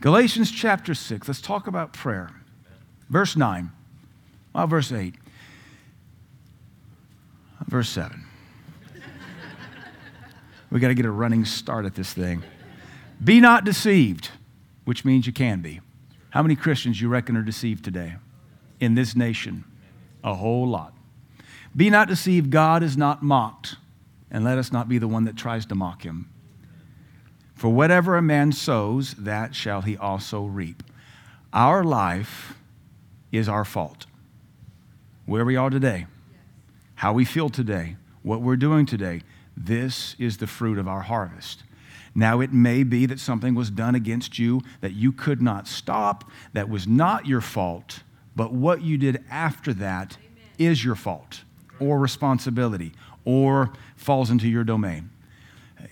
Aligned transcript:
Galatians 0.00 0.50
chapter 0.50 0.94
6. 0.94 1.28
Let's 1.28 1.42
talk 1.42 1.66
about 1.66 1.92
prayer. 1.92 2.30
Verse 3.10 3.36
9. 3.36 3.70
Well, 4.54 4.66
verse 4.66 4.92
8. 4.92 5.14
Verse 7.66 7.90
7. 7.90 8.24
we 10.70 10.80
got 10.80 10.88
to 10.88 10.94
get 10.94 11.04
a 11.04 11.10
running 11.10 11.44
start 11.44 11.84
at 11.84 11.94
this 11.94 12.14
thing. 12.14 12.42
Be 13.22 13.40
not 13.40 13.64
deceived, 13.64 14.30
which 14.86 15.04
means 15.04 15.26
you 15.26 15.34
can 15.34 15.60
be. 15.60 15.80
How 16.30 16.42
many 16.42 16.56
Christians 16.56 16.98
you 17.00 17.10
reckon 17.10 17.36
are 17.36 17.42
deceived 17.42 17.84
today 17.84 18.14
in 18.80 18.94
this 18.94 19.14
nation? 19.14 19.64
A 20.24 20.34
whole 20.34 20.66
lot. 20.66 20.94
Be 21.76 21.90
not 21.90 22.08
deceived, 22.08 22.50
God 22.50 22.82
is 22.82 22.96
not 22.96 23.22
mocked, 23.22 23.76
and 24.30 24.44
let 24.44 24.56
us 24.56 24.72
not 24.72 24.88
be 24.88 24.96
the 24.96 25.08
one 25.08 25.24
that 25.24 25.36
tries 25.36 25.66
to 25.66 25.74
mock 25.74 26.02
him. 26.02 26.30
For 27.60 27.68
whatever 27.68 28.16
a 28.16 28.22
man 28.22 28.52
sows, 28.52 29.12
that 29.18 29.54
shall 29.54 29.82
he 29.82 29.94
also 29.94 30.44
reap. 30.44 30.82
Our 31.52 31.84
life 31.84 32.54
is 33.32 33.50
our 33.50 33.66
fault. 33.66 34.06
Where 35.26 35.44
we 35.44 35.56
are 35.56 35.68
today, 35.68 36.06
how 36.94 37.12
we 37.12 37.26
feel 37.26 37.50
today, 37.50 37.96
what 38.22 38.40
we're 38.40 38.56
doing 38.56 38.86
today, 38.86 39.20
this 39.54 40.16
is 40.18 40.38
the 40.38 40.46
fruit 40.46 40.78
of 40.78 40.88
our 40.88 41.02
harvest. 41.02 41.64
Now, 42.14 42.40
it 42.40 42.50
may 42.50 42.82
be 42.82 43.04
that 43.04 43.20
something 43.20 43.54
was 43.54 43.70
done 43.70 43.94
against 43.94 44.38
you 44.38 44.62
that 44.80 44.94
you 44.94 45.12
could 45.12 45.42
not 45.42 45.68
stop, 45.68 46.30
that 46.54 46.70
was 46.70 46.88
not 46.88 47.26
your 47.26 47.42
fault, 47.42 48.04
but 48.34 48.54
what 48.54 48.80
you 48.80 48.96
did 48.96 49.22
after 49.30 49.74
that 49.74 50.16
Amen. 50.16 50.48
is 50.56 50.82
your 50.82 50.94
fault 50.94 51.42
or 51.78 51.98
responsibility 51.98 52.94
or 53.26 53.70
falls 53.96 54.30
into 54.30 54.48
your 54.48 54.64
domain. 54.64 55.10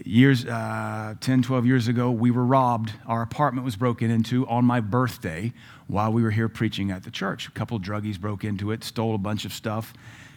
Years, 0.05 0.45
uh, 0.45 1.15
10, 1.21 1.43
12 1.43 1.67
years 1.67 1.89
ago, 1.89 2.11
we 2.11 2.31
were 2.31 2.45
robbed. 2.45 2.93
Our 3.07 3.23
apartment 3.23 3.65
was 3.65 3.77
broken 3.77 4.11
into 4.11 4.47
on 4.47 4.65
my 4.65 4.81
birthday 4.81 5.53
while 5.87 6.13
we 6.13 6.23
were 6.23 6.31
here 6.31 6.49
preaching 6.49 6.91
at 6.91 7.03
the 7.05 7.11
church. 7.11 7.49
A 7.49 7.51
couple 7.51 7.79
druggies 7.81 8.19
broke 8.21 8.45
into 8.45 8.71
it, 8.71 8.85
stole 8.85 9.15
a 9.15 9.19
bunch 9.19 9.45
of 9.45 9.53
stuff. 9.53 9.93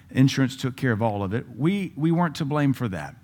Insurance 0.09 0.55
took 0.55 0.75
care 0.75 0.91
of 0.91 1.01
all 1.01 1.23
of 1.23 1.33
it. 1.33 1.45
We, 1.55 1.93
we 1.95 2.11
weren't 2.11 2.35
to 2.35 2.45
blame 2.45 2.73
for 2.73 2.87
that. 2.89 3.15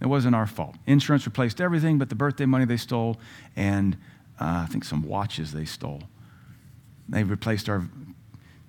It 0.00 0.06
wasn't 0.06 0.34
our 0.34 0.46
fault. 0.46 0.76
Insurance 0.86 1.26
replaced 1.26 1.60
everything 1.60 1.98
but 1.98 2.08
the 2.08 2.14
birthday 2.14 2.46
money 2.46 2.64
they 2.64 2.76
stole 2.76 3.18
and 3.56 3.96
uh, 4.40 4.64
I 4.64 4.66
think 4.66 4.84
some 4.84 5.02
watches 5.02 5.52
they 5.52 5.64
stole. 5.64 6.02
They 7.08 7.24
replaced 7.24 7.68
our 7.68 7.88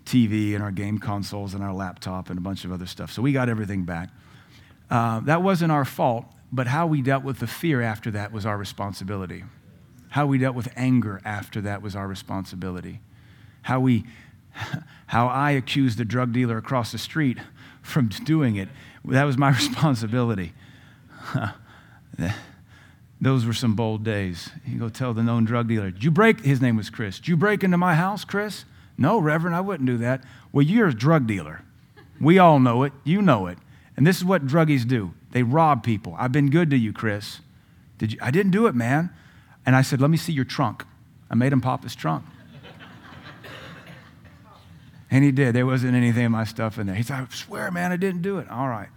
TV 0.05 0.53
and 0.53 0.63
our 0.63 0.71
game 0.71 0.99
consoles 0.99 1.53
and 1.53 1.63
our 1.63 1.73
laptop 1.73 2.29
and 2.29 2.37
a 2.37 2.41
bunch 2.41 2.63
of 2.63 2.71
other 2.71 2.85
stuff. 2.85 3.11
So 3.11 3.21
we 3.21 3.31
got 3.31 3.49
everything 3.49 3.83
back. 3.83 4.09
Uh, 4.89 5.19
that 5.21 5.41
wasn't 5.41 5.71
our 5.71 5.85
fault, 5.85 6.25
but 6.51 6.67
how 6.67 6.87
we 6.87 7.01
dealt 7.01 7.23
with 7.23 7.39
the 7.39 7.47
fear 7.47 7.81
after 7.81 8.11
that 8.11 8.31
was 8.31 8.45
our 8.45 8.57
responsibility. 8.57 9.43
How 10.09 10.25
we 10.25 10.37
dealt 10.37 10.55
with 10.55 10.69
anger 10.75 11.21
after 11.25 11.61
that 11.61 11.81
was 11.81 11.95
our 11.95 12.07
responsibility. 12.07 13.01
How 13.63 13.79
we 13.79 14.05
how 15.07 15.27
I 15.27 15.51
accused 15.51 15.97
the 15.97 16.05
drug 16.05 16.31
dealer 16.31 16.57
across 16.57 16.91
the 16.91 16.97
street 16.97 17.37
from 17.81 18.07
doing 18.07 18.55
it, 18.55 18.69
that 19.03 19.23
was 19.23 19.37
my 19.37 19.49
responsibility. 19.55 20.53
Those 23.19 23.45
were 23.45 23.53
some 23.53 23.75
bold 23.75 24.03
days. 24.03 24.49
You 24.65 24.77
go 24.77 24.89
tell 24.89 25.13
the 25.13 25.23
known 25.23 25.45
drug 25.45 25.67
dealer, 25.67 25.91
Did 25.91 26.03
you 26.03 26.11
break? 26.11 26.41
His 26.41 26.61
name 26.61 26.75
was 26.75 26.89
Chris. 26.89 27.17
Did 27.17 27.29
you 27.29 27.37
break 27.37 27.63
into 27.63 27.77
my 27.77 27.95
house, 27.95 28.25
Chris? 28.25 28.65
No, 28.97 29.19
Reverend, 29.19 29.55
I 29.55 29.61
wouldn't 29.61 29.87
do 29.87 29.97
that. 29.97 30.23
Well, 30.51 30.63
you're 30.63 30.87
a 30.87 30.93
drug 30.93 31.27
dealer. 31.27 31.61
We 32.19 32.39
all 32.39 32.59
know 32.59 32.83
it. 32.83 32.93
You 33.03 33.21
know 33.21 33.47
it. 33.47 33.57
And 33.97 34.05
this 34.05 34.17
is 34.17 34.25
what 34.25 34.45
druggies 34.45 34.87
do 34.87 35.13
they 35.35 35.43
rob 35.43 35.83
people. 35.83 36.15
I've 36.17 36.31
been 36.31 36.49
good 36.49 36.69
to 36.69 36.77
you, 36.77 36.93
Chris. 36.93 37.41
Did 37.97 38.13
you? 38.13 38.19
I 38.21 38.31
didn't 38.31 38.53
do 38.53 38.67
it, 38.67 38.73
man. 38.73 39.09
And 39.65 39.75
I 39.75 39.81
said, 39.81 39.99
Let 39.99 40.09
me 40.09 40.15
see 40.15 40.31
your 40.31 40.45
trunk. 40.45 40.85
I 41.29 41.35
made 41.35 41.51
him 41.51 41.59
pop 41.59 41.83
his 41.83 41.93
trunk. 41.93 42.23
and 45.11 45.25
he 45.25 45.33
did. 45.33 45.53
There 45.53 45.65
wasn't 45.65 45.93
anything 45.93 46.23
of 46.23 46.31
my 46.31 46.45
stuff 46.45 46.79
in 46.79 46.87
there. 46.87 46.95
He 46.95 47.03
said, 47.03 47.17
I 47.17 47.27
swear, 47.35 47.69
man, 47.69 47.91
I 47.91 47.97
didn't 47.97 48.21
do 48.21 48.37
it. 48.37 48.49
All 48.49 48.69
right. 48.69 48.87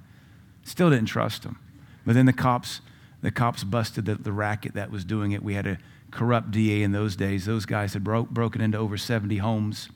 Still 0.62 0.90
didn't 0.90 1.06
trust 1.06 1.42
him. 1.42 1.58
But 2.06 2.14
then 2.14 2.26
the 2.26 2.32
cops, 2.32 2.82
the 3.20 3.32
cops 3.32 3.64
busted 3.64 4.04
the, 4.04 4.14
the 4.14 4.32
racket 4.32 4.74
that 4.74 4.92
was 4.92 5.04
doing 5.04 5.32
it. 5.32 5.42
We 5.42 5.54
had 5.54 5.66
a 5.66 5.78
corrupt 6.12 6.52
DA 6.52 6.84
in 6.84 6.92
those 6.92 7.16
days. 7.16 7.46
Those 7.46 7.66
guys 7.66 7.94
had 7.94 8.04
broke, 8.04 8.30
broken 8.30 8.60
into 8.60 8.78
over 8.78 8.96
70 8.96 9.38
homes, 9.38 9.88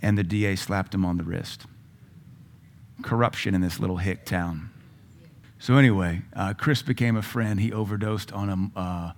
and 0.00 0.16
the 0.16 0.22
DA 0.22 0.54
slapped 0.54 0.94
him 0.94 1.04
on 1.04 1.16
the 1.16 1.24
wrist. 1.24 1.66
Corruption 3.02 3.56
in 3.56 3.60
this 3.60 3.80
little 3.80 3.96
hick 3.96 4.24
town. 4.24 4.70
So 5.60 5.76
anyway, 5.76 6.22
uh, 6.34 6.54
Chris 6.54 6.80
became 6.80 7.18
a 7.18 7.22
friend. 7.22 7.60
He 7.60 7.70
overdosed 7.70 8.32
on 8.32 8.72
a, 8.74 8.78
uh, 8.80 9.12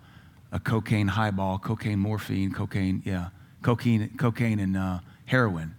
a 0.50 0.58
cocaine 0.58 1.06
highball, 1.06 1.60
cocaine 1.60 2.00
morphine, 2.00 2.50
cocaine, 2.50 3.00
yeah, 3.04 3.28
cocaine, 3.62 4.10
cocaine 4.18 4.58
and 4.58 4.76
uh, 4.76 4.98
heroin. 5.26 5.76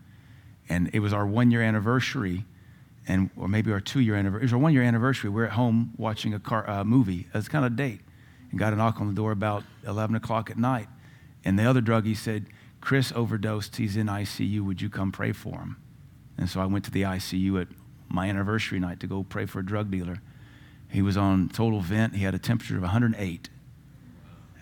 And 0.69 0.89
it 0.93 0.99
was 0.99 1.11
our 1.11 1.27
one 1.27 1.51
year 1.51 1.61
anniversary 1.61 2.45
and 3.09 3.29
or 3.35 3.49
maybe 3.49 3.73
our 3.73 3.81
two 3.81 3.99
year 3.99 4.15
anniversary. 4.15 4.43
It 4.43 4.45
was 4.45 4.53
our 4.53 4.59
one 4.59 4.71
year 4.71 4.83
anniversary. 4.83 5.29
We 5.29 5.41
are 5.41 5.47
at 5.47 5.51
home 5.51 5.91
watching 5.97 6.33
a 6.33 6.39
car, 6.39 6.69
uh, 6.69 6.85
movie. 6.85 7.27
It 7.27 7.33
was 7.33 7.49
kind 7.49 7.65
of 7.65 7.73
a 7.73 7.75
date, 7.75 7.99
and 8.49 8.57
got 8.57 8.71
a 8.71 8.77
knock 8.77 9.01
on 9.01 9.07
the 9.07 9.13
door 9.13 9.33
about 9.33 9.65
11 9.85 10.15
o'clock 10.15 10.49
at 10.49 10.57
night. 10.57 10.87
And 11.43 11.59
the 11.59 11.65
other 11.65 11.81
druggie 11.81 12.15
said, 12.15 12.45
"Chris 12.79 13.11
overdosed. 13.11 13.75
He's 13.75 13.97
in 13.97 14.07
ICU. 14.07 14.61
Would 14.61 14.81
you 14.81 14.89
come 14.89 15.11
pray 15.11 15.33
for 15.33 15.59
him?" 15.59 15.75
And 16.37 16.49
so 16.49 16.61
I 16.61 16.65
went 16.67 16.85
to 16.85 16.91
the 16.91 17.01
ICU 17.01 17.59
at 17.59 17.67
my 18.07 18.29
anniversary 18.29 18.79
night 18.79 19.01
to 19.01 19.07
go 19.07 19.23
pray 19.23 19.45
for 19.45 19.59
a 19.59 19.65
drug 19.65 19.91
dealer. 19.91 20.21
He 20.93 21.01
was 21.01 21.17
on 21.17 21.49
total 21.49 21.81
vent. 21.81 22.15
He 22.15 22.23
had 22.23 22.35
a 22.35 22.39
temperature 22.39 22.75
of 22.75 22.83
108. 22.83 23.49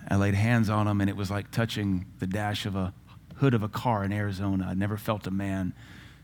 I 0.09 0.15
laid 0.15 0.33
hands 0.33 0.69
on 0.69 0.87
him, 0.87 1.01
and 1.01 1.09
it 1.09 1.17
was 1.17 1.29
like 1.29 1.51
touching 1.51 2.05
the 2.19 2.25
dash 2.25 2.65
of 2.65 2.73
a 2.73 2.93
hood 3.35 3.53
of 3.53 3.63
a 3.63 3.67
car 3.67 4.05
in 4.05 4.13
Arizona. 4.13 4.67
I'd 4.69 4.77
never 4.77 4.95
felt 4.95 5.27
a 5.27 5.31
man 5.31 5.73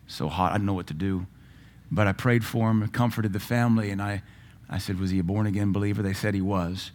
so 0.07 0.29
hot. 0.29 0.51
I 0.51 0.55
didn't 0.55 0.65
know 0.65 0.73
what 0.73 0.87
to 0.87 0.93
do. 0.93 1.27
But 1.91 2.07
I 2.07 2.13
prayed 2.13 2.45
for 2.45 2.71
him, 2.71 2.87
comforted 2.87 3.33
the 3.33 3.41
family, 3.41 3.89
and 3.89 4.01
I, 4.01 4.23
I 4.69 4.77
said, 4.77 4.97
Was 4.97 5.09
he 5.09 5.19
a 5.19 5.23
born 5.23 5.45
again 5.45 5.73
believer? 5.73 6.01
They 6.01 6.13
said 6.13 6.33
he 6.33 6.41
was. 6.41 6.91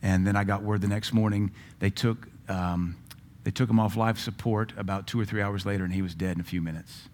And 0.00 0.24
then 0.24 0.36
I 0.36 0.44
got 0.44 0.62
word 0.62 0.82
the 0.82 0.88
next 0.88 1.12
morning 1.12 1.50
they 1.80 1.90
took, 1.90 2.28
um, 2.48 2.96
they 3.42 3.50
took 3.50 3.68
him 3.68 3.80
off 3.80 3.96
life 3.96 4.18
support 4.18 4.72
about 4.76 5.08
two 5.08 5.18
or 5.18 5.24
three 5.24 5.42
hours 5.42 5.66
later, 5.66 5.82
and 5.82 5.92
he 5.92 6.02
was 6.02 6.14
dead 6.14 6.36
in 6.36 6.40
a 6.40 6.44
few 6.44 6.62
minutes. 6.62 7.08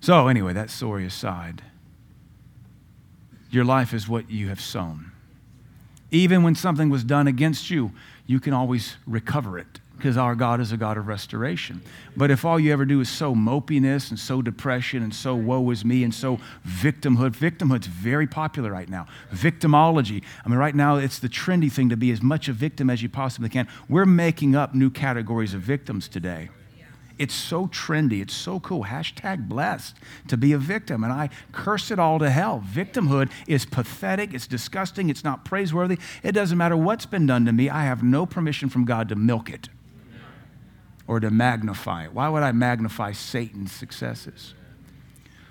So, 0.00 0.28
anyway, 0.28 0.52
that 0.52 0.68
story 0.68 1.06
aside, 1.06 1.62
your 3.56 3.64
life 3.64 3.94
is 3.94 4.06
what 4.06 4.30
you 4.30 4.48
have 4.48 4.60
sown. 4.60 5.10
Even 6.10 6.42
when 6.42 6.54
something 6.54 6.90
was 6.90 7.02
done 7.02 7.26
against 7.26 7.70
you, 7.70 7.90
you 8.26 8.38
can 8.38 8.52
always 8.52 8.96
recover 9.06 9.58
it 9.58 9.80
because 9.96 10.18
our 10.18 10.34
God 10.34 10.60
is 10.60 10.72
a 10.72 10.76
God 10.76 10.98
of 10.98 11.08
restoration. 11.08 11.80
But 12.14 12.30
if 12.30 12.44
all 12.44 12.60
you 12.60 12.70
ever 12.70 12.84
do 12.84 13.00
is 13.00 13.08
sow 13.08 13.34
mopiness 13.34 14.10
and 14.10 14.18
sow 14.18 14.42
depression 14.42 15.02
and 15.02 15.14
sow 15.14 15.34
woe 15.34 15.70
is 15.70 15.86
me 15.86 16.04
and 16.04 16.14
sow 16.14 16.38
victimhood, 16.68 17.34
victimhood's 17.34 17.86
very 17.86 18.26
popular 18.26 18.70
right 18.70 18.90
now. 18.90 19.06
Victimology. 19.32 20.22
I 20.44 20.50
mean, 20.50 20.58
right 20.58 20.74
now 20.74 20.96
it's 20.96 21.18
the 21.18 21.28
trendy 21.28 21.72
thing 21.72 21.88
to 21.88 21.96
be 21.96 22.10
as 22.10 22.20
much 22.20 22.48
a 22.48 22.52
victim 22.52 22.90
as 22.90 23.02
you 23.02 23.08
possibly 23.08 23.48
can. 23.48 23.68
We're 23.88 24.04
making 24.04 24.54
up 24.54 24.74
new 24.74 24.90
categories 24.90 25.54
of 25.54 25.62
victims 25.62 26.08
today. 26.08 26.50
It's 27.18 27.34
so 27.34 27.66
trendy. 27.68 28.20
It's 28.20 28.34
so 28.34 28.60
cool. 28.60 28.84
Hashtag 28.84 29.48
blessed 29.48 29.96
to 30.28 30.36
be 30.36 30.52
a 30.52 30.58
victim. 30.58 31.02
And 31.02 31.12
I 31.12 31.30
curse 31.52 31.90
it 31.90 31.98
all 31.98 32.18
to 32.18 32.30
hell. 32.30 32.62
Victimhood 32.66 33.30
is 33.46 33.64
pathetic. 33.64 34.34
It's 34.34 34.46
disgusting. 34.46 35.08
It's 35.08 35.24
not 35.24 35.44
praiseworthy. 35.44 35.98
It 36.22 36.32
doesn't 36.32 36.58
matter 36.58 36.76
what's 36.76 37.06
been 37.06 37.26
done 37.26 37.46
to 37.46 37.52
me. 37.52 37.70
I 37.70 37.84
have 37.84 38.02
no 38.02 38.26
permission 38.26 38.68
from 38.68 38.84
God 38.84 39.08
to 39.08 39.16
milk 39.16 39.48
it 39.48 39.68
or 41.06 41.20
to 41.20 41.30
magnify 41.30 42.04
it. 42.04 42.12
Why 42.12 42.28
would 42.28 42.42
I 42.42 42.52
magnify 42.52 43.12
Satan's 43.12 43.72
successes? 43.72 44.54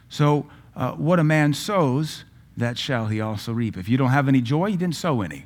So, 0.09 0.47
uh, 0.75 0.91
what 0.91 1.19
a 1.19 1.23
man 1.23 1.53
sows, 1.53 2.25
that 2.57 2.77
shall 2.77 3.07
he 3.07 3.21
also 3.21 3.51
reap. 3.53 3.77
If 3.77 3.89
you 3.89 3.97
don't 3.97 4.11
have 4.11 4.27
any 4.27 4.41
joy, 4.41 4.67
you 4.67 4.77
didn't 4.77 4.95
sow 4.95 5.21
any. 5.21 5.45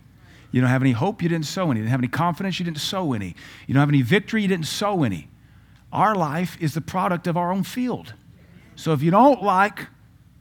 You 0.52 0.62
don't 0.62 0.70
have 0.70 0.82
any 0.82 0.92
hope, 0.92 1.22
you 1.22 1.30
didn't 1.30 1.46
sow 1.46 1.70
any. 1.70 1.80
You 1.80 1.84
didn't 1.84 1.92
have 1.92 2.00
any 2.00 2.08
confidence, 2.08 2.60
you 2.60 2.66
didn't 2.66 2.80
sow 2.80 3.14
any. 3.14 3.36
You 3.68 3.74
don't 3.74 3.82
have 3.82 3.90
any 3.90 4.02
victory, 4.02 4.42
you 4.42 4.48
didn't 4.48 4.68
sow 4.68 5.04
any. 5.04 5.30
Our 5.92 6.16
life 6.16 6.58
is 6.60 6.74
the 6.74 6.82
product 6.82 7.28
of 7.28 7.38
our 7.38 7.52
own 7.52 7.64
field. 7.64 8.14
So 8.76 8.94
if 8.94 9.02
you 9.02 9.12
don't 9.12 9.44
like 9.44 9.88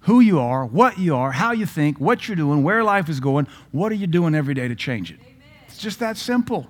who 0.01 0.21
you 0.21 0.39
are, 0.39 0.65
what 0.65 0.99
you 0.99 1.17
are, 1.17 1.33
how 1.33 1.53
you 1.53 1.67
think, 1.67 1.99
what 1.99 2.29
you're 2.29 2.37
doing, 2.37 2.63
where 2.63 2.85
life 2.85 3.09
is 3.09 3.21
going, 3.21 3.47
what 3.73 3.91
are 3.91 3.97
you 3.97 4.07
doing 4.07 4.35
every 4.35 4.55
day 4.55 4.69
to 4.69 4.75
change 4.75 5.11
it? 5.11 5.19
Amen. 5.21 5.37
It's 5.67 5.79
just 5.79 5.99
that 6.01 6.17
simple. 6.17 6.67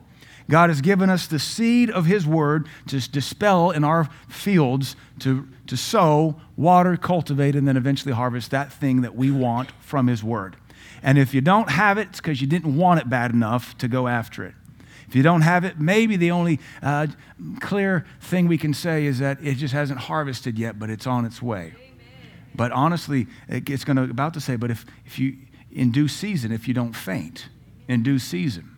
God 0.51 0.71
has 0.71 0.81
given 0.81 1.11
us 1.11 1.27
the 1.27 1.39
seed 1.39 1.91
of 1.91 2.07
His 2.07 2.27
Word 2.27 2.69
to 2.87 3.07
dispel 3.11 3.71
in 3.71 3.85
our 3.85 4.09
fields, 4.29 4.97
to, 5.19 5.47
to 5.67 5.77
sow, 5.77 6.41
water, 6.57 6.97
cultivate, 6.97 7.55
and 7.55 7.69
then 7.69 7.77
eventually 7.77 8.15
harvest 8.15 8.51
that 8.51 8.73
thing 8.73 9.03
that 9.03 9.15
we 9.15 9.31
want 9.31 9.71
from 9.81 10.07
His 10.07 10.25
Word. 10.25 10.57
And 11.03 11.19
if 11.19 11.35
you 11.35 11.41
don't 11.41 11.71
have 11.71 11.99
it, 11.99 12.09
it's 12.09 12.21
because 12.21 12.41
you 12.41 12.47
didn't 12.47 12.77
want 12.77 13.01
it 13.01 13.11
bad 13.11 13.31
enough 13.31 13.77
to 13.79 13.89
go 13.89 14.09
after 14.09 14.45
it. 14.45 14.55
If 15.09 15.17
you 15.17 15.23
don't 15.23 15.41
have 15.41 15.65
it, 15.65 15.81
maybe 15.81 16.17
the 16.17 16.31
only 16.31 16.61
uh, 16.83 17.07
clear 17.61 18.05
thing 18.21 18.47
we 18.47 18.59
can 18.59 18.75
say 18.75 19.07
is 19.07 19.19
that 19.21 19.39
it 19.43 19.55
just 19.55 19.73
hasn't 19.73 20.01
harvested 20.01 20.59
yet, 20.59 20.79
but 20.79 20.91
it's 20.91 21.07
on 21.07 21.25
its 21.25 21.41
way. 21.41 21.73
Amen. 21.77 21.99
But 22.55 22.73
honestly, 22.73 23.27
it's 23.49 23.85
going 23.85 23.97
to 23.97 24.03
about 24.03 24.35
to 24.35 24.41
say, 24.41 24.57
but 24.57 24.71
if, 24.71 24.85
if 25.07 25.19
you 25.19 25.39
in 25.71 25.93
due 25.93 26.09
season, 26.09 26.53
if 26.53 26.67
you 26.69 26.75
don't 26.75 26.95
faint, 26.95 27.49
in 27.87 28.03
due 28.03 28.19
season. 28.19 28.77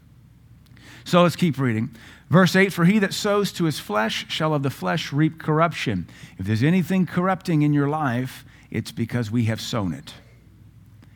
So 1.05 1.23
let's 1.23 1.37
keep 1.37 1.59
reading. 1.59 1.97
Verse 2.29 2.55
8 2.55 2.73
For 2.73 2.85
he 2.85 2.99
that 3.00 3.15
sows 3.15 3.53
to 3.53 3.65
his 3.65 3.81
flesh 3.81 4.27
shall 4.29 4.55
of 4.55 4.62
the 4.62 4.71
flesh 4.71 5.12
reap 5.12 5.41
corruption. 5.41 6.09
If 6.38 6.47
there's 6.47 6.62
anything 6.62 7.06
corrupting 7.06 7.62
in 7.62 7.73
your 7.73 7.88
life, 7.88 8.44
it's 8.71 8.93
because 8.93 9.31
we 9.31 9.44
have 9.47 9.61
sown 9.61 9.93
it. 9.93 10.15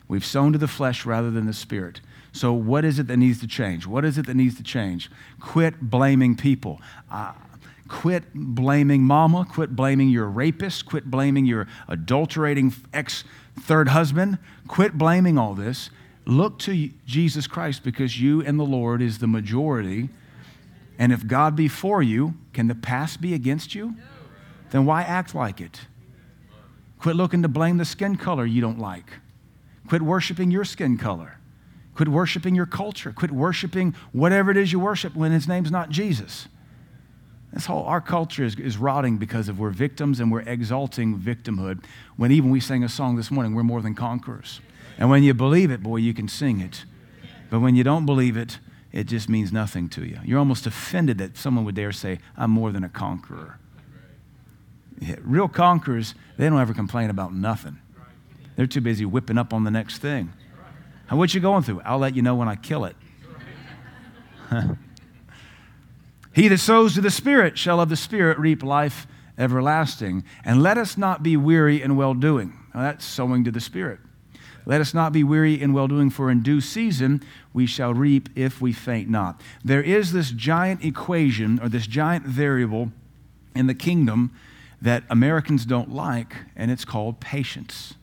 We've 0.07 0.25
sown 0.25 0.51
to 0.53 0.57
the 0.57 0.67
flesh 0.67 1.05
rather 1.05 1.31
than 1.31 1.45
the 1.45 1.53
spirit. 1.53 2.01
So, 2.35 2.51
what 2.51 2.83
is 2.83 2.99
it 2.99 3.07
that 3.07 3.15
needs 3.15 3.39
to 3.39 3.47
change? 3.47 3.87
What 3.87 4.03
is 4.03 4.17
it 4.17 4.25
that 4.25 4.35
needs 4.35 4.57
to 4.57 4.63
change? 4.63 5.09
Quit 5.39 5.79
blaming 5.79 6.35
people. 6.35 6.81
Uh, 7.09 7.31
quit 7.87 8.25
blaming 8.33 9.03
mama. 9.03 9.47
Quit 9.49 9.73
blaming 9.73 10.09
your 10.09 10.27
rapist. 10.27 10.85
Quit 10.85 11.05
blaming 11.05 11.45
your 11.45 11.65
adulterating 11.87 12.73
ex 12.93 13.23
third 13.57 13.87
husband. 13.87 14.37
Quit 14.67 14.97
blaming 14.97 15.37
all 15.37 15.53
this. 15.53 15.89
Look 16.25 16.59
to 16.59 16.89
Jesus 17.05 17.47
Christ 17.47 17.85
because 17.85 18.19
you 18.19 18.41
and 18.41 18.59
the 18.59 18.65
Lord 18.65 19.01
is 19.01 19.19
the 19.19 19.27
majority. 19.27 20.09
And 20.99 21.13
if 21.13 21.25
God 21.25 21.55
be 21.55 21.69
for 21.69 22.03
you, 22.03 22.33
can 22.51 22.67
the 22.67 22.75
past 22.75 23.21
be 23.21 23.33
against 23.33 23.73
you? 23.73 23.95
Then 24.71 24.85
why 24.85 25.03
act 25.03 25.35
like 25.35 25.61
it? 25.61 25.79
Quit 26.99 27.15
looking 27.15 27.43
to 27.43 27.47
blame 27.47 27.77
the 27.77 27.85
skin 27.85 28.17
color 28.17 28.45
you 28.45 28.59
don't 28.59 28.79
like. 28.79 29.09
Quit 29.87 30.01
worshiping 30.01 30.51
your 30.51 30.65
skin 30.65 30.97
color. 30.97 31.37
Quit 31.95 32.09
worshiping 32.09 32.55
your 32.55 32.65
culture. 32.65 33.11
Quit 33.11 33.31
worshiping 33.31 33.95
whatever 34.11 34.51
it 34.51 34.57
is 34.57 34.71
you 34.71 34.79
worship 34.79 35.15
when 35.15 35.31
his 35.31 35.47
name's 35.47 35.71
not 35.71 35.89
Jesus. 35.89 36.47
This 37.53 37.67
whole 37.67 37.83
our 37.83 38.01
culture 38.01 38.43
is, 38.43 38.55
is 38.55 38.77
rotting 38.77 39.17
because 39.17 39.47
of 39.47 39.59
we're 39.59 39.69
victims 39.69 40.19
and 40.19 40.29
we're 40.29 40.41
exalting 40.41 41.17
victimhood. 41.17 41.83
When 42.17 42.31
even 42.31 42.49
we 42.49 42.59
sang 42.59 42.83
a 42.83 42.89
song 42.89 43.15
this 43.15 43.31
morning, 43.31 43.55
we're 43.55 43.63
more 43.63 43.81
than 43.81 43.95
conquerors. 43.95 44.59
And 44.97 45.09
when 45.09 45.23
you 45.23 45.33
believe 45.33 45.71
it, 45.71 45.81
boy, 45.81 45.97
you 45.97 46.13
can 46.13 46.27
sing 46.27 46.59
it. 46.59 46.83
But 47.49 47.61
when 47.61 47.75
you 47.75 47.83
don't 47.83 48.05
believe 48.05 48.35
it, 48.35 48.59
it 48.91 49.05
just 49.05 49.29
means 49.29 49.53
nothing 49.53 49.87
to 49.89 50.05
you. 50.05 50.19
You're 50.25 50.39
almost 50.39 50.67
offended 50.67 51.17
that 51.19 51.37
someone 51.37 51.63
would 51.65 51.75
dare 51.75 51.93
say, 51.93 52.19
I'm 52.35 52.51
more 52.51 52.71
than 52.71 52.83
a 52.83 52.89
conqueror. 52.89 53.57
Yeah, 54.99 55.15
real 55.21 55.47
conquerors, 55.47 56.15
they 56.37 56.49
don't 56.49 56.59
ever 56.59 56.73
complain 56.73 57.09
about 57.09 57.33
nothing. 57.33 57.77
They're 58.55 58.67
too 58.67 58.81
busy 58.81 59.05
whipping 59.05 59.37
up 59.37 59.53
on 59.53 59.63
the 59.63 59.71
next 59.71 59.99
thing. 59.99 60.33
How 61.07 61.17
what 61.17 61.33
you 61.33 61.39
going 61.39 61.63
through? 61.63 61.81
I'll 61.85 61.99
let 61.99 62.15
you 62.15 62.21
know 62.21 62.35
when 62.35 62.47
I 62.47 62.55
kill 62.55 62.85
it. 62.85 62.95
he 66.33 66.47
that 66.47 66.57
sows 66.57 66.95
to 66.95 67.01
the 67.01 67.11
Spirit 67.11 67.57
shall 67.57 67.79
of 67.79 67.89
the 67.89 67.95
Spirit 67.95 68.39
reap 68.39 68.63
life 68.63 69.07
everlasting. 69.37 70.23
And 70.43 70.63
let 70.63 70.77
us 70.77 70.97
not 70.97 71.23
be 71.23 71.37
weary 71.37 71.81
in 71.81 71.95
well 71.95 72.13
doing. 72.13 72.57
that's 72.73 73.05
sowing 73.05 73.43
to 73.43 73.51
the 73.51 73.59
Spirit. 73.59 73.99
Let 74.65 74.81
us 74.81 74.95
not 74.95 75.13
be 75.13 75.23
weary 75.23 75.61
in 75.61 75.73
well 75.73 75.87
doing, 75.87 76.09
for 76.09 76.31
in 76.31 76.41
due 76.41 76.59
season 76.59 77.21
we 77.53 77.67
shall 77.67 77.93
reap 77.93 78.29
if 78.35 78.59
we 78.59 78.73
faint 78.73 79.07
not. 79.09 79.39
There 79.63 79.83
is 79.83 80.11
this 80.11 80.31
giant 80.31 80.83
equation 80.83 81.59
or 81.59 81.69
this 81.69 81.85
giant 81.85 82.25
variable 82.25 82.91
in 83.55 83.67
the 83.67 83.75
kingdom 83.75 84.31
that 84.81 85.03
Americans 85.09 85.65
don't 85.65 85.91
like, 85.91 86.35
and 86.55 86.71
it's 86.71 86.83
called 86.83 87.19
patience. 87.19 87.93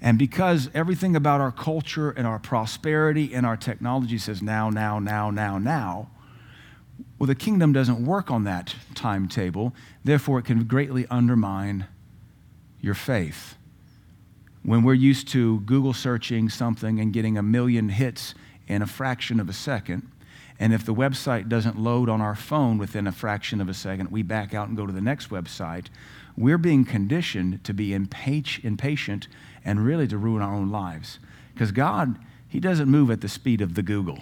And 0.00 0.18
because 0.18 0.70
everything 0.74 1.16
about 1.16 1.40
our 1.40 1.50
culture 1.50 2.10
and 2.10 2.26
our 2.26 2.38
prosperity 2.38 3.34
and 3.34 3.44
our 3.44 3.56
technology 3.56 4.18
says 4.18 4.40
now, 4.40 4.70
now, 4.70 4.98
now, 4.98 5.30
now, 5.30 5.58
now, 5.58 6.10
well, 7.18 7.26
the 7.26 7.34
kingdom 7.34 7.72
doesn't 7.72 8.04
work 8.04 8.30
on 8.30 8.44
that 8.44 8.74
timetable. 8.94 9.74
Therefore, 10.04 10.38
it 10.38 10.44
can 10.44 10.64
greatly 10.64 11.06
undermine 11.10 11.86
your 12.80 12.94
faith. 12.94 13.56
When 14.62 14.82
we're 14.82 14.94
used 14.94 15.28
to 15.28 15.60
Google 15.60 15.92
searching 15.92 16.48
something 16.48 17.00
and 17.00 17.12
getting 17.12 17.36
a 17.36 17.42
million 17.42 17.88
hits 17.88 18.34
in 18.68 18.82
a 18.82 18.86
fraction 18.86 19.40
of 19.40 19.48
a 19.48 19.52
second, 19.52 20.08
and 20.60 20.72
if 20.72 20.84
the 20.84 20.94
website 20.94 21.48
doesn't 21.48 21.78
load 21.78 22.08
on 22.08 22.20
our 22.20 22.34
phone 22.34 22.78
within 22.78 23.06
a 23.06 23.12
fraction 23.12 23.60
of 23.60 23.68
a 23.68 23.74
second, 23.74 24.10
we 24.10 24.22
back 24.22 24.54
out 24.54 24.68
and 24.68 24.76
go 24.76 24.86
to 24.86 24.92
the 24.92 25.00
next 25.00 25.30
website. 25.30 25.86
We're 26.36 26.58
being 26.58 26.84
conditioned 26.84 27.64
to 27.64 27.74
be 27.74 27.94
impatient 27.94 29.28
and 29.68 29.84
really 29.84 30.08
to 30.08 30.16
ruin 30.16 30.40
our 30.40 30.54
own 30.54 30.70
lives. 30.70 31.18
Because 31.52 31.72
God, 31.72 32.18
He 32.48 32.58
doesn't 32.58 32.88
move 32.88 33.10
at 33.10 33.20
the 33.20 33.28
speed 33.28 33.60
of 33.60 33.74
the 33.74 33.82
Google. 33.82 34.20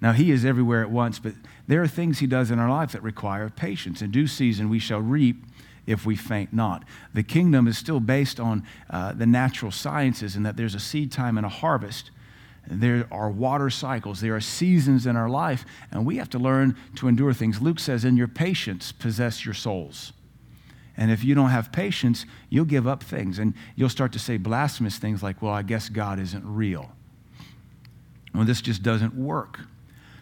Now, 0.00 0.10
He 0.10 0.32
is 0.32 0.44
everywhere 0.44 0.82
at 0.82 0.90
once, 0.90 1.20
but 1.20 1.34
there 1.68 1.80
are 1.80 1.86
things 1.86 2.18
He 2.18 2.26
does 2.26 2.50
in 2.50 2.58
our 2.58 2.68
life 2.68 2.90
that 2.90 3.02
require 3.04 3.48
patience. 3.48 4.02
In 4.02 4.10
due 4.10 4.26
season, 4.26 4.68
we 4.68 4.80
shall 4.80 4.98
reap 4.98 5.44
if 5.86 6.04
we 6.04 6.16
faint 6.16 6.52
not. 6.52 6.82
The 7.14 7.22
kingdom 7.22 7.68
is 7.68 7.78
still 7.78 8.00
based 8.00 8.40
on 8.40 8.64
uh, 8.90 9.12
the 9.12 9.26
natural 9.26 9.70
sciences, 9.70 10.34
and 10.34 10.44
that 10.44 10.56
there's 10.56 10.74
a 10.74 10.80
seed 10.80 11.12
time 11.12 11.36
and 11.36 11.46
a 11.46 11.50
harvest. 11.50 12.10
There 12.66 13.06
are 13.12 13.30
water 13.30 13.70
cycles. 13.70 14.20
There 14.20 14.34
are 14.34 14.40
seasons 14.40 15.06
in 15.06 15.14
our 15.14 15.30
life, 15.30 15.64
and 15.92 16.04
we 16.04 16.16
have 16.16 16.30
to 16.30 16.38
learn 16.40 16.76
to 16.96 17.06
endure 17.06 17.32
things. 17.32 17.62
Luke 17.62 17.78
says, 17.78 18.04
In 18.04 18.16
your 18.16 18.28
patience, 18.28 18.90
possess 18.90 19.44
your 19.44 19.54
souls. 19.54 20.12
And 20.96 21.10
if 21.10 21.24
you 21.24 21.34
don't 21.34 21.50
have 21.50 21.72
patience, 21.72 22.26
you'll 22.50 22.64
give 22.64 22.86
up 22.86 23.02
things 23.02 23.38
and 23.38 23.54
you'll 23.76 23.88
start 23.88 24.12
to 24.12 24.18
say 24.18 24.36
blasphemous 24.36 24.98
things 24.98 25.22
like, 25.22 25.40
Well, 25.40 25.52
I 25.52 25.62
guess 25.62 25.88
God 25.88 26.18
isn't 26.18 26.44
real. 26.44 26.92
Well, 28.34 28.44
this 28.44 28.60
just 28.60 28.82
doesn't 28.82 29.14
work. 29.14 29.60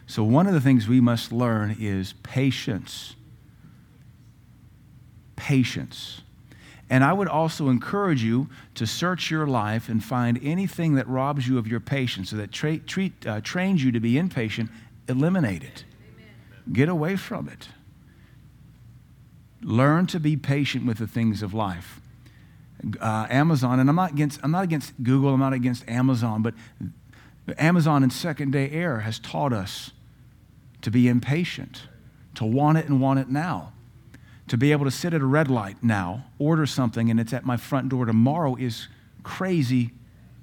So, 0.07 0.23
one 0.23 0.47
of 0.47 0.53
the 0.53 0.61
things 0.61 0.87
we 0.87 0.99
must 0.99 1.31
learn 1.31 1.77
is 1.79 2.13
patience. 2.23 3.15
Patience. 5.35 6.21
And 6.89 7.05
I 7.05 7.13
would 7.13 7.29
also 7.29 7.69
encourage 7.69 8.21
you 8.21 8.49
to 8.75 8.85
search 8.85 9.31
your 9.31 9.47
life 9.47 9.87
and 9.87 10.03
find 10.03 10.37
anything 10.43 10.95
that 10.95 11.07
robs 11.07 11.47
you 11.47 11.57
of 11.57 11.65
your 11.65 11.79
patience, 11.79 12.31
so 12.31 12.35
that 12.35 12.51
tra- 12.51 12.79
treat, 12.79 13.25
uh, 13.25 13.39
trains 13.39 13.81
you 13.81 13.93
to 13.93 14.01
be 14.01 14.17
impatient, 14.17 14.69
eliminate 15.07 15.63
it. 15.63 15.85
Amen. 16.13 16.73
Get 16.73 16.89
away 16.89 17.15
from 17.15 17.47
it. 17.47 17.69
Learn 19.63 20.07
to 20.07 20.19
be 20.19 20.35
patient 20.37 20.85
with 20.85 20.97
the 20.97 21.07
things 21.07 21.41
of 21.41 21.53
life. 21.53 22.01
Uh, 22.99 23.27
Amazon, 23.29 23.79
and 23.79 23.89
I'm 23.89 23.95
not 23.95 24.11
against 24.11 24.39
I'm 24.43 24.51
not 24.51 24.63
against 24.63 24.93
Google, 25.03 25.33
I'm 25.33 25.39
not 25.39 25.53
against 25.53 25.87
Amazon, 25.87 26.41
but 26.41 26.55
Amazon 27.59 28.01
and 28.01 28.11
Second 28.11 28.51
Day 28.51 28.71
Air 28.71 29.01
has 29.01 29.19
taught 29.19 29.53
us 29.53 29.91
to 30.81 30.89
be 30.89 31.07
impatient, 31.07 31.83
to 32.35 32.45
want 32.45 32.79
it 32.79 32.87
and 32.87 32.99
want 32.99 33.19
it 33.19 33.29
now 33.29 33.73
to 34.51 34.57
be 34.57 34.73
able 34.73 34.83
to 34.83 34.91
sit 34.91 35.13
at 35.13 35.21
a 35.21 35.25
red 35.25 35.49
light 35.49 35.81
now, 35.81 36.25
order 36.37 36.65
something, 36.65 37.09
and 37.09 37.21
it's 37.21 37.31
at 37.31 37.45
my 37.45 37.55
front 37.55 37.87
door 37.87 38.05
tomorrow 38.05 38.57
is 38.57 38.89
crazy 39.23 39.91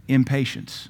impatience. 0.09 0.89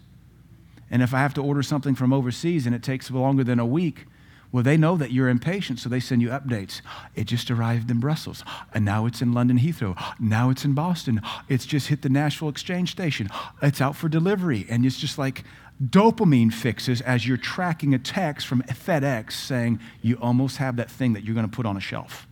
And 0.88 1.02
if 1.02 1.12
I 1.12 1.19
have 1.19 1.34
to 1.34 1.42
order 1.42 1.64
something 1.64 1.96
from 1.96 2.12
overseas 2.12 2.64
and 2.64 2.76
it 2.76 2.82
takes 2.84 3.10
longer 3.10 3.42
than 3.42 3.58
a 3.58 3.66
week, 3.66 4.06
well, 4.50 4.62
they 4.62 4.79
know 4.79 4.97
that 4.97 5.12
you're 5.12 5.29
impatient, 5.29 5.79
so 5.79 5.89
they 5.89 6.00
send 6.00 6.23
you 6.23 6.29
updates. 6.29 6.81
It 7.14 7.25
just 7.25 7.50
arrived 7.50 7.90
in 7.90 8.00
Brussels, 8.00 8.45
and 8.73 8.83
now 8.83 9.05
it's 9.05 9.21
in 9.21 9.33
London 9.33 9.59
Heathrow. 9.59 10.00
Now 10.19 10.49
it's 10.49 10.64
in 10.64 10.73
Boston. 10.73 11.21
It's 11.49 11.67
just 11.67 11.88
hit 11.88 12.00
the 12.00 12.09
Nashville 12.09 12.49
Exchange 12.49 12.90
Station. 12.90 13.28
It's 13.61 13.83
out 13.83 13.95
for 13.95 14.09
delivery. 14.09 14.64
And 14.71 14.87
it's 14.87 14.99
just 14.99 15.19
like 15.19 15.45
dopamine 15.85 16.52
fixes 16.52 17.02
as 17.02 17.26
you're 17.26 17.37
tracking 17.37 17.93
a 17.95 17.99
text 17.99 18.47
from 18.47 18.62
FedEx 18.62 19.33
saying 19.33 19.81
you 20.00 20.17
almost 20.21 20.57
have 20.57 20.76
that 20.76 20.90
thing 20.90 21.12
that 21.12 21.25
you're 21.25 21.35
going 21.35 21.49
to 21.49 21.55
put 21.55 21.67
on 21.67 21.76
a 21.76 21.81
shelf. 21.81 22.26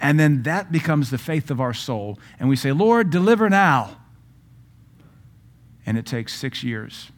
And 0.00 0.18
then 0.18 0.42
that 0.42 0.72
becomes 0.72 1.10
the 1.10 1.18
faith 1.18 1.50
of 1.50 1.60
our 1.60 1.72
soul. 1.72 2.18
And 2.40 2.48
we 2.48 2.56
say, 2.56 2.72
Lord, 2.72 3.10
deliver 3.10 3.48
now. 3.48 3.96
And 5.86 5.96
it 5.96 6.04
takes 6.04 6.34
six 6.34 6.64
years. 6.64 7.10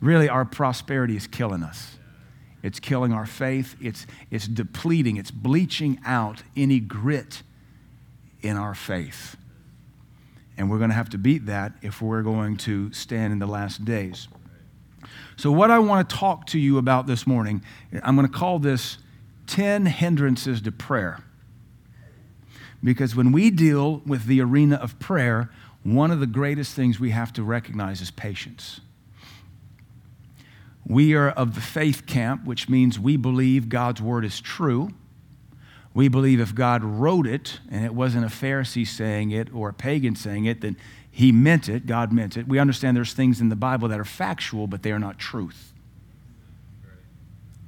Really, 0.00 0.28
our 0.28 0.44
prosperity 0.44 1.16
is 1.16 1.26
killing 1.26 1.62
us. 1.62 1.98
It's 2.62 2.80
killing 2.80 3.12
our 3.12 3.26
faith. 3.26 3.76
It's, 3.80 4.06
it's 4.30 4.46
depleting, 4.46 5.16
it's 5.16 5.30
bleaching 5.30 6.00
out 6.04 6.42
any 6.56 6.80
grit 6.80 7.42
in 8.42 8.56
our 8.56 8.74
faith. 8.74 9.36
And 10.56 10.70
we're 10.70 10.78
going 10.78 10.90
to 10.90 10.96
have 10.96 11.10
to 11.10 11.18
beat 11.18 11.46
that 11.46 11.72
if 11.82 12.02
we're 12.02 12.22
going 12.22 12.56
to 12.58 12.92
stand 12.92 13.32
in 13.32 13.38
the 13.38 13.46
last 13.46 13.84
days. 13.84 14.28
So, 15.36 15.50
what 15.50 15.70
I 15.70 15.78
want 15.78 16.08
to 16.08 16.16
talk 16.16 16.46
to 16.48 16.58
you 16.58 16.76
about 16.76 17.06
this 17.06 17.26
morning, 17.26 17.62
I'm 18.02 18.14
going 18.14 18.28
to 18.28 18.32
call 18.32 18.58
this 18.58 18.98
10 19.46 19.86
hindrances 19.86 20.60
to 20.62 20.72
prayer. 20.72 21.24
Because 22.84 23.14
when 23.14 23.32
we 23.32 23.50
deal 23.50 24.02
with 24.06 24.26
the 24.26 24.40
arena 24.40 24.76
of 24.76 24.98
prayer, 24.98 25.50
one 25.82 26.10
of 26.10 26.20
the 26.20 26.26
greatest 26.26 26.74
things 26.74 27.00
we 27.00 27.10
have 27.10 27.32
to 27.34 27.42
recognize 27.42 28.00
is 28.00 28.10
patience. 28.10 28.80
We 30.86 31.14
are 31.14 31.30
of 31.30 31.54
the 31.54 31.60
faith 31.60 32.06
camp, 32.06 32.44
which 32.44 32.68
means 32.68 32.98
we 32.98 33.16
believe 33.16 33.68
God's 33.68 34.00
word 34.00 34.24
is 34.24 34.40
true. 34.40 34.90
We 35.92 36.08
believe 36.08 36.40
if 36.40 36.54
God 36.54 36.84
wrote 36.84 37.26
it 37.26 37.60
and 37.70 37.84
it 37.84 37.94
wasn't 37.94 38.24
a 38.24 38.28
Pharisee 38.28 38.86
saying 38.86 39.32
it 39.32 39.52
or 39.52 39.68
a 39.70 39.74
pagan 39.74 40.14
saying 40.14 40.44
it, 40.44 40.60
then 40.60 40.76
he 41.10 41.32
meant 41.32 41.68
it, 41.68 41.86
God 41.86 42.12
meant 42.12 42.36
it. 42.36 42.46
We 42.46 42.58
understand 42.58 42.96
there's 42.96 43.12
things 43.12 43.40
in 43.40 43.48
the 43.48 43.56
Bible 43.56 43.88
that 43.88 43.98
are 43.98 44.04
factual, 44.04 44.66
but 44.66 44.82
they 44.82 44.92
are 44.92 44.98
not 44.98 45.18
truth. 45.18 45.72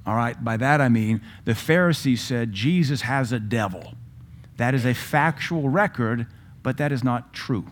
All 0.07 0.17
right, 0.17 0.43
by 0.43 0.57
that 0.57 0.81
I 0.81 0.89
mean 0.89 1.21
the 1.45 1.55
Pharisees 1.55 2.21
said 2.21 2.53
Jesus 2.53 3.03
has 3.03 3.33
a 3.33 3.39
devil. 3.41 3.95
That 4.57 4.75
is 4.75 4.85
a 4.85 4.95
factual 4.95 5.69
record, 5.69 6.27
but 6.63 6.77
that 6.77 6.93
is 6.93 7.03
not 7.03 7.33
true. 7.33 7.67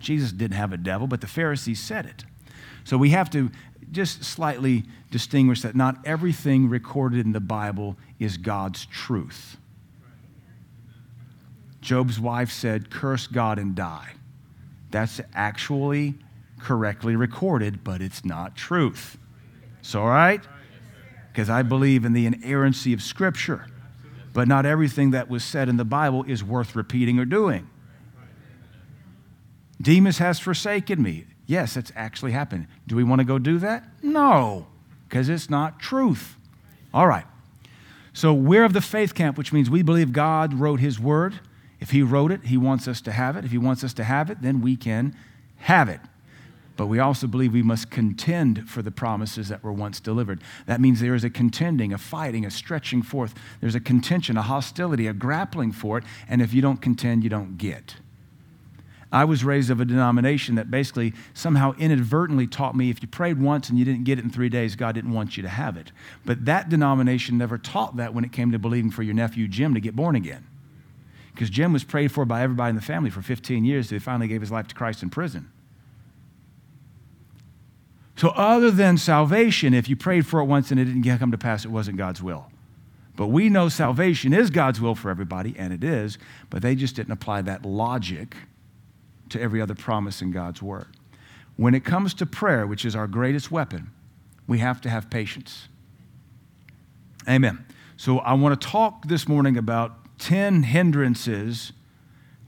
Jesus 0.00 0.32
didn't 0.32 0.56
have 0.56 0.72
a 0.72 0.76
devil, 0.78 1.06
but 1.06 1.20
the 1.20 1.26
Pharisees 1.26 1.80
said 1.80 2.06
it. 2.06 2.24
So 2.84 2.96
we 2.96 3.10
have 3.10 3.28
to 3.30 3.50
just 3.92 4.24
slightly 4.24 4.84
distinguish 5.10 5.62
that 5.62 5.74
not 5.74 5.96
everything 6.04 6.68
recorded 6.68 7.24
in 7.24 7.32
the 7.32 7.40
Bible 7.40 7.96
is 8.18 8.36
God's 8.36 8.86
truth. 8.86 9.56
Job's 11.80 12.20
wife 12.20 12.50
said, 12.50 12.90
Curse 12.90 13.26
God 13.26 13.58
and 13.58 13.74
die. 13.74 14.12
That's 14.90 15.20
actually 15.34 16.14
correctly 16.60 17.16
recorded, 17.16 17.82
but 17.82 18.02
it's 18.02 18.24
not 18.24 18.56
truth. 18.56 19.18
So, 19.82 20.02
all 20.02 20.08
right? 20.08 20.42
Because 21.32 21.48
I 21.48 21.62
believe 21.62 22.04
in 22.04 22.12
the 22.12 22.26
inerrancy 22.26 22.92
of 22.92 23.02
Scripture, 23.02 23.66
but 24.32 24.46
not 24.46 24.66
everything 24.66 25.12
that 25.12 25.30
was 25.30 25.42
said 25.42 25.68
in 25.68 25.76
the 25.76 25.84
Bible 25.84 26.24
is 26.24 26.44
worth 26.44 26.76
repeating 26.76 27.18
or 27.18 27.24
doing. 27.24 27.68
Demas 29.80 30.18
has 30.18 30.38
forsaken 30.38 31.02
me. 31.02 31.24
Yes, 31.50 31.76
it's 31.76 31.90
actually 31.96 32.30
happened. 32.30 32.68
Do 32.86 32.94
we 32.94 33.02
want 33.02 33.18
to 33.18 33.24
go 33.24 33.36
do 33.36 33.58
that? 33.58 33.82
No, 34.04 34.68
because 35.08 35.28
it's 35.28 35.50
not 35.50 35.80
truth. 35.80 36.36
All 36.94 37.08
right. 37.08 37.24
So 38.12 38.32
we're 38.32 38.62
of 38.62 38.72
the 38.72 38.80
faith 38.80 39.16
camp, 39.16 39.36
which 39.36 39.52
means 39.52 39.68
we 39.68 39.82
believe 39.82 40.12
God 40.12 40.54
wrote 40.54 40.78
His 40.78 41.00
word. 41.00 41.40
If 41.80 41.90
He 41.90 42.02
wrote 42.02 42.30
it, 42.30 42.44
He 42.44 42.56
wants 42.56 42.86
us 42.86 43.00
to 43.00 43.10
have 43.10 43.36
it. 43.36 43.44
If 43.44 43.50
He 43.50 43.58
wants 43.58 43.82
us 43.82 43.92
to 43.94 44.04
have 44.04 44.30
it, 44.30 44.42
then 44.42 44.60
we 44.60 44.76
can 44.76 45.16
have 45.56 45.88
it. 45.88 45.98
But 46.76 46.86
we 46.86 47.00
also 47.00 47.26
believe 47.26 47.52
we 47.52 47.64
must 47.64 47.90
contend 47.90 48.70
for 48.70 48.80
the 48.80 48.92
promises 48.92 49.48
that 49.48 49.64
were 49.64 49.72
once 49.72 49.98
delivered. 49.98 50.44
That 50.66 50.80
means 50.80 51.00
there 51.00 51.16
is 51.16 51.24
a 51.24 51.30
contending, 51.30 51.92
a 51.92 51.98
fighting, 51.98 52.46
a 52.46 52.50
stretching 52.52 53.02
forth. 53.02 53.34
There's 53.60 53.74
a 53.74 53.80
contention, 53.80 54.36
a 54.36 54.42
hostility, 54.42 55.08
a 55.08 55.12
grappling 55.12 55.72
for 55.72 55.98
it. 55.98 56.04
And 56.28 56.40
if 56.40 56.54
you 56.54 56.62
don't 56.62 56.80
contend, 56.80 57.24
you 57.24 57.28
don't 57.28 57.58
get. 57.58 57.96
I 59.12 59.24
was 59.24 59.42
raised 59.42 59.70
of 59.70 59.80
a 59.80 59.84
denomination 59.84 60.54
that 60.54 60.70
basically 60.70 61.14
somehow 61.34 61.72
inadvertently 61.78 62.46
taught 62.46 62.76
me 62.76 62.90
if 62.90 63.02
you 63.02 63.08
prayed 63.08 63.40
once 63.40 63.68
and 63.68 63.78
you 63.78 63.84
didn't 63.84 64.04
get 64.04 64.18
it 64.18 64.24
in 64.24 64.30
three 64.30 64.48
days, 64.48 64.76
God 64.76 64.94
didn't 64.94 65.12
want 65.12 65.36
you 65.36 65.42
to 65.42 65.48
have 65.48 65.76
it. 65.76 65.90
But 66.24 66.44
that 66.44 66.68
denomination 66.68 67.36
never 67.36 67.58
taught 67.58 67.96
that 67.96 68.14
when 68.14 68.24
it 68.24 68.30
came 68.30 68.52
to 68.52 68.58
believing 68.58 68.90
for 68.90 69.02
your 69.02 69.14
nephew 69.14 69.48
Jim 69.48 69.74
to 69.74 69.80
get 69.80 69.96
born 69.96 70.14
again. 70.14 70.46
Because 71.34 71.50
Jim 71.50 71.72
was 71.72 71.82
prayed 71.82 72.12
for 72.12 72.24
by 72.24 72.42
everybody 72.42 72.70
in 72.70 72.76
the 72.76 72.82
family 72.82 73.10
for 73.10 73.22
15 73.22 73.64
years 73.64 73.88
till 73.88 73.96
he 73.96 74.00
finally 74.00 74.28
gave 74.28 74.40
his 74.40 74.52
life 74.52 74.68
to 74.68 74.74
Christ 74.74 75.02
in 75.02 75.10
prison. 75.10 75.50
So, 78.16 78.28
other 78.30 78.70
than 78.70 78.98
salvation, 78.98 79.72
if 79.72 79.88
you 79.88 79.96
prayed 79.96 80.26
for 80.26 80.40
it 80.40 80.44
once 80.44 80.70
and 80.70 80.78
it 80.78 80.84
didn't 80.84 81.18
come 81.18 81.30
to 81.30 81.38
pass, 81.38 81.64
it 81.64 81.70
wasn't 81.70 81.96
God's 81.96 82.22
will. 82.22 82.50
But 83.16 83.28
we 83.28 83.48
know 83.48 83.68
salvation 83.68 84.32
is 84.32 84.50
God's 84.50 84.80
will 84.80 84.94
for 84.94 85.10
everybody, 85.10 85.54
and 85.58 85.72
it 85.72 85.82
is, 85.82 86.18
but 86.50 86.62
they 86.62 86.74
just 86.74 86.96
didn't 86.96 87.12
apply 87.12 87.42
that 87.42 87.64
logic 87.64 88.36
to 89.30 89.40
every 89.40 89.60
other 89.60 89.74
promise 89.74 90.22
in 90.22 90.30
God's 90.30 90.62
word. 90.62 90.96
When 91.56 91.74
it 91.74 91.84
comes 91.84 92.14
to 92.14 92.26
prayer, 92.26 92.66
which 92.66 92.84
is 92.84 92.96
our 92.96 93.06
greatest 93.06 93.50
weapon, 93.50 93.90
we 94.46 94.58
have 94.58 94.80
to 94.82 94.90
have 94.90 95.10
patience. 95.10 95.68
Amen. 97.28 97.64
So 97.96 98.18
I 98.18 98.32
want 98.34 98.58
to 98.58 98.66
talk 98.66 99.06
this 99.06 99.28
morning 99.28 99.56
about 99.56 100.18
10 100.18 100.62
hindrances 100.62 101.72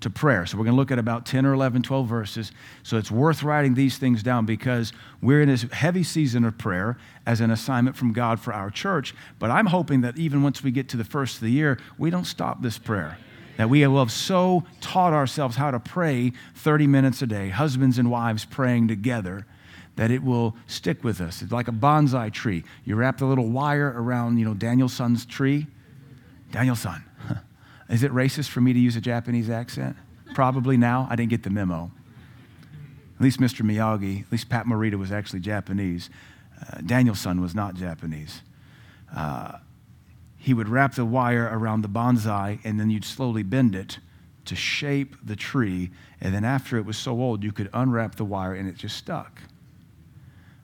to 0.01 0.11
prayer. 0.11 0.47
So 0.47 0.57
we're 0.57 0.65
going 0.65 0.75
to 0.75 0.81
look 0.81 0.91
at 0.91 0.99
about 0.99 1.27
10 1.27 1.47
or 1.47 1.53
11, 1.53 1.83
12 1.83 2.07
verses. 2.07 2.53
So 2.83 2.97
it's 2.97 3.11
worth 3.11 3.43
writing 3.43 3.75
these 3.75 3.99
things 3.99 4.23
down 4.23 4.47
because 4.47 4.93
we're 5.21 5.43
in 5.43 5.49
this 5.49 5.63
heavy 5.73 6.03
season 6.03 6.45
of 6.45 6.59
prayer 6.59 6.99
as 7.27 7.41
an 7.41 7.51
assignment 7.51 7.97
from 7.97 8.13
God 8.13 8.41
for 8.41 8.53
our 8.53 8.71
church. 8.71 9.15
But 9.39 9.51
I'm 9.51 9.67
hoping 9.67 10.01
that 10.01 10.19
even 10.19 10.43
once 10.43 10.63
we 10.63 10.71
get 10.71 10.89
to 10.89 10.97
the 10.97 11.05
first 11.05 11.37
of 11.37 11.43
the 11.43 11.51
year, 11.51 11.79
we 11.99 12.11
don't 12.11 12.25
stop 12.25 12.63
this 12.63 12.79
prayer 12.79 13.19
that 13.57 13.69
we 13.69 13.87
will 13.87 13.99
have 13.99 14.13
so 14.13 14.65
taught 14.81 15.13
ourselves 15.13 15.57
how 15.57 15.71
to 15.71 15.79
pray 15.79 16.33
30 16.57 16.87
minutes 16.87 17.23
a 17.23 17.27
day, 17.27 17.51
husbands 17.51 17.99
and 17.99 18.11
wives 18.11 18.45
praying 18.45 18.89
together, 18.89 19.47
that 19.97 20.11
it 20.11 20.23
will 20.23 20.57
stick 20.67 21.05
with 21.05 21.21
us. 21.21 21.43
It's 21.43 21.53
like 21.53 21.69
a 21.69 21.73
bonsai 21.73 22.33
tree. 22.33 22.65
You 22.85 22.97
wrap 22.97 23.19
the 23.19 23.27
little 23.27 23.51
wire 23.51 23.93
around, 23.95 24.39
you 24.39 24.45
know, 24.45 24.55
Daniel-san's 24.55 25.27
tree. 25.27 25.67
Daniel-san. 26.51 27.05
Is 27.91 28.03
it 28.03 28.11
racist 28.13 28.49
for 28.49 28.61
me 28.61 28.73
to 28.73 28.79
use 28.79 28.97
a 28.97 29.01
Japanese 29.01 29.51
accent? 29.51 29.97
Probably 30.35 30.79
now. 30.79 31.07
I 31.11 31.17
didn't 31.17 31.31
get 31.31 31.43
the 31.43 31.51
memo. 31.51 31.91
At 33.17 33.21
least 33.21 33.39
Mr. 33.39 33.63
Miyagi, 33.65 34.25
at 34.25 34.33
least 34.33 34.49
Pat 34.49 34.67
Morita 34.67 34.99
was 34.99 35.13
actually 35.13 35.41
Japanese. 35.41 36.09
Uh, 36.61 36.81
Daniel-san 36.81 37.41
was 37.41 37.55
not 37.55 37.75
Japanese. 37.75 38.41
Uh, 39.15 39.59
he 40.43 40.53
would 40.53 40.69
wrap 40.69 40.97
the 40.97 41.05
wire 41.05 41.49
around 41.53 41.83
the 41.83 41.89
bonsai 41.89 42.59
and 42.65 42.81
then 42.81 42.91
you'd 42.91 43.05
slowly 43.05 43.45
bend 43.45 43.77
it 43.77 44.01
to 44.45 44.57
shape 44.57 45.15
the 45.23 45.37
tree. 45.37 45.93
And 46.21 46.35
then 46.35 46.45
after 46.45 46.77
it 46.77 46.85
was 46.85 46.99
so 46.99 47.13
old, 47.13 47.45
you 47.45 47.53
could 47.53 47.71
unwrap 47.73 48.17
the 48.17 48.25
wire 48.25 48.53
and 48.53 48.69
it 48.69 48.75
just 48.75 48.97
stuck. 48.97 49.41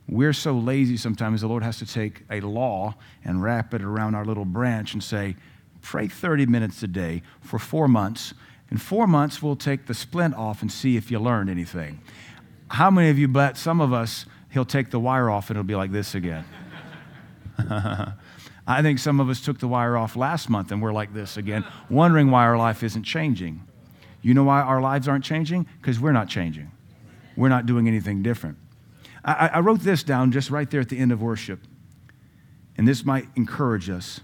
We're 0.09 0.33
so 0.33 0.55
lazy 0.55 0.97
sometimes, 0.97 1.43
the 1.43 1.47
Lord 1.47 1.63
has 1.63 1.79
to 1.79 1.87
take 1.87 2.25
a 2.29 2.41
law 2.41 2.97
and 3.25 3.41
wrap 3.41 3.73
it 3.73 3.81
around 3.81 4.17
our 4.17 4.25
little 4.25 4.45
branch 4.45 4.95
and 4.95 5.05
say, 5.05 5.37
pray 5.81 6.09
30 6.09 6.47
minutes 6.47 6.83
a 6.83 6.89
day 6.89 7.23
for 7.41 7.61
four 7.61 7.87
months. 7.87 8.35
In 8.73 8.79
four 8.79 9.07
months, 9.07 9.41
we'll 9.41 9.55
take 9.55 9.87
the 9.87 9.95
splint 9.95 10.35
off 10.35 10.61
and 10.61 10.73
see 10.73 10.97
if 10.97 11.09
you 11.09 11.21
learned 11.21 11.51
anything. 11.51 12.01
How 12.67 12.91
many 12.91 13.11
of 13.11 13.19
you 13.19 13.29
bet 13.29 13.57
some 13.57 13.81
of 13.81 13.93
us, 13.93 14.27
he'll 14.51 14.65
take 14.65 14.91
the 14.91 14.99
wire 14.99 15.31
off 15.31 15.51
and 15.51 15.57
it'll 15.57 15.69
be 15.69 15.77
like 15.77 15.93
this 15.93 16.17
again? 16.17 16.45
I 18.69 18.83
think 18.83 18.99
some 18.99 19.19
of 19.19 19.31
us 19.31 19.41
took 19.41 19.61
the 19.61 19.67
wire 19.67 19.97
off 19.97 20.15
last 20.15 20.51
month 20.51 20.71
and 20.71 20.83
we're 20.83 20.93
like 20.93 21.15
this 21.15 21.39
again, 21.39 21.65
wondering 21.89 22.31
why 22.31 22.45
our 22.45 22.59
life 22.59 22.83
isn't 22.83 23.05
changing. 23.05 23.67
You 24.21 24.35
know 24.35 24.45
why 24.45 24.61
our 24.61 24.83
lives 24.83 25.09
aren't 25.09 25.25
changing? 25.25 25.67
Because 25.81 25.99
we're 25.99 26.13
not 26.13 26.29
changing. 26.29 26.71
We're 27.35 27.49
not 27.49 27.65
doing 27.65 27.89
anything 27.89 28.23
different. 28.23 28.59
I, 29.25 29.49
I, 29.55 29.61
wrote 29.61 29.81
this 29.81 30.03
down 30.03 30.33
just 30.33 30.51
right 30.51 30.71
there 30.71 30.81
at 30.81 30.91
the 30.91 30.99
end 30.99 31.13
of 31.13 31.23
worship, 31.23 31.61
and 32.77 32.87
this 32.87 33.05
might 33.05 33.27
encourage 33.37 33.89
us. 33.89 34.21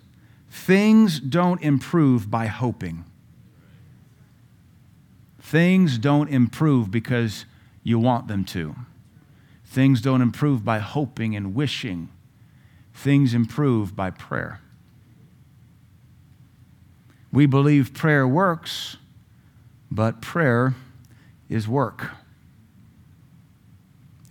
Things 0.50 1.20
don't 1.20 1.62
improve 1.62 2.30
by 2.30 2.46
hoping. 2.46 3.04
Things 5.40 5.98
don't 5.98 6.28
improve 6.28 6.90
because 6.90 7.44
you 7.82 7.98
want 7.98 8.28
them 8.28 8.44
to. 8.46 8.74
Things 9.64 10.00
don't 10.00 10.22
improve 10.22 10.64
by 10.64 10.78
hoping 10.78 11.34
and 11.34 11.54
wishing 11.54 12.08
things 12.94 13.34
improve 13.34 13.94
by 13.94 14.10
prayer. 14.10 14.60
We 17.32 17.46
believe 17.46 17.92
prayer 17.92 18.26
works, 18.26 18.96
but 19.90 20.22
prayer 20.22 20.74
is 21.48 21.66
work. 21.66 22.10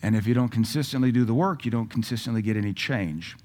And 0.02 0.16
if 0.16 0.26
you 0.26 0.34
don't 0.34 0.50
consistently 0.50 1.12
do 1.12 1.26
the 1.26 1.34
work, 1.34 1.66
you 1.66 1.72
don't 1.72 1.90
consistently 1.90 2.42
get 2.42 2.58
any 2.58 2.74
change. 2.74 3.36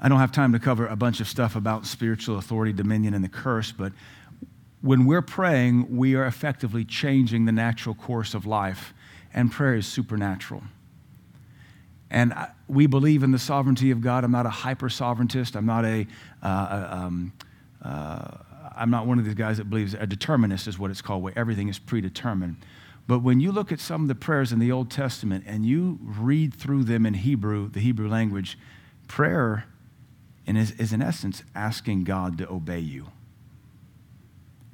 I 0.00 0.08
don't 0.08 0.18
have 0.18 0.32
time 0.32 0.52
to 0.52 0.58
cover 0.58 0.86
a 0.86 0.96
bunch 0.96 1.20
of 1.20 1.28
stuff 1.28 1.54
about 1.54 1.86
spiritual 1.86 2.38
authority, 2.38 2.72
dominion, 2.72 3.14
and 3.14 3.22
the 3.22 3.28
curse, 3.28 3.72
but 3.72 3.92
when 4.80 5.06
we're 5.06 5.22
praying, 5.22 5.96
we 5.96 6.16
are 6.16 6.26
effectively 6.26 6.84
changing 6.84 7.44
the 7.44 7.52
natural 7.52 7.94
course 7.94 8.34
of 8.34 8.44
life, 8.44 8.92
and 9.32 9.52
prayer 9.52 9.76
is 9.76 9.86
supernatural. 9.86 10.62
And 12.12 12.34
we 12.68 12.86
believe 12.86 13.22
in 13.22 13.32
the 13.32 13.38
sovereignty 13.38 13.90
of 13.90 14.02
God. 14.02 14.22
I'm 14.22 14.30
not 14.30 14.44
a 14.44 14.50
hyper 14.50 14.90
sovereigntist. 14.90 15.56
I'm 15.56 15.66
not 15.66 15.84
a. 15.84 16.06
Uh, 16.42 16.88
um, 16.90 17.32
uh, 17.82 18.28
I'm 18.76 18.90
not 18.90 19.06
one 19.06 19.18
of 19.18 19.24
these 19.24 19.34
guys 19.34 19.56
that 19.58 19.68
believes 19.68 19.94
a 19.94 20.06
determinist 20.06 20.68
is 20.68 20.78
what 20.78 20.90
it's 20.90 21.02
called, 21.02 21.22
where 21.22 21.32
everything 21.36 21.68
is 21.68 21.78
predetermined. 21.78 22.56
But 23.06 23.20
when 23.20 23.40
you 23.40 23.50
look 23.50 23.72
at 23.72 23.80
some 23.80 24.02
of 24.02 24.08
the 24.08 24.14
prayers 24.14 24.52
in 24.52 24.58
the 24.58 24.70
Old 24.70 24.90
Testament 24.90 25.44
and 25.46 25.66
you 25.66 25.98
read 26.02 26.54
through 26.54 26.84
them 26.84 27.04
in 27.04 27.14
Hebrew, 27.14 27.68
the 27.68 27.80
Hebrew 27.80 28.08
language, 28.08 28.58
prayer 29.08 29.66
is, 30.46 30.70
is 30.72 30.92
in 30.92 31.02
essence 31.02 31.42
asking 31.54 32.04
God 32.04 32.38
to 32.38 32.50
obey 32.50 32.78
you. 32.78 33.08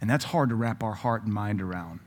And 0.00 0.09
that's 0.11 0.26
hard 0.26 0.50
to 0.50 0.54
wrap 0.54 0.83
our 0.83 0.95
heart 0.95 1.25
and 1.25 1.33
mind 1.33 1.61
around. 1.61 2.00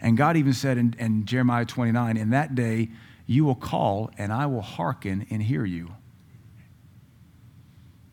And 0.00 0.16
God 0.16 0.36
even 0.36 0.52
said 0.52 0.78
in, 0.78 0.94
in 0.98 1.24
Jeremiah 1.24 1.64
29, 1.64 2.16
in 2.16 2.30
that 2.30 2.54
day, 2.54 2.90
you 3.26 3.44
will 3.44 3.54
call, 3.54 4.10
and 4.18 4.32
I 4.32 4.46
will 4.46 4.62
hearken 4.62 5.26
and 5.30 5.42
hear 5.42 5.64
you. 5.64 5.94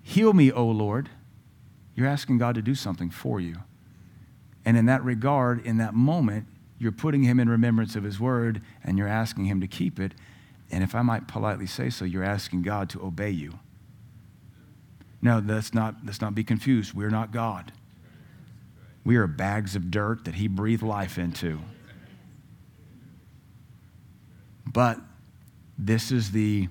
Heal 0.02 0.34
me, 0.34 0.52
O 0.52 0.66
Lord. 0.66 1.10
You're 1.96 2.08
asking 2.08 2.38
God 2.38 2.56
to 2.56 2.62
do 2.62 2.76
something 2.76 3.10
for 3.10 3.40
you. 3.40 3.58
And 4.66 4.78
in 4.78 4.86
that 4.86 5.04
regard, 5.04 5.66
in 5.66 5.78
that 5.78 5.94
moment, 5.94 6.48
you're 6.78 6.92
putting 6.92 7.24
him 7.24 7.40
in 7.40 7.50
remembrance 7.50 7.96
of 7.96 8.04
his 8.04 8.20
word 8.20 8.62
and 8.84 8.98
you're 8.98 9.08
asking 9.08 9.46
him 9.46 9.62
to 9.62 9.68
keep 9.68 10.00
it. 10.00 10.14
And 10.72 10.84
if 10.84 10.96
I 10.96 11.02
might 11.02 11.28
politely 11.28 11.68
say 11.68 11.90
so, 11.90 12.06
you're 12.06 12.24
asking 12.24 12.64
God 12.64 12.90
to 12.92 13.04
obey 13.04 13.30
you. 13.30 13.60
No, 15.22 15.44
let's 15.46 15.74
not, 15.74 15.98
let's 16.06 16.22
not 16.22 16.34
be 16.34 16.44
confused. 16.44 16.94
We're 16.94 17.10
not 17.10 17.32
God. 17.32 17.72
We 19.04 19.16
are 19.18 19.28
bags 19.28 19.76
of 19.76 19.92
dirt 19.92 20.26
that 20.26 20.36
he 20.36 20.48
breathed 20.48 20.84
life 20.84 21.18
into. 21.18 21.60
But 24.72 25.00
this 25.78 26.12
is 26.12 26.32
the, 26.32 26.70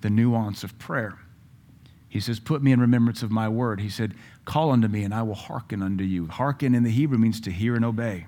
the 0.00 0.10
nuance 0.10 0.64
of 0.64 0.78
prayer. 0.78 1.18
He 2.08 2.20
says, 2.20 2.38
Put 2.38 2.62
me 2.62 2.72
in 2.72 2.80
remembrance 2.80 3.22
of 3.22 3.30
my 3.30 3.48
word. 3.48 3.80
He 3.80 3.88
said, 3.88 4.14
Call 4.44 4.70
unto 4.70 4.88
me, 4.88 5.02
and 5.02 5.14
I 5.14 5.22
will 5.22 5.34
hearken 5.34 5.82
unto 5.82 6.04
you. 6.04 6.26
Hearken 6.26 6.74
in 6.74 6.82
the 6.82 6.90
Hebrew 6.90 7.18
means 7.18 7.40
to 7.42 7.50
hear 7.50 7.74
and 7.74 7.84
obey. 7.84 8.26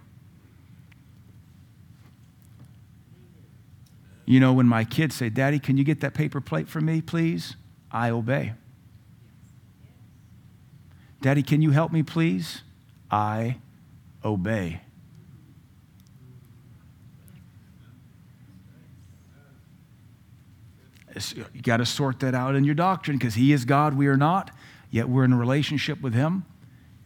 You 4.27 4.41
know, 4.41 4.55
when 4.55 4.67
my 4.67 4.85
kids 4.85 5.15
say, 5.15 5.29
Daddy, 5.29 5.59
can 5.59 5.77
you 5.77 5.85
get 5.85 6.01
that 6.01 6.15
paper 6.15 6.41
plate 6.41 6.69
for 6.69 6.81
me, 6.81 7.03
please? 7.03 7.57
I 7.91 8.11
obey. 8.11 8.55
Daddy, 11.21 11.43
can 11.43 11.61
you 11.63 11.71
help 11.71 11.93
me, 11.93 12.03
please? 12.03 12.63
I 13.11 13.59
obey. 14.25 14.81
You 21.53 21.63
got 21.63 21.79
to 21.79 21.87
sort 21.87 22.21
that 22.21 22.35
out 22.35 22.55
in 22.55 22.65
your 22.65 22.75
doctrine 22.75 23.19
because 23.19 23.35
He 23.35 23.53
is 23.53 23.65
God, 23.65 23.95
we 23.95 24.07
are 24.07 24.17
not. 24.17 24.51
Yet 24.91 25.09
we're 25.09 25.25
in 25.25 25.33
a 25.33 25.37
relationship 25.37 26.01
with 26.01 26.15
Him, 26.15 26.45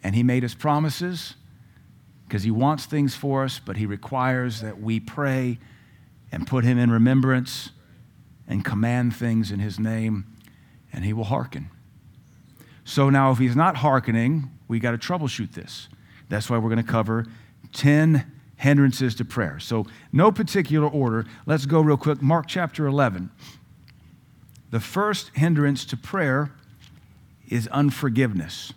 and 0.02 0.14
He 0.14 0.22
made 0.22 0.44
us 0.44 0.54
promises 0.54 1.34
because 2.26 2.42
He 2.42 2.50
wants 2.50 2.86
things 2.86 3.14
for 3.14 3.44
us, 3.44 3.58
but 3.58 3.76
He 3.76 3.86
requires 3.86 4.60
that 4.60 4.80
we 4.80 5.00
pray 5.00 5.58
and 6.30 6.46
put 6.46 6.64
Him 6.64 6.78
in 6.78 6.90
remembrance 6.90 7.70
and 8.46 8.64
command 8.64 9.14
things 9.14 9.50
in 9.50 9.58
His 9.58 9.78
name, 9.78 10.26
and 10.92 11.04
He 11.04 11.12
will 11.12 11.24
hearken. 11.24 11.70
So 12.84 13.10
now, 13.10 13.30
if 13.30 13.38
He's 13.38 13.56
not 13.56 13.76
hearkening, 13.76 14.50
we 14.68 14.78
got 14.78 14.92
to 14.92 14.98
troubleshoot 14.98 15.52
this. 15.52 15.88
That's 16.28 16.48
why 16.50 16.58
we're 16.58 16.70
going 16.70 16.84
to 16.84 16.90
cover 16.90 17.26
10 17.72 18.30
hindrances 18.56 19.14
to 19.14 19.24
prayer. 19.24 19.58
So, 19.60 19.86
no 20.12 20.30
particular 20.32 20.88
order. 20.88 21.26
Let's 21.46 21.64
go 21.64 21.80
real 21.80 21.96
quick. 21.96 22.20
Mark 22.20 22.46
chapter 22.46 22.86
11. 22.86 23.30
The 24.70 24.80
first 24.80 25.30
hindrance 25.34 25.84
to 25.86 25.96
prayer 25.96 26.52
is 27.48 27.66
unforgiveness. 27.68 28.72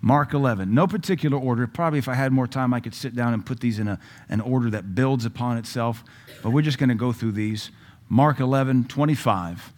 Mark 0.00 0.34
11, 0.34 0.72
no 0.74 0.86
particular 0.86 1.38
order. 1.38 1.66
Probably 1.66 1.98
if 1.98 2.08
I 2.08 2.14
had 2.14 2.30
more 2.30 2.46
time, 2.46 2.74
I 2.74 2.80
could 2.80 2.94
sit 2.94 3.16
down 3.16 3.32
and 3.32 3.44
put 3.44 3.60
these 3.60 3.78
in 3.78 3.88
a, 3.88 3.98
an 4.28 4.40
order 4.40 4.70
that 4.70 4.94
builds 4.94 5.24
upon 5.24 5.56
itself, 5.56 6.04
but 6.42 6.50
we're 6.50 6.62
just 6.62 6.78
going 6.78 6.90
to 6.90 6.94
go 6.94 7.10
through 7.10 7.32
these. 7.32 7.70
Mark 8.08 8.38
11, 8.38 8.84
25. 8.84 9.72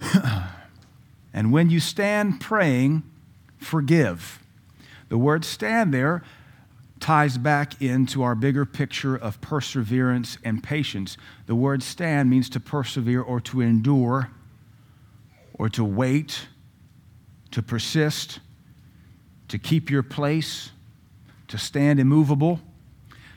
and 1.32 1.52
when 1.52 1.70
you 1.70 1.78
stand 1.78 2.40
praying, 2.40 3.04
forgive. 3.56 4.40
The 5.10 5.18
word 5.18 5.44
stand 5.44 5.94
there 5.94 6.22
ties 7.00 7.38
back 7.38 7.80
into 7.82 8.22
our 8.22 8.34
bigger 8.34 8.64
picture 8.64 9.16
of 9.16 9.40
perseverance 9.40 10.38
and 10.44 10.62
patience. 10.62 11.16
The 11.46 11.54
word 11.54 11.82
stand 11.82 12.30
means 12.30 12.48
to 12.50 12.60
persevere 12.60 13.22
or 13.22 13.40
to 13.40 13.60
endure 13.62 14.30
or 15.54 15.68
to 15.70 15.84
wait, 15.84 16.46
to 17.50 17.62
persist, 17.62 18.40
to 19.48 19.58
keep 19.58 19.90
your 19.90 20.02
place, 20.02 20.70
to 21.48 21.58
stand 21.58 21.98
immovable. 21.98 22.60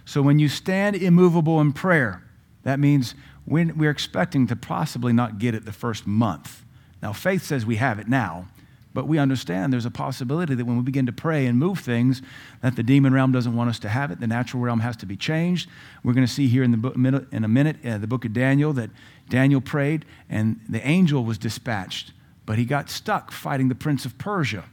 So 0.05 0.21
when 0.21 0.37
you 0.37 0.49
stand 0.49 0.95
immovable 0.95 1.59
in 1.61 1.73
prayer, 1.73 2.23
that 2.63 2.79
means 2.79 3.15
we're 3.45 3.89
expecting 3.89 4.47
to 4.47 4.55
possibly 4.55 5.11
not 5.11 5.39
get 5.39 5.55
it 5.55 5.65
the 5.65 5.73
first 5.73 6.05
month. 6.05 6.63
Now, 7.01 7.11
faith 7.11 7.43
says 7.43 7.65
we 7.65 7.77
have 7.77 7.99
it 7.99 8.07
now. 8.07 8.47
But 8.93 9.07
we 9.07 9.17
understand 9.17 9.73
there's 9.73 9.85
a 9.85 9.91
possibility 9.91 10.53
that 10.53 10.65
when 10.65 10.77
we 10.77 10.83
begin 10.83 11.05
to 11.07 11.11
pray 11.11 11.47
and 11.47 11.57
move 11.57 11.79
things, 11.79 12.21
that 12.61 12.75
the 12.75 12.83
demon 12.83 13.13
realm 13.13 13.31
doesn't 13.31 13.55
want 13.55 13.69
us 13.69 13.79
to 13.79 13.89
have 13.89 14.11
it. 14.11 14.19
The 14.19 14.27
natural 14.27 14.61
realm 14.61 14.81
has 14.81 14.95
to 14.97 15.05
be 15.05 15.15
changed. 15.15 15.69
We're 16.03 16.13
going 16.13 16.27
to 16.27 16.31
see 16.31 16.47
here 16.47 16.63
in, 16.63 16.71
the 16.71 16.77
book, 16.77 16.95
in 16.95 17.43
a 17.43 17.47
minute, 17.47 17.83
uh, 17.85 17.97
the 17.97 18.07
book 18.07 18.23
of 18.23 18.33
Daniel, 18.33 18.71
that 18.73 18.91
Daniel 19.29 19.61
prayed 19.61 20.05
and 20.29 20.59
the 20.69 20.85
angel 20.87 21.23
was 21.23 21.37
dispatched, 21.37 22.11
but 22.45 22.57
he 22.57 22.65
got 22.65 22.89
stuck 22.89 23.31
fighting 23.31 23.69
the 23.69 23.75
prince 23.75 24.05
of 24.05 24.17
Persia. 24.17 24.65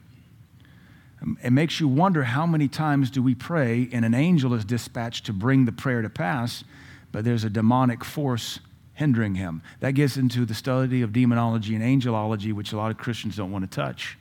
Um, 1.23 1.39
it 1.43 1.51
makes 1.51 1.81
you 1.81 1.89
wonder 1.89 2.25
how 2.25 2.45
many 2.45 2.69
times 2.69 3.11
do 3.11 3.23
we 3.23 3.35
pray 3.35 3.89
and 3.93 4.05
an 4.05 4.15
angel 4.15 4.53
is 4.53 4.65
dispatched 4.65 5.27
to 5.27 5.33
bring 5.33 5.65
the 5.65 5.73
prayer 5.73 6.03
to 6.03 6.11
pass, 6.11 6.63
but 7.11 7.25
there's 7.25 7.45
a 7.45 7.51
demonic 7.51 8.05
force 8.05 8.61
hindering 9.01 9.35
him. 9.35 9.63
That 9.81 9.93
gets 9.93 10.19
into 10.19 10.45
the 10.45 10.53
study 10.53 11.01
of 11.01 11.11
demonology 11.11 11.75
and 11.75 11.83
angelology, 11.83 12.53
which 12.53 12.73
a 12.73 12.77
lot 12.77 12.91
of 12.91 12.99
Christians 12.99 13.35
don't 13.35 13.51
want 13.51 13.69
to 13.69 13.75
touch 13.75 14.19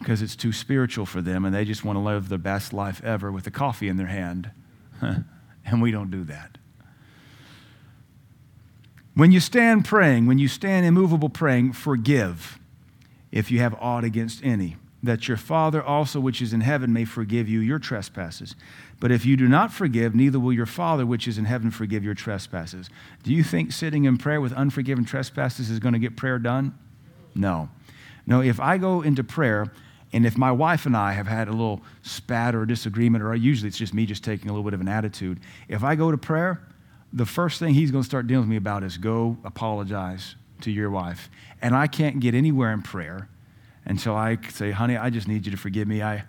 because 0.00 0.20
it's 0.20 0.34
too 0.34 0.50
spiritual 0.50 1.06
for 1.06 1.22
them 1.22 1.44
and 1.44 1.54
they 1.54 1.64
just 1.64 1.84
want 1.84 1.96
to 1.96 2.00
live 2.00 2.28
the 2.28 2.38
best 2.38 2.72
life 2.72 3.00
ever 3.04 3.30
with 3.30 3.46
a 3.46 3.52
coffee 3.52 3.86
in 3.86 3.98
their 3.98 4.08
hand. 4.08 4.50
and 5.00 5.80
we 5.80 5.92
don't 5.92 6.10
do 6.10 6.24
that. 6.24 6.58
When 9.14 9.30
you 9.30 9.38
stand 9.38 9.84
praying, 9.84 10.26
when 10.26 10.38
you 10.38 10.48
stand 10.48 10.84
immovable 10.84 11.28
praying, 11.28 11.74
forgive 11.74 12.58
if 13.30 13.52
you 13.52 13.60
have 13.60 13.76
aught 13.80 14.02
against 14.02 14.44
any, 14.44 14.76
that 15.04 15.28
your 15.28 15.36
Father 15.36 15.80
also, 15.80 16.18
which 16.18 16.42
is 16.42 16.52
in 16.52 16.62
heaven, 16.62 16.92
may 16.92 17.04
forgive 17.04 17.48
you 17.48 17.60
your 17.60 17.78
trespasses. 17.78 18.56
But 19.02 19.10
if 19.10 19.26
you 19.26 19.36
do 19.36 19.48
not 19.48 19.72
forgive, 19.72 20.14
neither 20.14 20.38
will 20.38 20.52
your 20.52 20.64
Father 20.64 21.04
which 21.04 21.26
is 21.26 21.36
in 21.36 21.44
heaven 21.44 21.72
forgive 21.72 22.04
your 22.04 22.14
trespasses. 22.14 22.88
Do 23.24 23.34
you 23.34 23.42
think 23.42 23.72
sitting 23.72 24.04
in 24.04 24.16
prayer 24.16 24.40
with 24.40 24.52
unforgiven 24.52 25.04
trespasses 25.04 25.70
is 25.70 25.80
going 25.80 25.94
to 25.94 25.98
get 25.98 26.16
prayer 26.16 26.38
done? 26.38 26.78
No. 27.34 27.68
No, 28.28 28.42
if 28.42 28.60
I 28.60 28.78
go 28.78 29.02
into 29.02 29.24
prayer 29.24 29.72
and 30.12 30.24
if 30.24 30.38
my 30.38 30.52
wife 30.52 30.86
and 30.86 30.96
I 30.96 31.14
have 31.14 31.26
had 31.26 31.48
a 31.48 31.50
little 31.50 31.82
spat 32.02 32.54
or 32.54 32.64
disagreement, 32.64 33.24
or 33.24 33.34
usually 33.34 33.66
it's 33.66 33.76
just 33.76 33.92
me 33.92 34.06
just 34.06 34.22
taking 34.22 34.48
a 34.48 34.52
little 34.52 34.62
bit 34.62 34.72
of 34.72 34.80
an 34.80 34.86
attitude, 34.86 35.40
if 35.66 35.82
I 35.82 35.96
go 35.96 36.12
to 36.12 36.16
prayer, 36.16 36.62
the 37.12 37.26
first 37.26 37.58
thing 37.58 37.74
he's 37.74 37.90
going 37.90 38.04
to 38.04 38.08
start 38.08 38.28
dealing 38.28 38.42
with 38.42 38.50
me 38.50 38.56
about 38.56 38.84
is 38.84 38.98
go 38.98 39.36
apologize 39.42 40.36
to 40.60 40.70
your 40.70 40.92
wife. 40.92 41.28
And 41.60 41.74
I 41.74 41.88
can't 41.88 42.20
get 42.20 42.36
anywhere 42.36 42.72
in 42.72 42.82
prayer 42.82 43.28
until 43.84 44.14
I 44.14 44.38
say, 44.50 44.70
honey, 44.70 44.96
I 44.96 45.10
just 45.10 45.26
need 45.26 45.44
you 45.44 45.50
to 45.50 45.58
forgive 45.58 45.88
me. 45.88 46.02
I, 46.02 46.22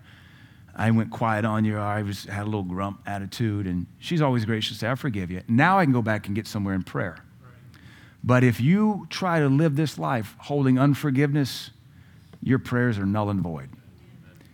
I 0.76 0.90
went 0.90 1.10
quiet 1.10 1.44
on 1.44 1.64
you, 1.64 1.78
I 1.78 2.02
was, 2.02 2.24
had 2.24 2.42
a 2.42 2.46
little 2.46 2.62
grump 2.62 3.00
attitude. 3.06 3.66
And 3.66 3.86
she's 3.98 4.20
always 4.20 4.44
gracious 4.44 4.74
to 4.74 4.78
say, 4.80 4.90
I 4.90 4.94
forgive 4.94 5.30
you. 5.30 5.42
Now 5.48 5.78
I 5.78 5.84
can 5.84 5.92
go 5.92 6.02
back 6.02 6.26
and 6.26 6.34
get 6.34 6.46
somewhere 6.46 6.74
in 6.74 6.82
prayer. 6.82 7.18
But 8.22 8.42
if 8.42 8.60
you 8.60 9.06
try 9.10 9.40
to 9.40 9.48
live 9.48 9.76
this 9.76 9.98
life 9.98 10.34
holding 10.38 10.78
unforgiveness, 10.78 11.70
your 12.42 12.58
prayers 12.58 12.98
are 12.98 13.06
null 13.06 13.30
and 13.30 13.40
void. 13.40 13.68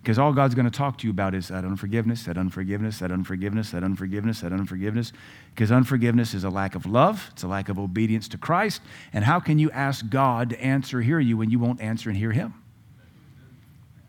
Because 0.03 0.19
all 0.19 0.33
God's 0.33 0.55
going 0.55 0.65
to 0.65 0.77
talk 0.77 0.97
to 0.99 1.07
you 1.07 1.11
about 1.11 1.35
is 1.35 1.49
that 1.49 1.65
unforgiveness, 1.65 2.25
that 2.25 2.39
unforgiveness, 2.39 2.99
that 3.01 3.13
unforgiveness, 3.13 3.71
that 3.71 3.83
unforgiveness, 3.83 4.41
that 4.41 4.53
unforgiveness. 4.53 5.13
Because 5.55 5.71
unforgiveness 5.71 6.33
is 6.33 6.43
a 6.43 6.51
lack 6.51 6.75
of 6.75 6.87
love, 6.87 7.29
it's 7.33 7.43
a 7.43 7.49
lack 7.49 7.69
of 7.69 7.79
obedience 7.79 8.27
to 8.29 8.39
Christ. 8.39 8.81
And 9.13 9.25
how 9.25 9.41
can 9.41 9.59
you 9.59 9.71
ask 9.73 10.09
God 10.09 10.51
to 10.51 10.61
answer, 10.61 11.03
hear 11.03 11.21
you, 11.21 11.37
when 11.37 11.51
you 11.51 11.59
won't 11.59 11.83
answer 11.83 12.09
and 12.09 12.17
hear 12.17 12.33
Him? 12.33 12.55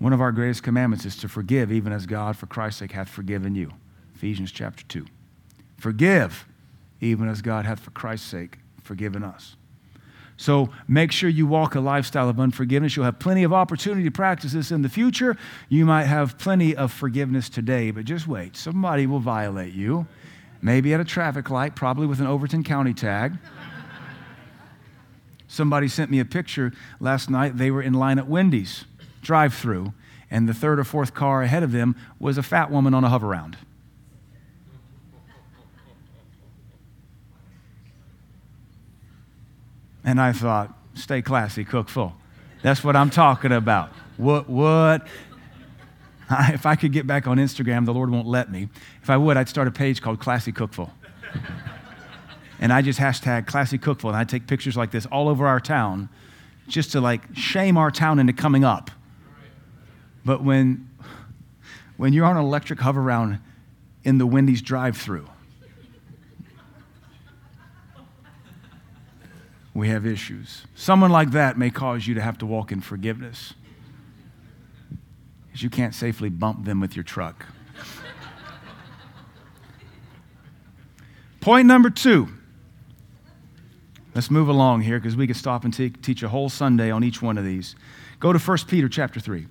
One 0.01 0.13
of 0.13 0.19
our 0.19 0.31
greatest 0.31 0.63
commandments 0.63 1.05
is 1.05 1.15
to 1.17 1.29
forgive, 1.29 1.71
even 1.71 1.93
as 1.93 2.07
God, 2.07 2.35
for 2.35 2.47
Christ's 2.47 2.79
sake, 2.79 2.93
hath 2.93 3.07
forgiven 3.07 3.53
you. 3.53 3.71
Ephesians 4.15 4.51
chapter 4.51 4.83
2. 4.85 5.05
Forgive, 5.77 6.47
even 7.01 7.29
as 7.29 7.43
God 7.43 7.65
hath, 7.65 7.81
for 7.81 7.91
Christ's 7.91 8.27
sake, 8.27 8.57
forgiven 8.81 9.23
us. 9.23 9.55
So 10.37 10.69
make 10.87 11.11
sure 11.11 11.29
you 11.29 11.45
walk 11.45 11.75
a 11.75 11.79
lifestyle 11.79 12.29
of 12.29 12.39
unforgiveness. 12.39 12.95
You'll 12.95 13.05
have 13.05 13.19
plenty 13.19 13.43
of 13.43 13.53
opportunity 13.53 14.03
to 14.05 14.09
practice 14.09 14.53
this 14.53 14.71
in 14.71 14.81
the 14.81 14.89
future. 14.89 15.37
You 15.69 15.85
might 15.85 16.05
have 16.05 16.35
plenty 16.39 16.75
of 16.75 16.91
forgiveness 16.91 17.47
today, 17.47 17.91
but 17.91 18.05
just 18.05 18.27
wait. 18.27 18.57
Somebody 18.57 19.05
will 19.05 19.19
violate 19.19 19.73
you, 19.73 20.07
maybe 20.63 20.95
at 20.95 20.99
a 20.99 21.05
traffic 21.05 21.51
light, 21.51 21.75
probably 21.75 22.07
with 22.07 22.19
an 22.19 22.25
Overton 22.25 22.63
County 22.63 22.95
tag. 22.95 23.37
Somebody 25.47 25.87
sent 25.89 26.09
me 26.09 26.19
a 26.19 26.25
picture 26.25 26.71
last 26.99 27.29
night. 27.29 27.57
They 27.57 27.69
were 27.69 27.83
in 27.83 27.93
line 27.93 28.17
at 28.17 28.27
Wendy's 28.27 28.85
drive 29.21 29.53
through, 29.53 29.93
and 30.29 30.47
the 30.47 30.53
third 30.53 30.79
or 30.79 30.83
fourth 30.83 31.13
car 31.13 31.41
ahead 31.43 31.63
of 31.63 31.71
them 31.71 31.95
was 32.19 32.37
a 32.37 32.43
fat 32.43 32.71
woman 32.71 32.93
on 32.93 33.03
a 33.03 33.09
Hoveround. 33.09 33.55
And 40.03 40.19
I 40.19 40.31
thought, 40.31 40.75
stay 40.95 41.21
classy, 41.21 41.63
Cookeville. 41.63 42.13
That's 42.63 42.83
what 42.83 42.95
I'm 42.95 43.09
talking 43.09 43.51
about. 43.51 43.89
What, 44.17 44.49
what? 44.49 45.07
if 46.49 46.65
I 46.65 46.75
could 46.75 46.91
get 46.91 47.05
back 47.05 47.27
on 47.27 47.37
Instagram, 47.37 47.85
the 47.85 47.93
Lord 47.93 48.09
won't 48.09 48.27
let 48.27 48.51
me. 48.51 48.69
If 49.01 49.09
I 49.09 49.17
would, 49.17 49.37
I'd 49.37 49.49
start 49.49 49.67
a 49.67 49.71
page 49.71 50.01
called 50.01 50.19
Classy 50.19 50.51
Cookeville. 50.51 50.91
and 52.59 52.71
I 52.71 52.81
just 52.81 52.99
hashtag 52.99 53.47
Classy 53.47 53.77
Cookeville, 53.77 54.09
and 54.09 54.17
I 54.17 54.23
take 54.23 54.47
pictures 54.47 54.77
like 54.77 54.91
this 54.91 55.05
all 55.07 55.27
over 55.27 55.47
our 55.47 55.59
town 55.59 56.09
just 56.67 56.91
to 56.93 57.01
like 57.01 57.21
shame 57.35 57.77
our 57.77 57.91
town 57.91 58.19
into 58.19 58.33
coming 58.33 58.63
up. 58.63 58.91
But 60.23 60.43
when, 60.43 60.89
when 61.97 62.13
you're 62.13 62.25
on 62.25 62.37
an 62.37 62.43
electric 62.43 62.79
Hoveround 62.79 63.39
in 64.03 64.17
the 64.17 64.25
Wendy's 64.25 64.61
drive 64.61 64.97
through, 64.97 65.27
we 69.73 69.89
have 69.89 70.05
issues. 70.05 70.65
Someone 70.75 71.11
like 71.11 71.31
that 71.31 71.57
may 71.57 71.69
cause 71.69 72.05
you 72.05 72.13
to 72.15 72.21
have 72.21 72.37
to 72.39 72.45
walk 72.45 72.71
in 72.71 72.81
forgiveness 72.81 73.53
because 75.47 75.63
you 75.63 75.69
can't 75.69 75.95
safely 75.95 76.29
bump 76.29 76.65
them 76.65 76.79
with 76.79 76.95
your 76.95 77.03
truck. 77.03 77.45
Point 81.39 81.67
number 81.67 81.89
two. 81.89 82.29
Let's 84.13 84.29
move 84.29 84.49
along 84.49 84.81
here 84.81 84.99
because 84.99 85.15
we 85.15 85.25
could 85.25 85.37
stop 85.37 85.63
and 85.63 85.73
te- 85.73 85.89
teach 85.89 86.21
a 86.21 86.29
whole 86.29 86.49
Sunday 86.49 86.91
on 86.91 87.03
each 87.03 87.21
one 87.21 87.37
of 87.37 87.45
these. 87.45 87.75
Go 88.19 88.33
to 88.33 88.39
1 88.39 88.57
Peter 88.67 88.89
chapter 88.89 89.19
3. 89.19 89.47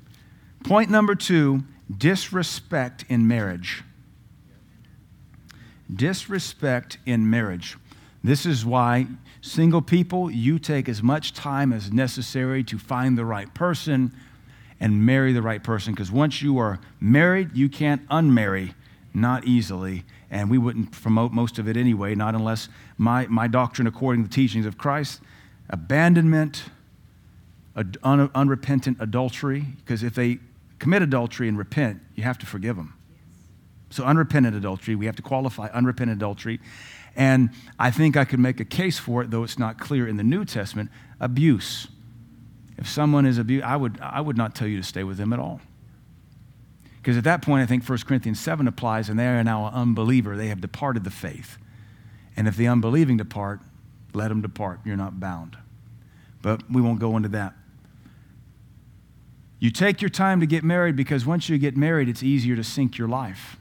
Point 0.64 0.90
number 0.90 1.14
two 1.14 1.64
disrespect 1.96 3.04
in 3.08 3.26
marriage. 3.26 3.82
disrespect 5.94 6.98
in 7.06 7.28
marriage. 7.28 7.76
This 8.22 8.46
is 8.46 8.64
why, 8.64 9.06
single 9.40 9.82
people, 9.82 10.30
you 10.30 10.58
take 10.58 10.88
as 10.88 11.02
much 11.02 11.32
time 11.32 11.72
as 11.72 11.92
necessary 11.92 12.62
to 12.64 12.78
find 12.78 13.16
the 13.16 13.24
right 13.24 13.52
person 13.54 14.12
and 14.78 15.04
marry 15.04 15.32
the 15.32 15.42
right 15.42 15.62
person. 15.62 15.94
Because 15.94 16.12
once 16.12 16.42
you 16.42 16.58
are 16.58 16.80
married, 17.00 17.56
you 17.56 17.68
can't 17.68 18.06
unmarry, 18.08 18.74
not 19.14 19.46
easily. 19.46 20.04
And 20.30 20.50
we 20.50 20.58
wouldn't 20.58 20.92
promote 20.92 21.32
most 21.32 21.58
of 21.58 21.66
it 21.66 21.76
anyway, 21.76 22.14
not 22.14 22.34
unless 22.34 22.68
my, 22.98 23.26
my 23.26 23.48
doctrine, 23.48 23.86
according 23.88 24.22
to 24.22 24.28
the 24.28 24.34
teachings 24.34 24.66
of 24.66 24.78
Christ, 24.78 25.20
abandonment, 25.70 26.64
un- 27.74 28.30
unrepentant 28.34 28.98
adultery. 29.00 29.64
Because 29.78 30.02
if 30.02 30.14
they 30.14 30.38
commit 30.80 31.02
adultery 31.02 31.46
and 31.46 31.56
repent, 31.56 32.00
you 32.16 32.24
have 32.24 32.38
to 32.38 32.46
forgive 32.46 32.74
them. 32.74 32.94
So, 33.90 34.04
unrepentant 34.04 34.56
adultery, 34.56 34.96
we 34.96 35.06
have 35.06 35.16
to 35.16 35.22
qualify 35.22 35.68
unrepentant 35.68 36.18
adultery. 36.18 36.60
And 37.16 37.50
I 37.78 37.90
think 37.90 38.16
I 38.16 38.24
could 38.24 38.40
make 38.40 38.60
a 38.60 38.64
case 38.64 38.98
for 38.98 39.22
it, 39.22 39.30
though 39.30 39.44
it's 39.44 39.58
not 39.58 39.78
clear 39.78 40.08
in 40.08 40.16
the 40.16 40.24
New 40.24 40.44
Testament 40.44 40.90
abuse. 41.18 41.88
If 42.78 42.88
someone 42.88 43.26
is 43.26 43.36
abused, 43.36 43.64
I 43.64 43.76
would, 43.76 43.98
I 44.00 44.20
would 44.20 44.36
not 44.36 44.54
tell 44.54 44.68
you 44.68 44.76
to 44.76 44.82
stay 44.82 45.04
with 45.04 45.18
them 45.18 45.32
at 45.32 45.38
all. 45.38 45.60
Because 46.96 47.16
at 47.16 47.24
that 47.24 47.42
point, 47.42 47.62
I 47.62 47.66
think 47.66 47.86
1 47.86 47.98
Corinthians 48.06 48.38
7 48.38 48.68
applies, 48.68 49.08
and 49.08 49.18
they 49.18 49.26
are 49.26 49.42
now 49.42 49.66
an 49.66 49.74
unbeliever. 49.74 50.36
They 50.36 50.48
have 50.48 50.60
departed 50.60 51.02
the 51.04 51.10
faith. 51.10 51.58
And 52.36 52.46
if 52.46 52.56
the 52.56 52.68
unbelieving 52.68 53.16
depart, 53.16 53.60
let 54.14 54.28
them 54.28 54.40
depart. 54.40 54.80
You're 54.84 54.96
not 54.96 55.18
bound. 55.18 55.56
But 56.42 56.70
we 56.70 56.80
won't 56.80 57.00
go 57.00 57.16
into 57.16 57.28
that. 57.30 57.54
You 59.60 59.70
take 59.70 60.00
your 60.00 60.08
time 60.08 60.40
to 60.40 60.46
get 60.46 60.64
married 60.64 60.96
because 60.96 61.26
once 61.26 61.50
you 61.50 61.58
get 61.58 61.76
married, 61.76 62.08
it's 62.08 62.22
easier 62.22 62.56
to 62.56 62.64
sink 62.64 62.96
your 62.96 63.08
life. 63.08 63.58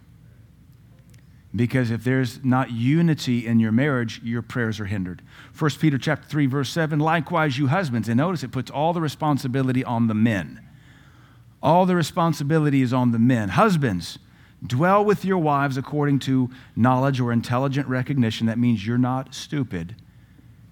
Because 1.53 1.91
if 1.91 2.03
there's 2.03 2.43
not 2.43 2.71
unity 2.71 3.45
in 3.45 3.59
your 3.59 3.73
marriage, 3.73 4.21
your 4.23 4.41
prayers 4.41 4.79
are 4.79 4.85
hindered. 4.85 5.21
1 5.57 5.71
Peter 5.71 5.97
chapter 5.97 6.27
3, 6.27 6.45
verse 6.45 6.69
7, 6.69 6.99
likewise 6.99 7.57
you 7.57 7.67
husbands, 7.67 8.07
and 8.07 8.17
notice 8.17 8.43
it 8.43 8.51
puts 8.51 8.71
all 8.71 8.93
the 8.93 9.01
responsibility 9.01 9.83
on 9.83 10.07
the 10.07 10.13
men. 10.13 10.65
All 11.61 11.85
the 11.85 11.95
responsibility 11.95 12.81
is 12.81 12.93
on 12.93 13.11
the 13.11 13.19
men. 13.19 13.49
Husbands, 13.49 14.19
dwell 14.65 15.03
with 15.03 15.25
your 15.25 15.39
wives 15.39 15.75
according 15.75 16.19
to 16.19 16.49
knowledge 16.75 17.19
or 17.19 17.33
intelligent 17.33 17.87
recognition. 17.87 18.47
That 18.47 18.57
means 18.57 18.87
you're 18.87 18.97
not 18.97 19.33
stupid. 19.33 19.95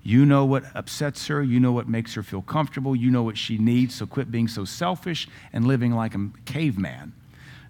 You 0.07 0.25
know 0.25 0.45
what 0.45 0.63
upsets 0.73 1.27
her. 1.27 1.43
You 1.43 1.59
know 1.59 1.73
what 1.73 1.89
makes 1.89 2.13
her 2.13 2.23
feel 2.23 2.41
comfortable. 2.41 2.95
You 2.95 3.11
know 3.11 3.23
what 3.23 3.37
she 3.37 3.57
needs. 3.57 3.95
So 3.95 4.05
quit 4.05 4.31
being 4.31 4.47
so 4.47 4.63
selfish 4.63 5.27
and 5.51 5.67
living 5.67 5.91
like 5.91 6.15
a 6.15 6.29
caveman. 6.45 7.11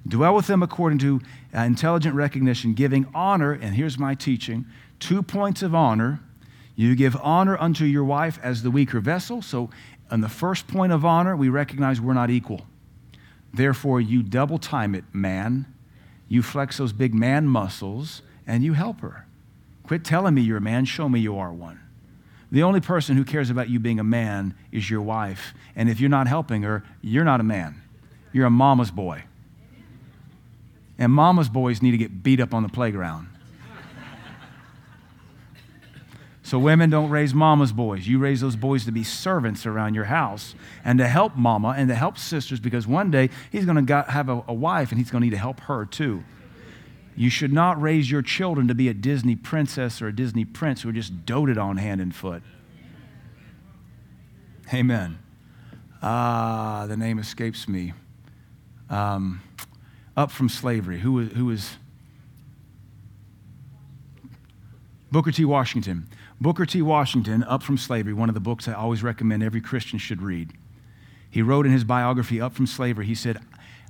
Dwell 0.08 0.36
with 0.36 0.46
them 0.46 0.62
according 0.62 1.00
to 1.00 1.20
uh, 1.56 1.62
intelligent 1.62 2.14
recognition, 2.14 2.76
giving 2.76 3.08
honor, 3.16 3.54
and 3.54 3.74
here's 3.74 3.98
my 3.98 4.14
teaching 4.14 4.68
two 5.00 5.24
points 5.24 5.64
of 5.64 5.74
honor. 5.74 6.20
You 6.76 6.96
give 6.96 7.16
honor 7.24 7.58
unto 7.58 7.86
your 7.86 8.04
wife 8.04 8.38
as 8.44 8.62
the 8.62 8.70
weaker 8.70 9.00
vessel. 9.00 9.42
So, 9.42 9.72
on 10.12 10.22
the 10.22 10.30
first 10.30 10.68
point 10.68 10.92
of 10.92 11.04
honor, 11.04 11.36
we 11.36 11.50
recognize 11.50 12.00
we're 12.00 12.14
not 12.14 12.30
equal. 12.30 12.68
Therefore, 13.52 14.00
you 14.00 14.22
double 14.22 14.60
time 14.60 14.94
it, 14.94 15.06
man. 15.12 15.66
You 16.28 16.44
flex 16.44 16.78
those 16.78 16.94
big 16.94 17.16
man 17.16 17.48
muscles 17.48 18.22
and 18.46 18.64
you 18.64 18.74
help 18.74 19.02
her. 19.02 19.26
Quit 19.82 20.06
telling 20.06 20.36
me 20.36 20.44
you're 20.44 20.58
a 20.58 20.62
man, 20.62 20.86
show 20.86 21.10
me 21.10 21.20
you 21.20 21.36
are 21.36 21.52
one. 21.52 21.80
The 22.52 22.64
only 22.64 22.80
person 22.80 23.18
who 23.18 23.26
cares 23.26 23.50
about 23.50 23.70
you 23.70 23.80
being 23.80 24.00
a 24.00 24.04
man 24.04 24.56
is 24.72 24.90
your 24.90 25.02
wife. 25.02 25.54
And 25.76 25.90
if 25.90 26.00
you're 26.00 26.10
not 26.10 26.28
helping 26.28 26.64
her, 26.64 26.84
you're 27.02 27.26
not 27.26 27.42
a 27.42 27.44
man. 27.44 27.82
You're 28.32 28.46
a 28.46 28.52
mama's 28.52 28.92
boy. 28.92 29.24
And 30.98 31.12
mama's 31.12 31.50
boys 31.50 31.82
need 31.82 31.92
to 31.92 31.98
get 31.98 32.24
beat 32.24 32.40
up 32.40 32.54
on 32.54 32.64
the 32.64 32.70
playground. 32.70 33.28
So, 36.48 36.58
women 36.58 36.90
don't 36.90 37.10
raise 37.10 37.34
mama's 37.34 37.74
boys. 37.74 38.08
You 38.08 38.20
raise 38.20 38.40
those 38.40 38.56
boys 38.56 38.86
to 38.86 38.92
be 38.94 39.04
servants 39.04 39.66
around 39.66 39.96
your 39.96 40.06
house 40.06 40.56
and 40.86 40.98
to 41.00 41.06
help 41.06 41.36
mama 41.36 41.76
and 41.78 41.90
to 41.90 41.96
help 41.96 42.18
sisters 42.18 42.62
because 42.62 42.88
one 42.88 43.12
day 43.12 43.30
he's 43.52 43.66
going 43.66 43.86
to 43.86 44.04
have 44.04 44.30
a, 44.30 44.42
a 44.48 44.54
wife 44.54 44.92
and 44.92 44.98
he's 44.98 45.12
going 45.12 45.24
to 45.24 45.26
need 45.26 45.32
to 45.32 45.38
help 45.38 45.60
her 45.60 45.86
too. 45.86 46.24
You 47.18 47.32
should 47.32 47.52
not 47.52 47.82
raise 47.82 48.12
your 48.12 48.22
children 48.22 48.68
to 48.68 48.76
be 48.76 48.88
a 48.88 48.94
Disney 48.94 49.36
princess 49.36 50.04
or 50.04 50.08
a 50.08 50.16
Disney 50.16 50.46
prince 50.46 50.84
who 50.84 50.90
are 50.90 50.94
just 50.94 51.26
doted 51.26 51.58
on 51.58 51.78
hand 51.78 52.00
and 52.00 52.14
foot. 52.14 52.44
Amen. 54.72 55.18
Ah, 56.04 56.86
the 56.88 56.96
name 56.96 57.18
escapes 57.18 57.68
me. 57.68 57.94
Um, 58.92 59.42
up 60.16 60.30
from 60.30 60.48
slavery. 60.48 61.00
Who 61.00 61.14
was, 61.14 61.30
who 61.30 61.46
was 61.46 61.78
Booker 65.12 65.32
T. 65.32 65.44
Washington. 65.44 66.08
Booker 66.40 66.68
T. 66.68 66.84
Washington, 66.84 67.44
Up 67.46 67.64
from 67.64 67.78
Slavery, 67.78 68.14
one 68.14 68.30
of 68.30 68.36
the 68.36 68.42
books 68.42 68.68
I 68.68 68.74
always 68.74 69.02
recommend 69.02 69.42
every 69.42 69.62
Christian 69.62 69.98
should 69.98 70.22
read. 70.22 70.54
He 71.32 71.42
wrote 71.42 71.66
in 71.66 71.72
his 71.72 71.84
biography, 71.84 72.40
Up 72.40 72.54
from 72.54 72.68
Slavery, 72.68 73.08
he 73.08 73.16
said, 73.16 73.40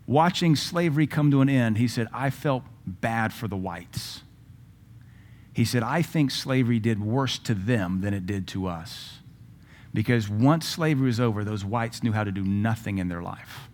Watching 0.05 0.55
slavery 0.55 1.05
come 1.05 1.29
to 1.31 1.41
an 1.41 1.49
end, 1.49 1.77
he 1.77 1.89
said, 1.89 2.07
I 2.13 2.29
felt 2.29 2.63
bad 2.87 3.33
for 3.33 3.47
the 3.47 3.57
whites. 3.57 4.21
He 5.53 5.65
said, 5.65 5.83
I 5.83 6.01
think 6.01 6.31
slavery 6.31 6.79
did 6.79 7.01
worse 7.01 7.37
to 7.39 7.53
them 7.53 8.01
than 8.01 8.13
it 8.13 8.25
did 8.25 8.47
to 8.49 8.67
us. 8.67 9.19
Because 9.93 10.29
once 10.29 10.67
slavery 10.67 11.07
was 11.07 11.19
over, 11.19 11.43
those 11.43 11.65
whites 11.65 12.03
knew 12.03 12.11
how 12.11 12.23
to 12.23 12.31
do 12.31 12.43
nothing 12.43 12.99
in 12.99 13.09
their 13.09 13.21
life. 13.21 13.69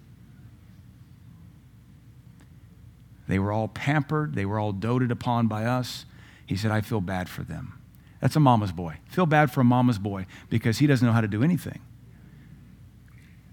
They 3.27 3.39
were 3.39 3.51
all 3.51 3.67
pampered, 3.67 4.35
they 4.35 4.45
were 4.45 4.59
all 4.59 4.71
doted 4.71 5.11
upon 5.11 5.47
by 5.47 5.65
us. 5.65 6.05
He 6.45 6.55
said, 6.55 6.71
I 6.71 6.81
feel 6.81 7.01
bad 7.01 7.29
for 7.29 7.43
them. 7.43 7.79
That's 8.19 8.35
a 8.35 8.39
mama's 8.39 8.71
boy. 8.71 8.97
Feel 9.07 9.25
bad 9.25 9.51
for 9.51 9.61
a 9.61 9.65
mama's 9.65 9.99
boy 9.99 10.25
because 10.49 10.77
he 10.77 10.87
doesn't 10.87 11.05
know 11.05 11.13
how 11.13 11.21
to 11.21 11.27
do 11.27 11.43
anything. 11.43 11.81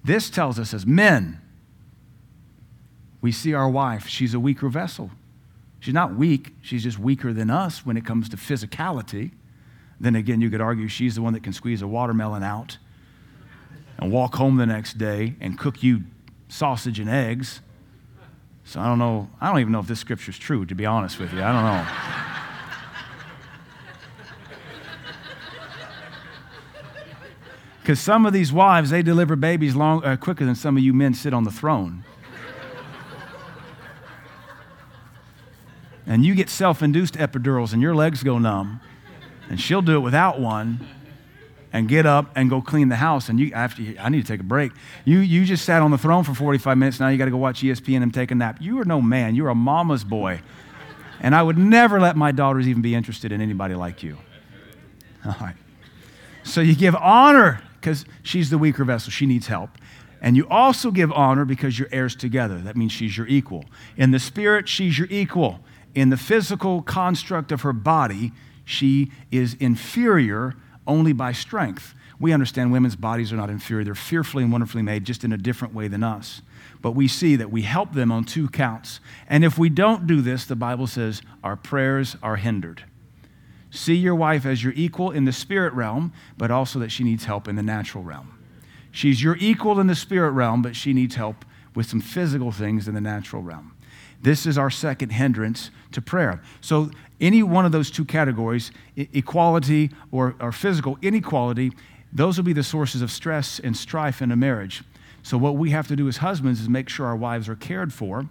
This 0.05 0.31
tells 0.31 0.59
us 0.59 0.73
as 0.73 0.87
men, 0.87 1.41
we 3.21 3.33
see 3.33 3.53
our 3.53 3.69
wife, 3.69 4.07
she's 4.07 4.35
a 4.35 4.41
weaker 4.41 4.69
vessel. 4.69 5.11
She's 5.81 5.95
not 5.95 6.15
weak, 6.15 6.55
she's 6.61 6.83
just 6.83 6.99
weaker 6.99 7.33
than 7.33 7.51
us 7.51 7.85
when 7.85 7.97
it 7.97 8.05
comes 8.05 8.29
to 8.29 8.37
physicality. 8.37 9.33
Then 9.99 10.15
again, 10.15 10.41
you 10.41 10.51
could 10.51 10.61
argue 10.61 10.89
she's 10.89 11.15
the 11.15 11.23
one 11.23 11.33
that 11.33 11.43
can 11.43 11.53
squeeze 11.53 11.83
a 11.83 11.87
watermelon 11.87 12.43
out 12.43 12.79
and 13.99 14.13
walk 14.13 14.35
home 14.37 14.57
the 14.57 14.67
next 14.67 14.99
day 14.99 15.35
and 15.41 15.59
cook 15.59 15.83
you 15.83 16.03
sausage 16.49 17.01
and 17.01 17.09
eggs. 17.09 17.61
So 18.65 18.81
I 18.81 18.87
don't 18.87 18.99
know. 18.99 19.29
I 19.41 19.49
don't 19.49 19.61
even 19.61 19.73
know 19.73 19.81
if 19.81 19.87
this 19.87 20.01
scripture 20.01 20.31
is 20.31 20.39
true, 20.39 20.65
to 20.67 20.75
be 20.75 20.87
honest 20.87 21.19
with 21.19 21.33
you. 21.33 21.43
I 21.43 21.53
don't 21.53 21.65
know. 21.65 21.87
Because 27.83 27.99
some 27.99 28.25
of 28.25 28.33
these 28.33 28.53
wives, 28.53 28.91
they 28.91 29.03
deliver 29.03 29.35
babies 29.35 29.75
long, 29.75 30.05
uh, 30.05 30.17
quicker 30.17 30.45
than 30.45 30.55
some 30.55 30.77
of 30.77 30.83
you 30.83 30.93
men 30.93 31.13
sit 31.13 31.35
on 31.35 31.43
the 31.43 31.51
throne. 31.51 32.05
And 36.11 36.25
you 36.25 36.35
get 36.35 36.51
self 36.51 36.83
induced 36.83 37.15
epidurals 37.15 37.73
and 37.73 37.81
your 37.81 37.95
legs 37.95 38.25
go 38.25 38.37
numb, 38.37 38.81
and 39.49 39.61
she'll 39.61 39.81
do 39.81 39.95
it 39.97 40.01
without 40.01 40.41
one 40.41 40.85
and 41.73 41.89
get 41.89 42.05
up 42.05 42.33
and 42.35 42.51
go 42.51 42.61
clean 42.61 42.89
the 42.89 42.97
house. 42.97 43.29
And 43.29 43.39
you, 43.39 43.53
after 43.53 43.81
I 44.01 44.09
need 44.09 44.21
to 44.23 44.27
take 44.27 44.41
a 44.41 44.45
break. 44.45 44.73
You, 45.05 45.21
you 45.21 45.45
just 45.45 45.65
sat 45.65 45.83
on 45.83 45.93
the 45.93 45.99
throne 45.99 46.25
for 46.25 46.35
45 46.35 46.77
minutes. 46.77 46.99
Now 46.99 47.11
you 47.11 47.17
got 47.17 47.27
to 47.27 47.31
go 47.31 47.37
watch 47.37 47.63
ESPN 47.63 48.03
and 48.03 48.13
take 48.13 48.33
a 48.33 48.35
nap. 48.35 48.59
You 48.61 48.81
are 48.81 48.85
no 48.85 49.01
man. 49.01 49.37
You're 49.37 49.51
a 49.51 49.55
mama's 49.55 50.03
boy. 50.03 50.41
And 51.21 51.33
I 51.33 51.45
would 51.45 51.57
never 51.57 52.01
let 52.01 52.17
my 52.17 52.33
daughters 52.33 52.67
even 52.67 52.83
be 52.83 52.93
interested 52.93 53.31
in 53.31 53.41
anybody 53.41 53.77
like 53.77 54.03
you. 54.03 54.19
All 55.25 55.37
right. 55.41 55.55
So 56.43 56.61
you 56.61 56.75
give 56.75 56.97
honor 56.97 57.63
because 57.81 58.05
she's 58.25 58.51
the 58.51 58.59
weaker 58.59 58.85
vessel. 58.85 59.13
She 59.13 59.27
needs 59.27 59.47
help. 59.47 59.71
And 60.21 60.37
you 60.37 60.49
also 60.49 60.91
give 60.91 61.13
honor 61.13 61.45
because 61.45 61.79
you're 61.79 61.89
heirs 61.93 62.17
together. 62.17 62.59
That 62.59 62.77
means 62.77 62.91
she's 62.91 63.17
your 63.17 63.29
equal. 63.29 63.65
In 63.97 64.11
the 64.11 64.19
spirit, 64.19 64.69
she's 64.69 64.99
your 64.99 65.07
equal. 65.09 65.61
In 65.95 66.11
the 66.11 66.17
physical 66.17 66.83
construct 66.83 67.53
of 67.53 67.63
her 67.63 67.73
body, 67.73 68.33
she 68.65 69.11
is 69.31 69.55
inferior 69.55 70.55
only 70.87 71.13
by 71.13 71.33
strength. 71.33 71.95
We 72.19 72.33
understand 72.33 72.71
women's 72.71 72.97
bodies 72.97 73.33
are 73.33 73.37
not 73.37 73.51
inferior. 73.51 73.85
They're 73.85 73.95
fearfully 73.95 74.45
and 74.45 74.53
wonderfully 74.53 74.83
made, 74.83 75.05
just 75.05 75.25
in 75.25 75.33
a 75.33 75.39
different 75.39 75.75
way 75.75 75.89
than 75.89 76.03
us. 76.05 76.43
But 76.83 76.93
we 76.93 77.09
see 77.09 77.35
that 77.37 77.51
we 77.51 77.63
help 77.63 77.95
them 77.95 78.13
on 78.13 78.25
two 78.25 78.49
counts. 78.49 79.01
And 79.27 79.45
if 79.45 79.59
we 79.59 79.69
don't 79.71 80.07
do 80.07 80.21
this, 80.21 80.45
the 80.45 80.57
Bible 80.57 80.87
says 80.87 81.23
our 81.43 81.57
prayers 81.57 82.17
are 82.23 82.37
hindered. 82.37 82.85
See 83.71 83.95
your 83.95 84.15
wife 84.15 84.45
as 84.45 84.63
your 84.63 84.73
equal 84.77 85.11
in 85.11 85.25
the 85.25 85.33
spirit 85.33 85.73
realm, 85.73 86.13
but 86.37 86.51
also 86.51 86.79
that 86.81 86.91
she 86.91 87.05
needs 87.05 87.25
help 87.25 87.49
in 87.49 87.57
the 87.57 87.63
natural 87.63 88.05
realm. 88.05 88.39
She's 88.91 89.23
your 89.23 89.37
equal 89.39 89.79
in 89.81 89.87
the 89.87 89.95
spirit 89.95 90.33
realm, 90.33 90.63
but 90.63 90.77
she 90.77 90.93
needs 90.93 91.15
help 91.15 91.45
with 91.75 91.87
some 91.87 92.01
physical 92.01 92.51
things 92.51 92.89
in 92.89 92.95
the 92.95 93.01
natural 93.01 93.43
realm. 93.43 93.73
This 94.23 94.47
is 94.47 94.59
our 94.59 94.71
second 94.71 95.11
hindrance 95.11 95.71
to 95.93 96.03
prayer. 96.03 96.43
So, 96.61 96.91
any 97.21 97.43
one 97.43 97.67
of 97.67 97.73
those 97.73 97.91
two 97.91 98.05
categories, 98.05 98.71
equality 98.97 99.91
or, 100.11 100.35
or 100.41 100.53
physical 100.53 100.99
inequality, 101.03 101.73
those 102.13 102.39
will 102.39 102.45
be 102.45 102.55
the 102.55 102.63
sources 102.63 103.03
of 103.03 103.11
stress 103.11 103.61
and 103.61 103.77
strife 103.77 104.23
in 104.23 104.33
a 104.33 104.37
marriage. 104.37 104.83
So, 105.23 105.37
what 105.37 105.57
we 105.57 105.71
have 105.71 105.87
to 105.89 105.97
do 105.97 106.09
as 106.09 106.19
husbands 106.19 106.61
is 106.61 106.69
make 106.69 106.89
sure 106.89 107.07
our 107.07 107.17
wives 107.17 107.49
are 107.49 107.57
cared 107.57 107.93
for. 107.93 108.29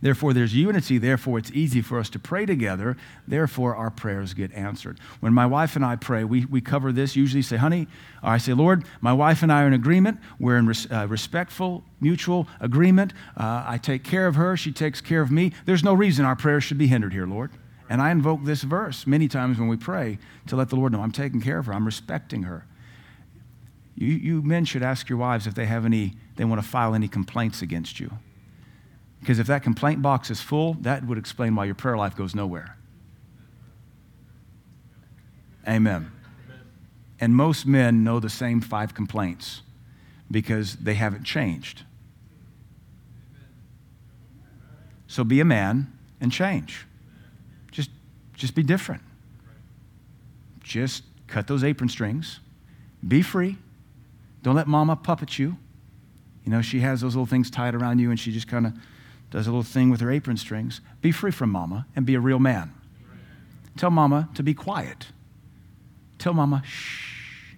Therefore, 0.00 0.32
there's 0.32 0.54
unity. 0.54 0.98
Therefore, 0.98 1.38
it's 1.38 1.50
easy 1.50 1.80
for 1.80 1.98
us 1.98 2.08
to 2.10 2.18
pray 2.18 2.46
together. 2.46 2.96
Therefore, 3.26 3.74
our 3.74 3.90
prayers 3.90 4.34
get 4.34 4.52
answered. 4.52 4.98
When 5.20 5.32
my 5.32 5.46
wife 5.46 5.76
and 5.76 5.84
I 5.84 5.96
pray, 5.96 6.24
we, 6.24 6.44
we 6.44 6.60
cover 6.60 6.92
this. 6.92 7.16
Usually 7.16 7.42
say, 7.42 7.56
honey, 7.56 7.88
or 8.22 8.30
I 8.30 8.38
say, 8.38 8.52
Lord, 8.52 8.84
my 9.00 9.12
wife 9.12 9.42
and 9.42 9.52
I 9.52 9.62
are 9.62 9.66
in 9.66 9.72
agreement. 9.72 10.18
We're 10.38 10.56
in 10.56 10.66
res- 10.66 10.90
uh, 10.90 11.06
respectful, 11.08 11.84
mutual 12.00 12.46
agreement. 12.60 13.12
Uh, 13.36 13.64
I 13.66 13.78
take 13.78 14.04
care 14.04 14.26
of 14.26 14.36
her. 14.36 14.56
She 14.56 14.72
takes 14.72 15.00
care 15.00 15.20
of 15.20 15.30
me. 15.30 15.52
There's 15.64 15.82
no 15.84 15.94
reason 15.94 16.24
our 16.24 16.36
prayers 16.36 16.64
should 16.64 16.78
be 16.78 16.86
hindered 16.86 17.12
here, 17.12 17.26
Lord. 17.26 17.50
And 17.90 18.02
I 18.02 18.10
invoke 18.10 18.44
this 18.44 18.62
verse 18.62 19.06
many 19.06 19.28
times 19.28 19.58
when 19.58 19.68
we 19.68 19.76
pray 19.76 20.18
to 20.46 20.56
let 20.56 20.68
the 20.68 20.76
Lord 20.76 20.92
know 20.92 21.00
I'm 21.00 21.12
taking 21.12 21.40
care 21.40 21.58
of 21.58 21.66
her. 21.66 21.72
I'm 21.72 21.86
respecting 21.86 22.44
her. 22.44 22.66
You, 23.96 24.08
you 24.08 24.42
men 24.42 24.64
should 24.64 24.82
ask 24.82 25.08
your 25.08 25.18
wives 25.18 25.46
if 25.46 25.54
they 25.54 25.66
have 25.66 25.84
any, 25.84 26.14
they 26.36 26.44
want 26.44 26.62
to 26.62 26.68
file 26.68 26.94
any 26.94 27.08
complaints 27.08 27.62
against 27.62 27.98
you. 27.98 28.12
Because 29.20 29.38
if 29.38 29.46
that 29.48 29.62
complaint 29.62 30.00
box 30.02 30.30
is 30.30 30.40
full, 30.40 30.74
that 30.80 31.04
would 31.04 31.18
explain 31.18 31.54
why 31.54 31.64
your 31.64 31.74
prayer 31.74 31.96
life 31.96 32.16
goes 32.16 32.34
nowhere. 32.34 32.76
Amen. 35.66 36.10
And 37.20 37.34
most 37.34 37.66
men 37.66 38.04
know 38.04 38.20
the 38.20 38.30
same 38.30 38.60
five 38.60 38.94
complaints 38.94 39.62
because 40.30 40.76
they 40.76 40.94
haven't 40.94 41.24
changed. 41.24 41.82
So 45.06 45.24
be 45.24 45.40
a 45.40 45.44
man 45.44 45.92
and 46.20 46.30
change. 46.30 46.86
Just, 47.72 47.90
just 48.34 48.54
be 48.54 48.62
different. 48.62 49.02
Just 50.62 51.02
cut 51.26 51.46
those 51.46 51.64
apron 51.64 51.88
strings. 51.88 52.40
Be 53.06 53.22
free. 53.22 53.56
Don't 54.42 54.54
let 54.54 54.68
mama 54.68 54.96
puppet 54.96 55.38
you. 55.38 55.56
You 56.44 56.52
know, 56.52 56.62
she 56.62 56.80
has 56.80 57.00
those 57.00 57.14
little 57.14 57.26
things 57.26 57.50
tied 57.50 57.74
around 57.74 57.98
you 57.98 58.10
and 58.10 58.18
she 58.18 58.32
just 58.32 58.48
kind 58.48 58.66
of 58.66 58.72
does 59.30 59.46
a 59.46 59.50
little 59.50 59.62
thing 59.62 59.90
with 59.90 60.00
her 60.00 60.10
apron 60.10 60.36
strings. 60.36 60.80
Be 61.02 61.12
free 61.12 61.30
from 61.30 61.50
mama 61.50 61.86
and 61.94 62.06
be 62.06 62.14
a 62.14 62.20
real 62.20 62.38
man. 62.38 62.72
Tell 63.76 63.90
mama 63.90 64.28
to 64.34 64.42
be 64.42 64.54
quiet. 64.54 65.06
Tell 66.18 66.32
mama, 66.32 66.62
shh. 66.66 67.54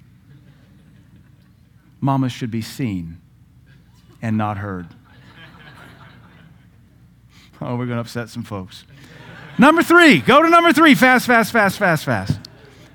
Mama 2.00 2.28
should 2.28 2.50
be 2.50 2.62
seen 2.62 3.20
and 4.20 4.36
not 4.36 4.58
heard. 4.58 4.86
Oh, 7.62 7.76
we're 7.76 7.84
going 7.84 7.96
to 7.96 8.00
upset 8.00 8.30
some 8.30 8.42
folks. 8.42 8.84
Number 9.58 9.82
three, 9.82 10.20
go 10.20 10.42
to 10.42 10.48
number 10.48 10.72
three. 10.72 10.94
Fast, 10.94 11.26
fast, 11.26 11.52
fast, 11.52 11.76
fast, 11.76 12.06
fast. 12.06 12.38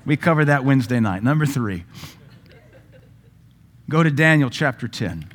We 0.04 0.16
covered 0.16 0.46
that 0.46 0.64
Wednesday 0.64 0.98
night. 0.98 1.22
Number 1.22 1.46
three. 1.46 1.84
Go 3.88 4.02
to 4.02 4.10
Daniel 4.10 4.50
chapter 4.50 4.88
10. 4.88 5.28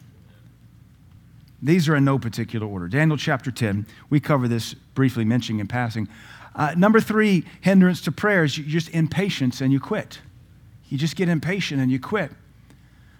These 1.62 1.88
are 1.88 1.96
in 1.96 2.06
no 2.06 2.18
particular 2.18 2.66
order. 2.66 2.88
Daniel 2.88 3.18
chapter 3.18 3.52
10, 3.52 3.86
we 4.10 4.20
cover 4.20 4.48
this 4.48 4.74
briefly, 4.74 5.24
mentioning 5.26 5.60
in 5.60 5.68
passing. 5.68 6.08
Uh, 6.56 6.74
number 6.76 7.00
three, 7.00 7.46
hindrance 7.62 8.02
to 8.02 8.12
prayer 8.12 8.44
is 8.44 8.54
just 8.54 8.90
impatience 8.90 9.62
and 9.62 9.72
you 9.72 9.80
quit. 9.80 10.20
You 10.90 10.98
just 10.98 11.16
get 11.16 11.30
impatient 11.30 11.82
and 11.82 11.92
you 11.92 12.00
quit. 12.00 12.32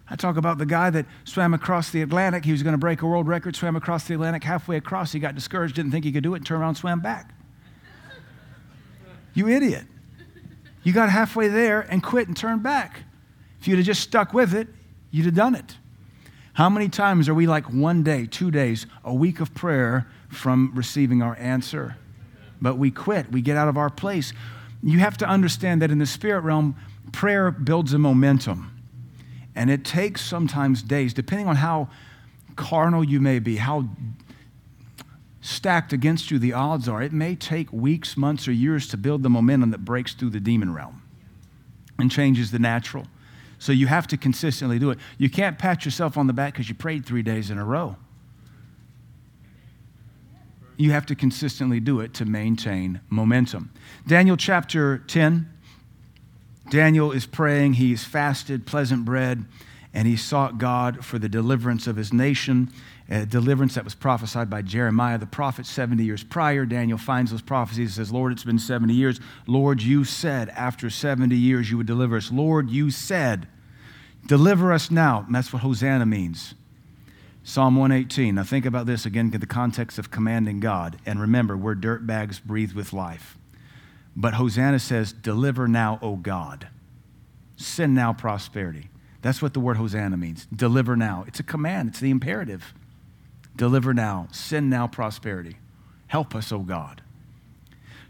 I 0.10 0.16
talk 0.16 0.36
about 0.36 0.58
the 0.58 0.66
guy 0.66 0.90
that 0.90 1.06
swam 1.24 1.54
across 1.54 1.92
the 1.92 2.02
Atlantic. 2.02 2.44
He 2.44 2.52
was 2.52 2.64
going 2.64 2.74
to 2.74 2.78
break 2.78 3.02
a 3.02 3.08
world 3.08 3.28
record, 3.28 3.56
swam 3.56 3.78
across 3.78 4.08
the 4.08 4.14
Atlantic. 4.16 4.44
Halfway 4.44 4.76
across, 4.76 5.14
he 5.14 5.20
got 5.20 5.36
discouraged, 5.36 5.76
didn't 5.76 5.92
think 5.92 6.04
he 6.04 6.12
could 6.12 6.24
do 6.24 6.34
it, 6.34 6.38
and 6.38 6.46
turned 6.46 6.62
around 6.62 6.70
and 6.70 6.78
swam 6.78 7.00
back. 7.00 7.34
You 9.34 9.48
idiot. 9.48 9.86
You 10.84 10.92
got 10.92 11.10
halfway 11.10 11.48
there 11.48 11.82
and 11.82 12.04
quit 12.04 12.28
and 12.28 12.36
turned 12.36 12.64
back. 12.64 13.04
If 13.62 13.68
you'd 13.68 13.78
have 13.78 13.86
just 13.86 14.02
stuck 14.02 14.34
with 14.34 14.54
it, 14.54 14.68
you'd 15.12 15.28
have 15.28 15.36
done 15.36 15.56
it. 15.56 15.78
How 16.54 16.70
many 16.70 16.90
times 16.90 17.30
are 17.30 17.34
we 17.34 17.48
like 17.48 17.72
one 17.72 18.04
day, 18.04 18.26
two 18.26 18.52
days, 18.52 18.86
a 19.04 19.14
week 19.14 19.40
of 19.40 19.54
prayer 19.54 20.08
from 20.30 20.72
receiving 20.76 21.22
our 21.22 21.38
answer? 21.38 21.96
But 22.62 22.78
we 22.78 22.92
quit, 22.92 23.32
we 23.32 23.42
get 23.42 23.58
out 23.58 23.70
of 23.70 23.78
our 23.78 23.90
place. 23.90 24.34
You 24.84 25.00
have 25.00 25.18
to 25.18 25.28
understand 25.28 25.82
that 25.82 25.92
in 25.92 26.00
the 26.00 26.06
spirit 26.06 26.42
realm, 26.42 26.76
prayer 27.12 27.52
builds 27.52 27.94
a 27.94 27.98
momentum. 27.98 28.72
And 29.56 29.70
it 29.70 29.86
takes 29.86 30.22
sometimes 30.22 30.82
days, 30.82 31.14
depending 31.14 31.48
on 31.48 31.58
how 31.58 31.90
carnal 32.56 33.04
you 33.04 33.20
may 33.20 33.40
be, 33.40 33.58
how 33.58 33.90
stacked 35.42 35.94
against 35.94 36.32
you 36.32 36.38
the 36.38 36.54
odds 36.54 36.88
are. 36.88 37.02
It 37.02 37.14
may 37.14 37.36
take 37.36 37.72
weeks, 37.74 38.16
months, 38.16 38.48
or 38.48 38.52
years 38.52 38.88
to 38.90 38.98
build 38.98 39.24
the 39.24 39.30
momentum 39.30 39.72
that 39.72 39.84
breaks 39.84 40.14
through 40.14 40.30
the 40.30 40.40
demon 40.40 40.74
realm 40.74 41.02
and 41.98 42.12
changes 42.12 42.52
the 42.52 42.60
natural. 42.60 43.08
So 43.62 43.72
you 43.72 43.86
have 43.86 44.08
to 44.08 44.18
consistently 44.18 44.80
do 44.80 44.90
it. 44.90 44.98
You 45.20 45.30
can't 45.30 45.60
pat 45.60 45.86
yourself 45.86 46.18
on 46.18 46.26
the 46.26 46.34
back 46.34 46.54
because 46.54 46.68
you 46.68 46.74
prayed 46.74 47.06
three 47.06 47.22
days 47.22 47.52
in 47.52 47.60
a 47.60 47.64
row. 47.64 47.96
You 50.78 50.90
have 50.94 51.06
to 51.06 51.16
consistently 51.16 51.80
do 51.80 52.00
it 52.00 52.12
to 52.16 52.26
maintain 52.26 53.02
momentum. 53.12 53.72
Daniel 54.08 54.36
chapter 54.36 54.98
10. 54.98 55.48
Daniel 56.72 57.12
is 57.12 57.28
praying. 57.28 57.74
He's 57.74 58.04
fasted 58.04 58.66
pleasant 58.66 59.06
bread 59.06 59.46
and 59.94 60.08
he 60.08 60.16
sought 60.16 60.58
God 60.58 61.04
for 61.04 61.20
the 61.20 61.28
deliverance 61.28 61.86
of 61.86 61.98
his 61.98 62.14
nation, 62.14 62.72
a 63.10 63.26
deliverance 63.26 63.76
that 63.76 63.84
was 63.84 63.94
prophesied 63.94 64.50
by 64.50 64.62
Jeremiah 64.62 65.18
the 65.18 65.26
prophet 65.26 65.66
70 65.66 66.04
years 66.04 66.24
prior. 66.24 66.66
Daniel 66.66 66.98
finds 66.98 67.32
those 67.32 67.42
prophecies 67.42 67.98
and 67.98 68.08
says, 68.08 68.14
Lord, 68.14 68.32
it's 68.32 68.46
been 68.46 68.60
70 68.60 68.94
years. 68.94 69.20
Lord, 69.48 69.82
you 69.82 70.06
said 70.06 70.50
after 70.50 70.90
70 70.90 71.36
years 71.36 71.70
you 71.70 71.78
would 71.78 71.88
deliver 71.88 72.16
us. 72.16 72.32
Lord, 72.32 72.70
you 72.70 72.90
said, 72.90 73.48
deliver 74.26 74.72
us 74.72 74.90
now. 74.90 75.24
And 75.26 75.36
that's 75.36 75.52
what 75.52 75.62
Hosanna 75.62 76.06
means. 76.06 76.54
Psalm 77.44 77.76
118. 77.76 78.36
Now 78.36 78.44
think 78.44 78.66
about 78.66 78.86
this 78.86 79.06
again 79.06 79.32
in 79.34 79.40
the 79.40 79.46
context 79.46 79.98
of 79.98 80.12
commanding 80.12 80.62
God. 80.62 80.98
And 81.06 81.20
remember, 81.20 81.58
we're 81.58 81.76
dirt 81.76 82.08
bags 82.08 82.40
breathed 82.40 82.76
with 82.76 82.94
life. 82.94 83.38
But 84.16 84.36
Hosanna 84.36 84.80
says, 84.80 85.12
Deliver 85.12 85.68
now, 85.68 86.00
O 86.02 86.16
God. 86.16 86.68
Send 87.58 87.96
now 87.96 88.14
prosperity. 88.14 88.91
That's 89.22 89.42
what 89.42 89.54
the 89.54 89.60
word 89.60 89.78
Hosanna 89.78 90.18
means. 90.18 90.48
Deliver 90.54 90.96
now. 90.96 91.26
It's 91.28 91.40
a 91.40 91.44
command, 91.44 91.90
it's 91.90 92.00
the 92.00 92.10
imperative. 92.10 92.74
Deliver 93.56 93.94
now. 93.94 94.28
Send 94.32 94.70
now 94.70 94.88
prosperity. 94.88 95.58
Help 96.08 96.36
us, 96.36 96.52
O 96.52 96.60
God. 96.60 97.02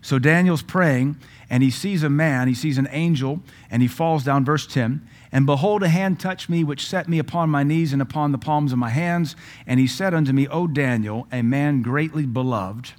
So 0.02 0.17
Daniel's 0.17 0.63
praying, 0.63 1.17
and 1.50 1.62
he 1.62 1.69
sees 1.69 2.02
a 2.02 2.10
man, 2.10 2.47
he 2.47 2.56
sees 2.56 2.80
an 2.80 2.88
angel, 2.91 3.41
and 3.69 3.82
he 3.82 3.88
falls 3.88 4.24
down, 4.24 4.43
verse 4.43 4.65
10. 4.65 5.08
And 5.32 5.45
behold, 5.45 5.84
a 5.84 5.89
hand 5.89 6.19
touched 6.19 6.50
me, 6.50 6.63
which 6.63 6.88
set 6.88 7.08
me 7.08 7.19
upon 7.19 7.50
my 7.50 7.63
knees 7.63 7.93
and 7.93 8.02
upon 8.02 8.32
the 8.32 8.38
palms 8.38 8.74
of 8.74 8.80
my 8.80 8.89
hands. 8.89 9.36
And 9.67 9.80
he 9.80 9.88
said 9.88 10.13
unto 10.13 10.34
me, 10.34 10.47
O 10.47 10.65
Daniel, 10.65 11.28
a 11.32 11.43
man 11.43 11.84
greatly 11.84 12.26
beloved, 12.26 12.93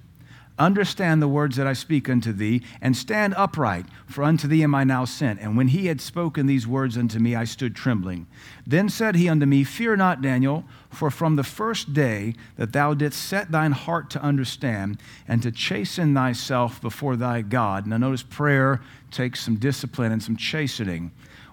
Understand 0.63 1.21
the 1.21 1.27
words 1.27 1.57
that 1.57 1.67
I 1.67 1.73
speak 1.73 2.09
unto 2.09 2.33
thee, 2.33 2.63
and 2.81 2.97
stand 2.97 3.35
upright, 3.37 3.85
for 4.07 4.23
unto 4.23 4.47
thee 4.47 4.63
am 4.63 4.77
I 4.77 4.85
now 4.85 5.05
sent. 5.05 5.41
And 5.41 5.57
when 5.57 5.67
he 5.67 5.89
had 5.89 6.01
spoken 6.01 6.47
these 6.47 6.69
words 6.69 6.97
unto 6.97 7.19
me, 7.19 7.35
I 7.35 7.43
stood 7.43 7.75
trembling. 7.75 8.29
Then 8.65 8.89
said 8.89 9.17
he 9.17 9.29
unto 9.29 9.45
me, 9.45 9.65
Fear 9.65 9.97
not, 9.97 10.23
Daniel, 10.23 10.63
for 10.89 11.11
from 11.11 11.35
the 11.35 11.43
first 11.43 11.93
day 11.93 12.35
that 12.55 12.73
thou 12.73 12.95
didst 12.95 13.21
set 13.21 13.51
thine 13.51 13.73
heart 13.73 14.09
to 14.11 14.23
understand 14.23 14.99
and 15.27 15.43
to 15.43 15.51
chasten 15.51 16.15
thyself 16.15 16.81
before 16.81 17.17
thy 17.17 17.43
God. 17.43 17.89
Now, 17.89 17.97
notice 17.97 18.23
prayer 18.23 18.81
takes 19.11 19.41
some 19.41 19.57
discipline 19.57 20.13
and 20.13 20.23
some 20.23 20.37
chastening. 20.37 21.11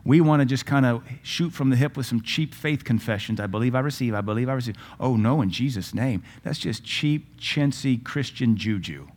We 0.09 0.21
want 0.21 0.39
to 0.39 0.45
just 0.47 0.65
kind 0.65 0.87
of 0.87 1.03
shoot 1.21 1.51
from 1.51 1.69
the 1.69 1.75
hip 1.75 1.95
with 1.95 2.07
some 2.07 2.23
cheap 2.23 2.55
faith 2.55 2.83
confessions. 2.83 3.39
I 3.39 3.45
believe 3.45 3.75
I 3.75 3.79
receive. 3.79 4.15
I 4.15 4.21
believe 4.21 4.49
I 4.49 4.53
receive. 4.53 4.75
Oh, 4.99 5.15
no, 5.15 5.39
in 5.43 5.51
Jesus' 5.51 5.93
name. 5.93 6.23
That's 6.43 6.57
just 6.57 6.83
cheap, 6.83 7.39
chintzy 7.39 8.03
Christian 8.03 8.57
juju. 8.57 9.07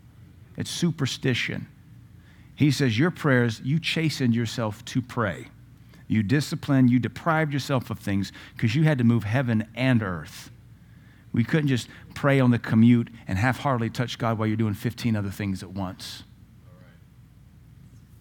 It's 0.55 0.69
superstition. 0.69 1.67
He 2.55 2.71
says, 2.71 2.99
Your 2.99 3.11
prayers, 3.11 3.63
you 3.65 3.81
chastened 3.81 4.35
yourself 4.35 4.85
to 4.85 5.01
pray. 5.01 5.47
You 6.09 6.23
disciplined, 6.23 6.91
you 6.91 6.99
deprived 6.99 7.55
yourself 7.55 7.89
of 7.89 7.99
things 7.99 8.31
because 8.55 8.75
you 8.75 8.83
had 8.83 8.99
to 8.99 9.05
move 9.05 9.25
heaven 9.25 9.67
and 9.75 10.03
earth. 10.03 10.51
We 11.33 11.43
couldn't 11.43 11.69
just 11.69 11.89
pray 12.15 12.39
on 12.39 12.51
the 12.51 12.59
commute 12.59 13.09
and 13.27 13.39
half 13.39 13.61
heartedly 13.61 13.89
touch 13.89 14.19
God 14.19 14.37
while 14.37 14.47
you're 14.47 14.59
doing 14.59 14.75
15 14.75 15.17
other 15.17 15.31
things 15.31 15.63
at 15.63 15.71
once. 15.71 16.25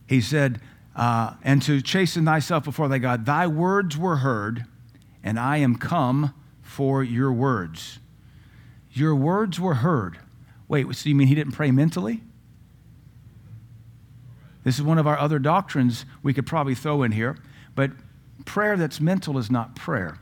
He 0.08 0.22
said, 0.22 0.62
uh, 0.96 1.36
and 1.44 1.62
to 1.64 1.82
chasten 1.82 2.26
thyself 2.26 2.64
before 2.64 2.88
thy 2.88 2.98
God. 2.98 3.26
Thy 3.26 3.48
words 3.48 3.98
were 3.98 4.18
heard, 4.18 4.66
and 5.24 5.40
I 5.40 5.58
am 5.58 5.76
come 5.76 6.34
for 6.62 7.04
your 7.04 7.32
words. 7.32 8.00
Your 8.92 9.16
words 9.16 9.60
were 9.60 9.76
heard. 9.76 10.20
Wait, 10.68 10.94
so 10.96 11.10
you 11.10 11.16
mean 11.16 11.28
he 11.28 11.36
didn't 11.36 11.54
pray 11.54 11.72
mentally? 11.72 12.22
This 14.64 14.78
is 14.78 14.84
one 14.84 14.98
of 14.98 15.08
our 15.08 15.18
other 15.18 15.40
doctrines 15.40 16.06
we 16.22 16.34
could 16.34 16.46
probably 16.46 16.76
throw 16.76 17.04
in 17.04 17.12
here, 17.12 17.38
but 17.76 17.92
prayer 18.46 18.78
that's 18.78 19.00
mental 19.00 19.38
is 19.38 19.50
not 19.50 19.76
prayer. 19.76 20.20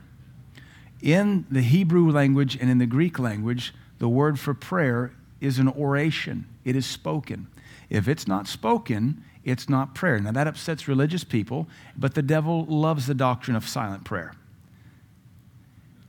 In 1.02 1.46
the 1.50 1.62
Hebrew 1.62 2.10
language 2.10 2.56
and 2.60 2.70
in 2.70 2.78
the 2.78 2.86
Greek 2.86 3.18
language, 3.18 3.74
the 3.98 4.08
word 4.08 4.38
for 4.38 4.54
prayer 4.54 5.12
is 5.40 5.58
an 5.58 5.68
oration, 5.68 6.46
it 6.64 6.76
is 6.76 6.86
spoken. 6.86 7.48
If 7.88 8.08
it's 8.08 8.28
not 8.28 8.46
spoken, 8.46 9.24
it's 9.44 9.68
not 9.68 9.94
prayer. 9.94 10.18
Now, 10.18 10.32
that 10.32 10.46
upsets 10.46 10.86
religious 10.86 11.24
people, 11.24 11.66
but 11.96 12.14
the 12.14 12.22
devil 12.22 12.64
loves 12.66 13.06
the 13.06 13.14
doctrine 13.14 13.56
of 13.56 13.66
silent 13.66 14.04
prayer. 14.04 14.34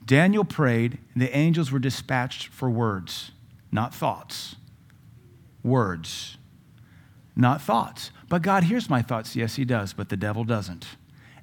Daniel 0.05 0.43
prayed, 0.43 0.97
and 1.13 1.21
the 1.21 1.35
angels 1.35 1.71
were 1.71 1.79
dispatched 1.79 2.47
for 2.47 2.69
words. 2.69 3.31
not 3.71 3.95
thoughts. 3.95 4.57
Words, 5.63 6.37
not 7.35 7.61
thoughts. 7.61 8.11
But 8.27 8.41
God 8.41 8.63
hears 8.63 8.89
my 8.89 9.01
thoughts. 9.01 9.35
Yes, 9.35 9.55
He 9.55 9.63
does, 9.63 9.93
but 9.93 10.09
the 10.09 10.17
devil 10.17 10.43
doesn't. 10.43 10.85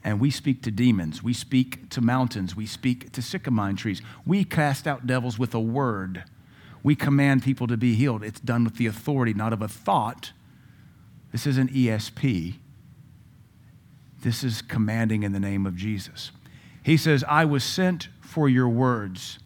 And 0.04 0.20
we 0.20 0.30
speak 0.30 0.62
to 0.62 0.70
demons. 0.70 1.22
We 1.22 1.32
speak 1.32 1.88
to 1.90 2.00
mountains. 2.00 2.54
We 2.54 2.66
speak 2.66 3.12
to 3.12 3.22
sycamore 3.22 3.72
trees. 3.72 4.02
We 4.26 4.44
cast 4.44 4.86
out 4.86 5.06
devils 5.06 5.38
with 5.38 5.54
a 5.54 5.60
word. 5.60 6.24
We 6.82 6.94
command 6.94 7.42
people 7.42 7.66
to 7.66 7.76
be 7.76 7.94
healed. 7.94 8.22
It's 8.22 8.40
done 8.40 8.64
with 8.64 8.76
the 8.76 8.86
authority, 8.86 9.34
not 9.34 9.52
of 9.52 9.62
a 9.62 9.68
thought. 9.68 10.32
This 11.32 11.46
isn't 11.46 11.72
ESP. 11.72 12.54
This 14.22 14.42
is 14.42 14.62
commanding 14.62 15.22
in 15.22 15.32
the 15.32 15.40
name 15.40 15.66
of 15.66 15.76
Jesus. 15.76 16.32
He 16.82 16.96
says, 16.96 17.24
I 17.28 17.44
was 17.44 17.62
sent 17.62 18.08
for 18.20 18.48
your 18.48 18.68
words, 18.68 19.38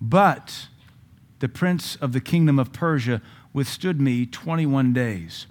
but 0.00 0.68
the 1.38 1.48
prince 1.48 1.96
of 1.96 2.12
the 2.12 2.20
kingdom 2.20 2.58
of 2.58 2.72
Persia 2.72 3.22
withstood 3.52 4.00
me 4.00 4.26
21 4.26 4.92
days. 4.92 5.46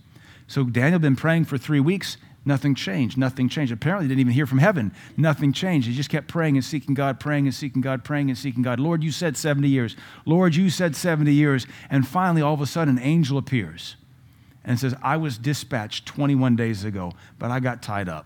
So 0.48 0.63
Daniel 0.63 0.94
had 0.94 1.02
been 1.02 1.15
praying 1.15 1.46
for 1.46 1.58
three 1.58 1.80
weeks. 1.80 2.18
Nothing 2.48 2.76
changed. 2.76 3.18
Nothing 3.18 3.50
changed. 3.50 3.74
Apparently, 3.74 4.08
didn't 4.08 4.20
even 4.20 4.34
hear 4.34 4.46
from 4.46 4.60
heaven. 4.60 4.94
Nothing 5.18 5.52
changed. 5.52 5.88
He 5.88 5.96
just 5.96 6.12
kept 6.12 6.28
praying 6.28 6.56
and 6.56 6.63
seeking 6.63 6.94
God, 6.94 7.20
praying 7.20 7.48
and 7.48 7.56
seeking 7.56 7.82
God, 7.82 8.04
praying 8.04 8.30
and 8.30 8.38
seeking 8.38 8.62
God. 8.62 8.80
Lord, 8.80 9.04
you 9.04 9.12
said 9.12 9.36
70 9.36 9.68
years. 9.68 9.96
Lord, 10.26 10.56
you 10.56 10.70
said 10.70 10.96
70 10.96 11.34
years. 11.34 11.65
And 11.89 12.08
finally, 12.08 12.44
all 12.44 12.54
of 12.54 12.62
a 12.62 12.68
sudden, 12.68 12.98
an 12.98 13.04
angel 13.04 13.39
appears 13.39 13.96
and 14.65 14.80
says, 14.80 14.95
I 15.01 15.15
was 15.17 15.38
dispatched 15.38 16.06
21 16.08 16.56
days 16.56 16.84
ago, 16.84 17.13
but 17.39 17.51
I 17.51 17.60
got 17.60 17.82
tied 17.82 18.10
up. 18.10 18.25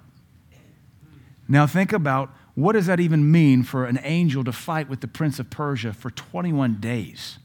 Now, 1.47 1.67
think 1.67 1.91
about 1.91 2.34
what 2.56 2.73
does 2.73 2.86
that 2.86 2.99
even 2.99 3.32
mean 3.32 3.63
for 3.63 3.86
an 3.86 3.99
angel 4.04 4.43
to 4.43 4.52
fight 4.52 4.89
with 4.89 5.02
the 5.02 5.08
prince 5.08 5.39
of 5.39 5.49
Persia 5.49 5.93
for 5.93 6.10
21 6.10 6.75
days? 6.80 7.39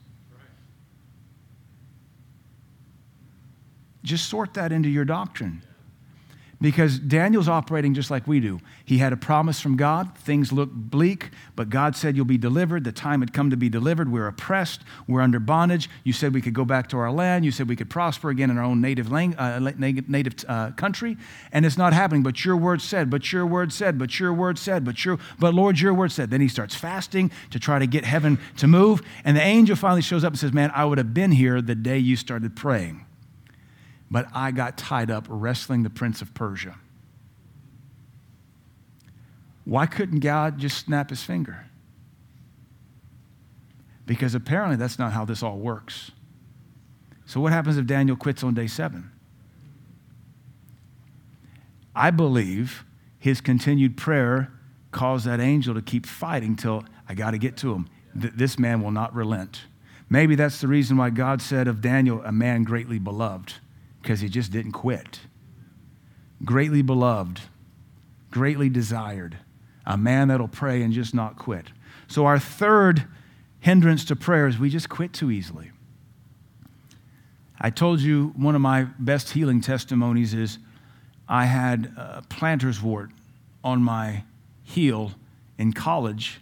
Just 4.03 4.29
sort 4.29 4.53
that 4.53 4.71
into 4.71 4.87
your 4.87 5.05
doctrine. 5.05 5.63
Because 6.61 6.99
Daniel's 6.99 7.49
operating 7.49 7.93
just 7.93 8.09
like 8.09 8.27
we 8.27 8.39
do. 8.39 8.59
He 8.85 8.99
had 8.99 9.11
a 9.11 9.17
promise 9.17 9.59
from 9.59 9.75
God. 9.75 10.17
Things 10.17 10.53
look 10.53 10.69
bleak, 10.71 11.31
but 11.55 11.69
God 11.69 11.95
said, 11.95 12.15
You'll 12.15 12.25
be 12.25 12.37
delivered. 12.37 12.83
The 12.83 12.91
time 12.91 13.19
had 13.19 13.33
come 13.33 13.49
to 13.49 13.57
be 13.57 13.67
delivered. 13.67 14.11
We're 14.11 14.27
oppressed. 14.27 14.81
We're 15.07 15.21
under 15.21 15.39
bondage. 15.39 15.89
You 16.03 16.13
said 16.13 16.33
we 16.33 16.41
could 16.41 16.53
go 16.53 16.63
back 16.63 16.87
to 16.89 16.97
our 16.97 17.11
land. 17.11 17.43
You 17.43 17.51
said 17.51 17.67
we 17.67 17.75
could 17.75 17.89
prosper 17.89 18.29
again 18.29 18.49
in 18.49 18.57
our 18.57 18.63
own 18.63 18.79
native, 18.79 19.11
lang- 19.11 19.35
uh, 19.35 19.59
native 19.77 20.45
uh, 20.47 20.71
country. 20.71 21.17
And 21.51 21.65
it's 21.65 21.77
not 21.77 21.93
happening. 21.93 22.23
But 22.23 22.45
your 22.45 22.55
word 22.55 22.81
said, 22.81 23.09
but 23.09 23.31
your 23.31 23.45
word 23.45 23.73
said, 23.73 23.99
but 23.99 24.19
your 24.19 24.33
word 24.33 24.57
said, 24.57 24.85
but 24.85 25.03
your, 25.03 25.19
but 25.39 25.53
Lord, 25.53 25.79
your 25.79 25.93
word 25.93 26.11
said. 26.11 26.31
Then 26.31 26.41
he 26.41 26.47
starts 26.47 26.75
fasting 26.75 27.31
to 27.51 27.59
try 27.59 27.79
to 27.79 27.87
get 27.87 28.05
heaven 28.05 28.39
to 28.57 28.67
move. 28.67 29.01
And 29.23 29.35
the 29.35 29.41
angel 29.41 29.75
finally 29.75 30.01
shows 30.01 30.23
up 30.23 30.33
and 30.33 30.39
says, 30.39 30.53
Man, 30.53 30.71
I 30.73 30.85
would 30.85 30.97
have 30.97 31.13
been 31.13 31.31
here 31.31 31.61
the 31.61 31.75
day 31.75 31.97
you 31.97 32.15
started 32.15 32.55
praying 32.55 33.05
but 34.09 34.27
I 34.33 34.51
got 34.51 34.77
tied 34.77 35.09
up 35.09 35.25
wrestling 35.29 35.83
the 35.83 35.89
prince 35.89 36.21
of 36.21 36.33
Persia. 36.33 36.77
Why 39.63 39.87
couldn't 39.87 40.19
God 40.19 40.59
just 40.59 40.85
snap 40.85 41.09
his 41.09 41.23
finger? 41.23 41.65
Because 44.05 44.35
apparently 44.35 44.75
that's 44.75 44.99
not 44.99 45.11
how 45.11 45.25
this 45.25 45.41
all 45.41 45.57
works. 45.57 46.11
So, 47.25 47.39
what 47.39 47.51
happens 47.51 47.77
if 47.77 47.87
Daniel 47.87 48.15
quits 48.15 48.43
on 48.43 48.53
day 48.53 48.67
seven? 48.67 49.09
I 51.95 52.11
believe 52.11 52.85
his 53.17 53.41
continued 53.41 53.97
prayer 53.97 54.51
caused 54.91 55.25
that 55.25 55.39
angel 55.39 55.73
to 55.73 55.81
keep 55.81 56.05
fighting 56.05 56.55
till 56.55 56.85
I 57.09 57.15
got 57.15 57.31
to 57.31 57.39
get 57.39 57.57
to 57.57 57.73
him. 57.73 57.89
Th- 58.19 58.33
this 58.35 58.59
man 58.59 58.83
will 58.83 58.91
not 58.91 59.15
relent. 59.15 59.61
Maybe 60.07 60.35
that's 60.35 60.61
the 60.61 60.67
reason 60.67 60.97
why 60.97 61.09
God 61.09 61.41
said 61.41 61.67
of 61.67 61.81
Daniel, 61.81 62.21
a 62.23 62.31
man 62.31 62.63
greatly 62.63 62.99
beloved 62.99 63.55
because 64.05 64.19
he 64.19 64.29
just 64.29 64.51
didn't 64.51 64.73
quit. 64.73 65.21
Greatly 66.43 66.83
beloved, 66.83 67.41
greatly 68.29 68.69
desired, 68.69 69.39
a 69.83 69.97
man 69.97 70.27
that'll 70.27 70.47
pray 70.47 70.83
and 70.83 70.93
just 70.93 71.15
not 71.15 71.39
quit. 71.39 71.71
So, 72.07 72.27
our 72.27 72.37
third 72.37 73.07
hindrance 73.61 74.05
to 74.05 74.15
prayer 74.15 74.45
is 74.45 74.59
we 74.59 74.69
just 74.69 74.89
quit 74.89 75.11
too 75.11 75.31
easily. 75.31 75.71
I 77.59 77.71
told 77.71 78.01
you 78.01 78.31
one 78.35 78.53
of 78.53 78.61
my 78.61 78.83
best 78.99 79.31
healing 79.31 79.59
testimonies 79.59 80.35
is 80.35 80.59
I 81.27 81.45
had 81.45 81.91
a 81.97 82.23
plantar's 82.29 82.83
wart 82.83 83.09
on 83.63 83.81
my 83.81 84.23
heel 84.61 85.13
in 85.57 85.73
college, 85.73 86.41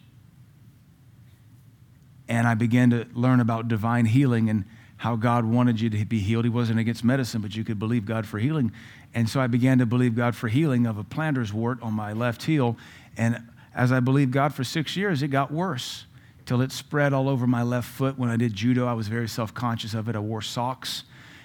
and 2.27 2.45
I 2.45 2.55
began 2.55 2.89
to 2.89 3.07
learn 3.13 3.39
about 3.39 3.69
divine 3.69 4.07
healing. 4.07 4.49
And 4.49 4.65
how 5.03 5.17
God 5.17 5.43
wanted 5.43 5.81
you 5.81 5.89
to 5.89 6.05
be 6.05 6.19
healed. 6.19 6.45
He 6.45 6.49
wasn't 6.49 6.79
against 6.79 7.03
medicine, 7.03 7.41
but 7.41 7.53
you 7.53 7.65
could 7.65 7.77
believe 7.77 8.05
God 8.05 8.25
for 8.25 8.39
healing. 8.39 8.71
And 9.13 9.29
so 9.29 9.41
I 9.41 9.47
began 9.47 9.79
to 9.79 9.85
believe 9.85 10.15
God 10.15 10.33
for 10.33 10.47
healing 10.47 10.85
of 10.85 10.97
a 10.97 11.03
plantar's 11.03 11.51
wart 11.51 11.77
on 11.81 11.91
my 11.91 12.13
left 12.13 12.43
heel. 12.43 12.77
And 13.17 13.43
as 13.75 13.91
I 13.91 13.99
believed 13.99 14.31
God 14.31 14.53
for 14.53 14.63
six 14.63 14.95
years, 14.95 15.21
it 15.21 15.27
got 15.27 15.51
worse 15.51 16.05
till 16.45 16.61
it 16.61 16.71
spread 16.71 17.11
all 17.11 17.27
over 17.27 17.45
my 17.45 17.63
left 17.63 17.89
foot. 17.89 18.17
When 18.17 18.29
I 18.29 18.37
did 18.37 18.53
judo, 18.53 18.87
I 18.87 18.93
was 18.93 19.09
very 19.09 19.27
self 19.27 19.53
conscious 19.53 19.93
of 19.93 20.07
it. 20.07 20.15
I 20.15 20.19
wore 20.19 20.41
socks. 20.41 21.03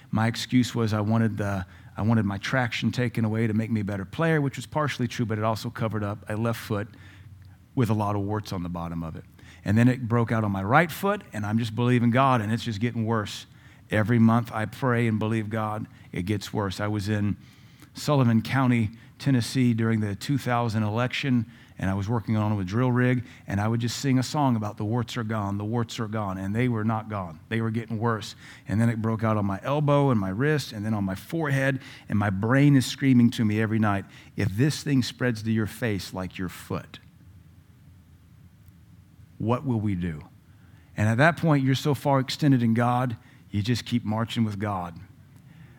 My 0.09 0.27
excuse 0.27 0.73
was 0.73 0.93
I 0.93 1.01
wanted, 1.01 1.37
the, 1.37 1.65
I 1.97 2.01
wanted 2.01 2.23
my 2.23 2.37
traction 2.37 2.93
taken 2.93 3.25
away 3.25 3.45
to 3.45 3.53
make 3.53 3.69
me 3.69 3.81
a 3.81 3.83
better 3.83 4.05
player, 4.05 4.39
which 4.39 4.55
was 4.55 4.67
partially 4.67 5.09
true, 5.09 5.25
but 5.25 5.37
it 5.37 5.43
also 5.43 5.69
covered 5.69 6.05
up 6.05 6.23
a 6.29 6.37
left 6.37 6.61
foot 6.61 6.87
with 7.75 7.89
a 7.89 7.93
lot 7.93 8.15
of 8.15 8.21
warts 8.21 8.53
on 8.53 8.63
the 8.63 8.69
bottom 8.69 9.03
of 9.03 9.17
it. 9.17 9.25
And 9.69 9.77
then 9.77 9.87
it 9.87 10.07
broke 10.07 10.31
out 10.31 10.43
on 10.43 10.51
my 10.51 10.63
right 10.63 10.91
foot, 10.91 11.21
and 11.31 11.45
I'm 11.45 11.59
just 11.59 11.75
believing 11.75 12.09
God, 12.09 12.41
and 12.41 12.51
it's 12.51 12.63
just 12.63 12.79
getting 12.79 13.05
worse. 13.05 13.45
Every 13.91 14.17
month 14.17 14.49
I 14.51 14.65
pray 14.65 15.05
and 15.05 15.19
believe 15.19 15.51
God, 15.51 15.85
it 16.11 16.23
gets 16.23 16.51
worse. 16.51 16.79
I 16.79 16.87
was 16.87 17.07
in 17.07 17.37
Sullivan 17.93 18.41
County, 18.41 18.89
Tennessee 19.19 19.75
during 19.75 19.99
the 19.99 20.15
2000 20.15 20.81
election, 20.81 21.45
and 21.77 21.87
I 21.87 21.93
was 21.93 22.09
working 22.09 22.35
on 22.35 22.59
a 22.59 22.63
drill 22.63 22.91
rig, 22.91 23.23
and 23.45 23.61
I 23.61 23.67
would 23.67 23.79
just 23.79 23.99
sing 23.99 24.17
a 24.17 24.23
song 24.23 24.55
about 24.55 24.77
the 24.77 24.85
warts 24.85 25.17
are 25.17 25.23
gone, 25.23 25.59
the 25.59 25.65
warts 25.65 25.99
are 25.99 26.07
gone, 26.07 26.39
and 26.39 26.55
they 26.55 26.67
were 26.67 26.83
not 26.83 27.07
gone. 27.07 27.39
They 27.49 27.61
were 27.61 27.69
getting 27.69 27.99
worse. 27.99 28.33
And 28.67 28.81
then 28.81 28.89
it 28.89 29.03
broke 29.03 29.23
out 29.23 29.37
on 29.37 29.45
my 29.45 29.59
elbow 29.61 30.09
and 30.09 30.19
my 30.19 30.29
wrist, 30.29 30.71
and 30.71 30.83
then 30.83 30.95
on 30.95 31.03
my 31.03 31.13
forehead, 31.13 31.79
and 32.09 32.17
my 32.17 32.31
brain 32.31 32.75
is 32.75 32.87
screaming 32.87 33.29
to 33.29 33.45
me 33.45 33.61
every 33.61 33.77
night 33.77 34.05
if 34.35 34.49
this 34.49 34.81
thing 34.81 35.03
spreads 35.03 35.43
to 35.43 35.51
your 35.51 35.67
face 35.67 36.11
like 36.11 36.39
your 36.39 36.49
foot, 36.49 36.97
what 39.39 39.65
will 39.65 39.79
we 39.79 39.95
do? 39.95 40.21
And 40.95 41.09
at 41.09 41.17
that 41.17 41.37
point, 41.37 41.63
you're 41.63 41.73
so 41.75 41.95
far 41.95 42.19
extended 42.19 42.61
in 42.61 42.75
God, 42.75 43.17
you 43.49 43.63
just 43.63 43.85
keep 43.85 44.05
marching 44.05 44.43
with 44.43 44.59
God. 44.59 44.95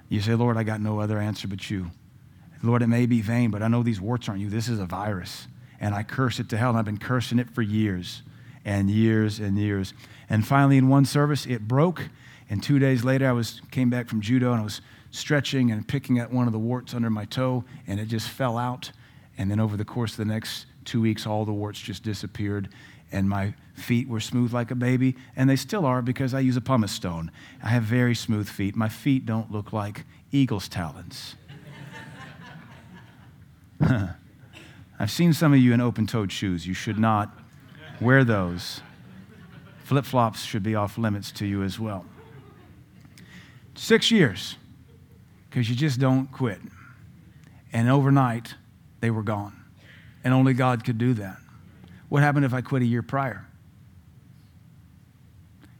You 0.09 0.21
say, 0.21 0.35
Lord, 0.35 0.57
I 0.57 0.65
got 0.65 0.81
no 0.81 0.99
other 0.99 1.19
answer 1.19 1.47
but 1.47 1.71
you. 1.71 1.93
Lord, 2.63 2.83
it 2.83 2.89
may 2.89 3.07
be 3.07 3.21
vain, 3.21 3.51
but 3.51 3.63
I 3.63 3.69
know 3.69 3.83
these 3.83 4.01
warts 4.01 4.29
aren't 4.29 4.41
you. 4.41 4.51
This 4.51 4.69
is 4.69 4.81
a 4.81 4.87
virus. 4.87 5.47
And 5.79 5.95
I 5.95 6.03
curse 6.03 6.41
it 6.41 6.49
to 6.49 6.57
hell. 6.57 6.71
And 6.71 6.79
I've 6.79 6.85
been 6.85 6.99
cursing 6.99 7.39
it 7.39 7.49
for 7.49 7.63
years 7.63 8.23
and 8.65 8.91
years 8.91 9.39
and 9.39 9.57
years. 9.57 9.95
And 10.29 10.47
finally, 10.47 10.77
in 10.77 10.89
one 10.89 11.05
service, 11.05 11.47
it 11.47 11.69
broke. 11.69 12.09
And 12.51 12.63
two 12.63 12.79
days 12.79 13.05
later, 13.05 13.29
I 13.29 13.33
was 13.33 13.63
came 13.71 13.89
back 13.89 14.09
from 14.09 14.21
judo 14.21 14.53
and 14.53 14.61
I 14.61 14.65
was 14.65 14.81
stretching 15.11 15.71
and 15.71 15.87
picking 15.87 16.19
at 16.19 16.33
one 16.33 16.47
of 16.47 16.53
the 16.53 16.59
warts 16.59 16.95
under 16.95 17.11
my 17.11 17.25
toe, 17.25 17.65
and 17.87 17.99
it 17.99 18.07
just 18.07 18.29
fell 18.29 18.59
out. 18.59 18.93
And 19.39 19.51
then 19.51 19.61
over 19.61 19.77
the 19.77 19.85
course 19.85 20.13
of 20.13 20.19
the 20.19 20.25
next 20.25 20.67
two 20.85 21.01
weeks, 21.01 21.27
all 21.27 21.45
the 21.45 21.53
warts 21.53 21.81
just 21.81 22.03
disappeared 22.03 22.69
and 23.13 23.29
my 23.29 23.55
feet 23.75 24.09
were 24.09 24.21
smooth 24.21 24.53
like 24.53 24.71
a 24.71 24.75
baby, 24.75 25.17
and 25.37 25.49
they 25.49 25.57
still 25.57 25.85
are 25.87 26.03
because 26.03 26.35
I 26.35 26.41
use 26.41 26.57
a 26.57 26.61
pumice 26.61 26.93
stone. 26.93 27.31
I 27.63 27.69
have 27.69 27.83
very 27.83 28.15
smooth 28.15 28.49
feet. 28.49 28.77
My 28.77 28.89
feet 28.89 29.27
don't 29.27 29.51
look 29.51 29.73
like 29.73 30.05
eagle's 30.31 30.69
talons. 30.69 31.37
I've 35.01 35.11
seen 35.11 35.33
some 35.33 35.53
of 35.53 35.59
you 35.59 35.73
in 35.73 35.81
open 35.81 36.07
toed 36.07 36.31
shoes. 36.31 36.67
You 36.67 36.75
should 36.75 36.99
not 36.99 37.35
wear 38.01 38.23
those. 38.23 38.83
Flip 39.85 40.05
flops 40.05 40.45
should 40.45 40.63
be 40.63 40.75
off 40.75 40.99
limits 40.99 41.33
to 41.33 41.47
you 41.47 41.63
as 41.63 41.81
well. 41.81 42.05
Six 43.75 44.11
years, 44.11 44.57
because 45.49 45.71
you 45.71 45.75
just 45.75 45.99
don't 45.99 46.31
quit. 46.31 46.61
And 47.73 47.89
overnight, 47.89 48.55
they 49.01 49.11
were 49.11 49.23
gone. 49.23 49.57
And 50.23 50.35
only 50.35 50.53
God 50.53 50.85
could 50.85 50.99
do 50.99 51.15
that. 51.15 51.39
What 52.11 52.23
happened 52.23 52.45
if 52.45 52.53
I 52.53 52.61
quit 52.61 52.83
a 52.83 52.87
year 52.87 53.03
prior? 53.03 53.47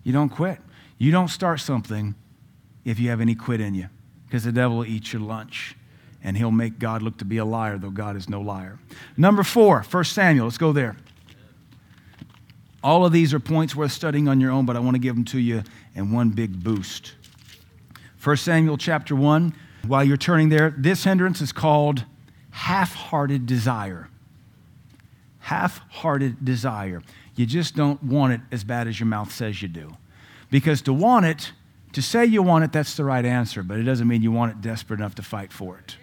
You 0.03 0.13
don't 0.13 0.31
quit. 0.31 0.59
You 0.97 1.11
don't 1.11 1.29
start 1.29 1.61
something 1.61 2.15
if 2.85 2.99
you 2.99 3.11
have 3.11 3.21
any 3.21 3.35
quit 3.35 3.61
in 3.61 3.75
you, 3.75 3.89
because 4.27 4.45
the 4.45 4.53
devil 4.53 4.79
will 4.79 4.87
eat 4.87 5.13
your 5.13 5.21
lunch 5.21 5.77
and 6.23 6.37
he'll 6.37 6.51
make 6.51 6.79
God 6.79 7.03
look 7.03 7.19
to 7.19 7.25
be 7.25 7.39
a 7.39 7.45
liar, 7.45 7.79
though 7.79 7.91
God 7.91 8.17
is 8.17 8.29
no 8.29 8.41
liar. 8.41 8.79
Number 9.17 9.43
four, 9.43 9.83
1 9.83 10.05
Samuel. 10.05 10.47
Let's 10.47 10.59
go 10.59 10.73
there. 10.73 10.97
All 12.83 13.05
of 13.05 13.13
these 13.13 13.35
are 13.35 13.41
points 13.41 13.75
worth 13.75 13.93
studying 13.93 14.29
on 14.29 14.41
your 14.41 14.51
own, 14.51 14.67
but 14.67 14.77
I 14.77 14.81
want 14.81 14.95
to 14.95 15.01
give 15.01 15.15
them 15.15 15.25
to 15.27 15.39
you 15.39 15.63
in 15.95 16.13
one 16.13 16.31
big 16.31 16.63
boost. 16.63 17.15
1 18.23 18.37
Samuel 18.37 18.77
chapter 18.77 19.17
1, 19.17 19.53
while 19.87 20.05
you're 20.05 20.17
turning 20.17 20.51
there, 20.51 20.75
this 20.77 21.05
hindrance 21.05 21.41
is 21.41 21.53
called 21.53 22.05
half 22.51 22.95
hearted 22.95 23.47
desire 23.47 24.10
half 25.51 25.81
hearted 25.91 26.45
desire. 26.45 27.03
You 27.35 27.45
just 27.45 27.75
don't 27.75 28.01
want 28.05 28.33
it 28.33 28.41
as 28.53 28.63
bad 28.63 28.87
as 28.87 29.01
your 29.01 29.09
mouth 29.09 29.33
says 29.33 29.61
you 29.61 29.67
do. 29.67 29.97
Because 30.49 30.81
to 30.83 30.93
want 30.93 31.27
it, 31.27 31.51
to 31.93 32.01
say 32.01 32.25
you 32.25 32.41
want 32.41 32.63
it, 32.63 32.71
that's 32.71 32.97
the 32.97 33.03
right 33.03 33.25
answer, 33.25 33.65
but 33.65 33.81
it 33.81 33.83
doesn't 33.83 34.07
mean 34.07 34.23
you 34.23 34.31
want 34.31 34.53
it 34.53 34.61
desperate 34.61 35.01
enough 35.01 35.17
to 35.17 35.23
fight 35.23 35.53
for 35.53 35.77
it. 35.77 35.97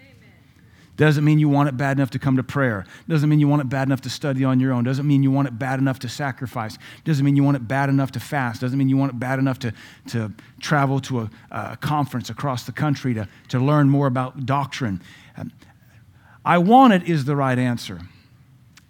Doesn't 0.98 1.24
mean 1.24 1.38
you 1.38 1.48
want 1.48 1.70
it 1.70 1.78
bad 1.78 1.96
enough 1.96 2.10
to 2.10 2.18
come 2.18 2.36
to 2.36 2.42
prayer. 2.42 2.84
Doesn't 3.08 3.30
mean 3.30 3.40
you 3.40 3.48
want 3.48 3.62
it 3.62 3.70
bad 3.70 3.88
enough 3.88 4.02
to 4.02 4.10
study 4.10 4.44
on 4.44 4.60
your 4.60 4.74
own. 4.74 4.84
Doesn't 4.84 5.06
mean 5.06 5.22
you 5.22 5.30
want 5.30 5.48
it 5.48 5.58
bad 5.58 5.78
enough 5.78 5.98
to 6.00 6.10
sacrifice. 6.10 6.76
Doesn't 7.04 7.24
mean 7.24 7.34
you 7.34 7.44
want 7.44 7.56
it 7.56 7.66
bad 7.66 7.88
enough 7.88 8.12
to 8.12 8.20
fast. 8.20 8.60
Doesn't 8.60 8.78
mean 8.78 8.90
you 8.90 8.98
want 8.98 9.12
it 9.12 9.18
bad 9.18 9.38
enough 9.38 9.58
to, 9.60 9.72
to 10.08 10.30
travel 10.60 11.00
to 11.00 11.20
a, 11.20 11.30
a 11.52 11.76
conference 11.78 12.28
across 12.28 12.64
the 12.64 12.72
country 12.72 13.14
to, 13.14 13.26
to 13.48 13.58
learn 13.58 13.88
more 13.88 14.08
about 14.08 14.44
doctrine. 14.44 15.00
Um, 15.38 15.52
I 16.44 16.58
want 16.58 16.92
it 16.92 17.08
is 17.08 17.24
the 17.24 17.36
right 17.36 17.58
answer. 17.58 18.00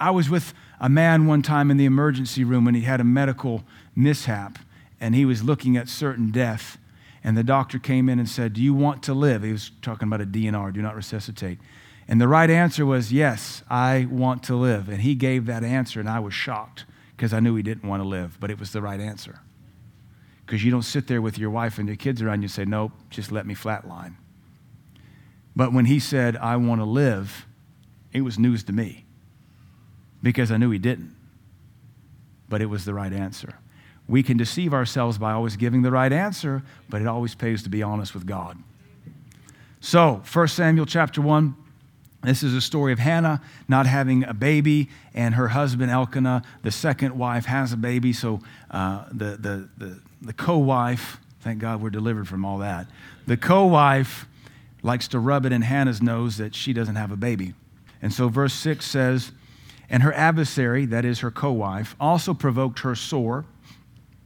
I 0.00 0.10
was 0.10 0.30
with 0.30 0.54
a 0.80 0.88
man 0.88 1.26
one 1.26 1.42
time 1.42 1.70
in 1.70 1.76
the 1.76 1.84
emergency 1.84 2.44
room 2.44 2.64
when 2.64 2.74
he 2.74 2.82
had 2.82 3.00
a 3.00 3.04
medical 3.04 3.64
mishap 3.96 4.58
and 5.00 5.14
he 5.14 5.24
was 5.24 5.42
looking 5.42 5.76
at 5.76 5.88
certain 5.88 6.30
death. 6.30 6.78
And 7.24 7.36
the 7.36 7.42
doctor 7.42 7.78
came 7.78 8.08
in 8.08 8.18
and 8.18 8.28
said, 8.28 8.52
Do 8.52 8.62
you 8.62 8.74
want 8.74 9.02
to 9.04 9.14
live? 9.14 9.42
He 9.42 9.52
was 9.52 9.72
talking 9.82 10.08
about 10.08 10.20
a 10.20 10.26
DNR, 10.26 10.72
do 10.72 10.82
not 10.82 10.94
resuscitate. 10.94 11.58
And 12.06 12.20
the 12.20 12.28
right 12.28 12.48
answer 12.48 12.86
was, 12.86 13.12
Yes, 13.12 13.62
I 13.68 14.06
want 14.10 14.42
to 14.44 14.56
live. 14.56 14.88
And 14.88 15.02
he 15.02 15.14
gave 15.14 15.46
that 15.46 15.64
answer, 15.64 16.00
and 16.00 16.08
I 16.08 16.20
was 16.20 16.32
shocked 16.32 16.84
because 17.16 17.34
I 17.34 17.40
knew 17.40 17.54
he 17.56 17.62
didn't 17.62 17.88
want 17.88 18.02
to 18.02 18.08
live, 18.08 18.38
but 18.40 18.50
it 18.50 18.60
was 18.60 18.72
the 18.72 18.80
right 18.80 19.00
answer. 19.00 19.40
Because 20.46 20.64
you 20.64 20.70
don't 20.70 20.82
sit 20.82 21.08
there 21.08 21.20
with 21.20 21.36
your 21.38 21.50
wife 21.50 21.78
and 21.78 21.88
your 21.88 21.96
kids 21.96 22.22
around 22.22 22.40
you 22.40 22.46
and 22.46 22.52
say, 22.52 22.64
Nope, 22.64 22.92
just 23.10 23.32
let 23.32 23.46
me 23.46 23.54
flatline. 23.54 24.14
But 25.56 25.72
when 25.72 25.86
he 25.86 25.98
said, 25.98 26.36
I 26.36 26.56
want 26.56 26.80
to 26.80 26.84
live, 26.84 27.46
it 28.12 28.20
was 28.20 28.38
news 28.38 28.62
to 28.64 28.72
me 28.72 29.04
because 30.22 30.50
I 30.50 30.56
knew 30.56 30.70
he 30.70 30.78
didn't. 30.78 31.14
But 32.48 32.62
it 32.62 32.66
was 32.66 32.84
the 32.84 32.94
right 32.94 33.12
answer. 33.12 33.58
We 34.08 34.22
can 34.22 34.36
deceive 34.36 34.72
ourselves 34.72 35.18
by 35.18 35.32
always 35.32 35.56
giving 35.56 35.82
the 35.82 35.90
right 35.90 36.12
answer, 36.12 36.62
but 36.88 37.02
it 37.02 37.06
always 37.06 37.34
pays 37.34 37.62
to 37.64 37.68
be 37.68 37.82
honest 37.82 38.14
with 38.14 38.26
God. 38.26 38.56
So, 39.80 40.22
1 40.32 40.48
Samuel 40.48 40.86
chapter 40.86 41.20
1, 41.20 41.54
this 42.22 42.42
is 42.42 42.54
a 42.54 42.60
story 42.60 42.92
of 42.92 42.98
Hannah 42.98 43.40
not 43.68 43.86
having 43.86 44.24
a 44.24 44.34
baby, 44.34 44.88
and 45.14 45.34
her 45.34 45.48
husband 45.48 45.90
Elkanah, 45.90 46.42
the 46.62 46.70
second 46.70 47.16
wife, 47.16 47.44
has 47.44 47.72
a 47.72 47.76
baby. 47.76 48.12
So 48.12 48.40
uh, 48.70 49.04
the, 49.12 49.36
the, 49.36 49.68
the, 49.78 50.00
the 50.22 50.32
co 50.32 50.58
wife, 50.58 51.18
thank 51.40 51.60
God 51.60 51.80
we're 51.80 51.90
delivered 51.90 52.26
from 52.26 52.44
all 52.44 52.58
that, 52.58 52.88
the 53.26 53.36
co 53.36 53.66
wife 53.66 54.26
likes 54.82 55.06
to 55.08 55.18
rub 55.18 55.46
it 55.46 55.52
in 55.52 55.62
Hannah's 55.62 56.02
nose 56.02 56.38
that 56.38 56.54
she 56.54 56.72
doesn't 56.72 56.96
have 56.96 57.12
a 57.12 57.16
baby. 57.16 57.54
And 58.02 58.12
so 58.12 58.28
verse 58.28 58.54
6 58.54 58.84
says, 58.84 59.32
And 59.90 60.02
her 60.02 60.12
adversary, 60.12 60.84
that 60.86 61.04
is 61.04 61.20
her 61.20 61.30
co 61.30 61.52
wife, 61.52 61.96
also 61.98 62.34
provoked 62.34 62.80
her 62.80 62.94
sore 62.94 63.44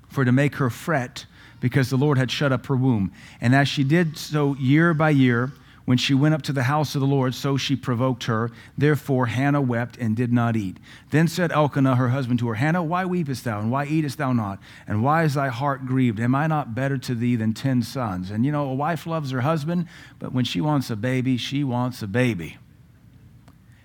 for 0.08 0.24
to 0.24 0.32
make 0.32 0.56
her 0.56 0.70
fret 0.70 1.26
because 1.60 1.90
the 1.90 1.96
Lord 1.96 2.18
had 2.18 2.30
shut 2.30 2.52
up 2.52 2.66
her 2.66 2.76
womb. 2.76 3.12
And 3.40 3.54
as 3.54 3.68
she 3.68 3.84
did 3.84 4.18
so 4.18 4.54
year 4.56 4.92
by 4.92 5.10
year, 5.10 5.52
when 5.84 5.98
she 5.98 6.14
went 6.14 6.34
up 6.34 6.42
to 6.42 6.52
the 6.52 6.64
house 6.64 6.94
of 6.94 7.00
the 7.00 7.06
Lord, 7.06 7.34
so 7.34 7.56
she 7.56 7.74
provoked 7.74 8.24
her. 8.24 8.50
Therefore 8.78 9.26
Hannah 9.26 9.60
wept 9.60 9.96
and 9.96 10.16
did 10.16 10.32
not 10.32 10.56
eat. 10.56 10.76
Then 11.10 11.28
said 11.28 11.52
Elkanah, 11.52 11.96
her 11.96 12.10
husband, 12.10 12.38
to 12.40 12.48
her, 12.48 12.54
Hannah, 12.54 12.82
why 12.82 13.04
weepest 13.04 13.44
thou, 13.44 13.60
and 13.60 13.70
why 13.70 13.86
eatest 13.86 14.18
thou 14.18 14.32
not? 14.32 14.58
And 14.86 15.02
why 15.02 15.24
is 15.24 15.34
thy 15.34 15.48
heart 15.48 15.86
grieved? 15.86 16.20
Am 16.20 16.34
I 16.34 16.46
not 16.46 16.74
better 16.74 16.98
to 16.98 17.14
thee 17.14 17.36
than 17.36 17.52
ten 17.52 17.82
sons? 17.82 18.30
And 18.30 18.46
you 18.46 18.52
know, 18.52 18.68
a 18.68 18.74
wife 18.74 19.06
loves 19.06 19.30
her 19.32 19.40
husband, 19.40 19.86
but 20.18 20.32
when 20.32 20.44
she 20.44 20.60
wants 20.60 20.90
a 20.90 20.96
baby, 20.96 21.36
she 21.36 21.64
wants 21.64 22.02
a 22.02 22.06
baby. 22.06 22.58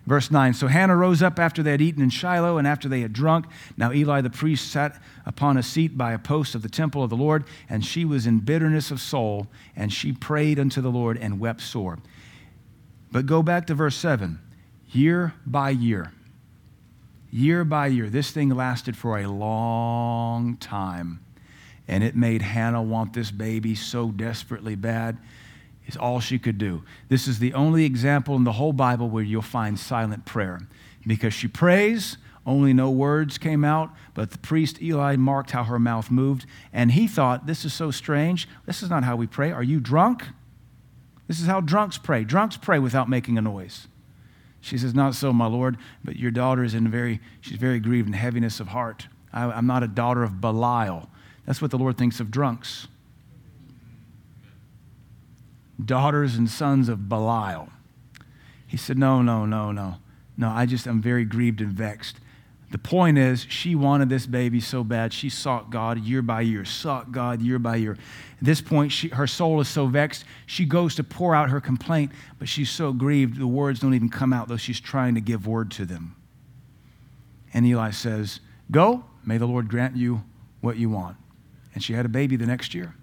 Verse 0.08 0.32
9 0.32 0.54
So 0.54 0.68
Hannah 0.68 0.96
rose 0.96 1.22
up 1.22 1.38
after 1.38 1.62
they 1.62 1.72
had 1.72 1.82
eaten 1.82 2.02
in 2.02 2.10
Shiloh 2.10 2.58
and 2.58 2.66
after 2.66 2.88
they 2.88 3.02
had 3.02 3.12
drunk. 3.14 3.46
Now 3.76 3.92
Eli 3.92 4.22
the 4.22 4.30
priest 4.30 4.72
sat 4.72 5.00
upon 5.26 5.58
a 5.58 5.64
seat 5.64 5.98
by 5.98 6.14
a 6.14 6.20
post 6.20 6.56
of 6.56 6.64
the 6.64 6.70
temple 6.70 7.04
of 7.04 7.10
the 7.10 7.18
Lord, 7.18 7.44
and 7.70 7.86
she 7.86 8.06
was 8.06 8.26
in 8.26 8.40
bitterness 8.40 8.90
of 8.90 9.02
soul, 9.02 9.48
and 9.76 9.92
she 9.92 10.14
prayed 10.14 10.60
unto 10.60 10.82
the 10.82 10.90
Lord 10.90 11.18
and 11.18 11.40
wept 11.40 11.62
sore. 11.62 12.00
But 13.12 13.26
go 13.26 13.44
back 13.44 13.68
to 13.68 13.76
verse 13.76 13.98
7. 13.98 14.40
Year 14.90 15.34
by 15.46 15.72
year, 15.72 16.14
year 17.30 17.66
by 17.66 17.88
year, 17.88 18.10
this 18.10 18.32
thing 18.32 18.50
lasted 18.50 18.96
for 18.96 19.20
a 19.20 19.28
long 19.28 20.56
time, 20.56 21.20
and 21.86 22.02
it 22.06 22.16
made 22.16 22.42
Hannah 22.42 22.82
want 22.82 23.12
this 23.12 23.30
baby 23.30 23.76
so 23.76 24.12
desperately 24.12 24.76
bad 24.76 25.18
is 25.88 25.98
all 25.98 26.20
she 26.20 26.38
could 26.38 26.58
do. 26.58 26.84
This 27.10 27.28
is 27.28 27.40
the 27.40 27.54
only 27.54 27.86
example 27.86 28.36
in 28.36 28.44
the 28.44 28.54
whole 28.54 28.74
Bible 28.74 29.10
where 29.10 29.24
you'll 29.24 29.42
find 29.42 29.80
silent 29.80 30.26
prayer. 30.26 30.60
Because 31.06 31.34
she 31.34 31.48
prays, 31.48 32.18
only 32.46 32.74
no 32.74 32.92
words 32.92 33.38
came 33.38 33.64
out, 33.64 33.92
but 34.14 34.32
the 34.32 34.38
priest 34.38 34.82
Eli 34.82 35.16
marked 35.16 35.52
how 35.52 35.64
her 35.64 35.80
mouth 35.80 36.12
moved, 36.12 36.46
and 36.74 36.92
he 36.92 37.08
thought, 37.08 37.48
This 37.48 37.66
is 37.66 37.74
so 37.74 37.90
strange. 37.90 38.48
This 38.66 38.84
is 38.84 38.90
not 38.90 39.06
how 39.06 39.16
we 39.16 39.28
pray. 39.28 39.52
Are 39.52 39.64
you 39.64 39.80
drunk? 39.80 40.26
This 41.28 41.40
is 41.40 41.48
how 41.48 41.62
drunks 41.62 41.98
pray. 41.98 42.24
Drunks 42.24 42.58
pray 42.58 42.80
without 42.80 43.10
making 43.10 43.38
a 43.38 43.42
noise. 43.42 43.88
She 44.60 44.78
says, 44.78 44.94
Not 44.94 45.16
so, 45.16 45.32
my 45.32 45.48
Lord, 45.48 45.78
but 46.04 46.18
your 46.18 46.32
daughter 46.32 46.64
is 46.64 46.74
in 46.74 46.90
very, 46.90 47.22
she's 47.40 47.58
very 47.58 47.80
grieved 47.80 48.08
and 48.08 48.16
heaviness 48.16 48.60
of 48.60 48.70
heart. 48.70 49.08
I, 49.32 49.46
I'm 49.46 49.68
not 49.68 49.84
a 49.84 49.88
daughter 49.88 50.24
of 50.24 50.42
Belial. 50.42 51.10
That's 51.46 51.62
what 51.62 51.72
the 51.72 51.78
Lord 51.78 51.98
thinks 51.98 52.20
of 52.20 52.30
drunks 52.32 52.88
daughters 55.84 56.36
and 56.36 56.50
sons 56.50 56.90
of 56.90 57.10
Belial. 57.10 57.70
He 58.66 58.78
said, 58.78 58.98
No, 58.98 59.22
no, 59.22 59.46
no, 59.46 59.72
no. 59.72 59.96
No, 60.36 60.50
I 60.50 60.66
just 60.66 60.88
am 60.88 61.02
very 61.02 61.26
grieved 61.26 61.62
and 61.62 61.74
vexed. 61.74 62.18
The 62.70 62.78
point 62.78 63.18
is, 63.18 63.46
she 63.50 63.76
wanted 63.76 64.10
this 64.10 64.28
baby 64.28 64.60
so 64.60 64.84
bad. 64.84 65.14
She 65.14 65.30
sought 65.30 65.70
God 65.70 66.00
year 66.00 66.22
by 66.22 66.42
year, 66.42 66.66
sought 66.66 67.14
God 67.14 67.42
year 67.42 67.60
by 67.60 67.78
year. 67.78 67.94
At 67.94 68.44
this 68.44 68.60
point, 68.60 68.92
she, 68.92 69.08
her 69.08 69.26
soul 69.26 69.62
is 69.62 69.70
so 69.70 69.88
vexed, 69.88 70.26
she 70.46 70.66
goes 70.66 70.94
to 70.96 71.04
pour 71.04 71.34
out 71.34 71.50
her 71.50 71.62
complaint, 71.62 72.12
but 72.38 72.50
she's 72.50 72.70
so 72.70 72.92
grieved, 72.92 73.40
the 73.40 73.48
words 73.48 73.80
don't 73.80 73.94
even 73.94 74.10
come 74.10 74.34
out, 74.34 74.50
though 74.50 74.58
she's 74.58 74.82
trying 74.82 75.16
to 75.16 75.22
give 75.22 75.48
word 75.48 75.72
to 75.72 75.86
them. 75.86 76.18
And 77.54 77.66
Eli 77.66 77.92
says, 77.92 78.42
Go, 78.70 79.06
may 79.26 79.38
the 79.38 79.48
Lord 79.48 79.70
grant 79.70 79.96
you 79.96 80.24
what 80.60 80.76
you 80.76 80.90
want. 80.90 81.16
And 81.74 81.82
she 81.82 81.94
had 81.94 82.06
a 82.06 82.10
baby 82.10 82.36
the 82.36 82.46
next 82.46 82.74
year 82.74 82.97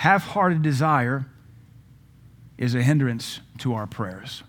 half 0.00 0.28
hearted 0.28 0.62
desire 0.62 1.26
is 2.56 2.74
a 2.74 2.82
hindrance 2.82 3.40
to 3.58 3.74
our 3.74 3.86
prayers. 3.86 4.42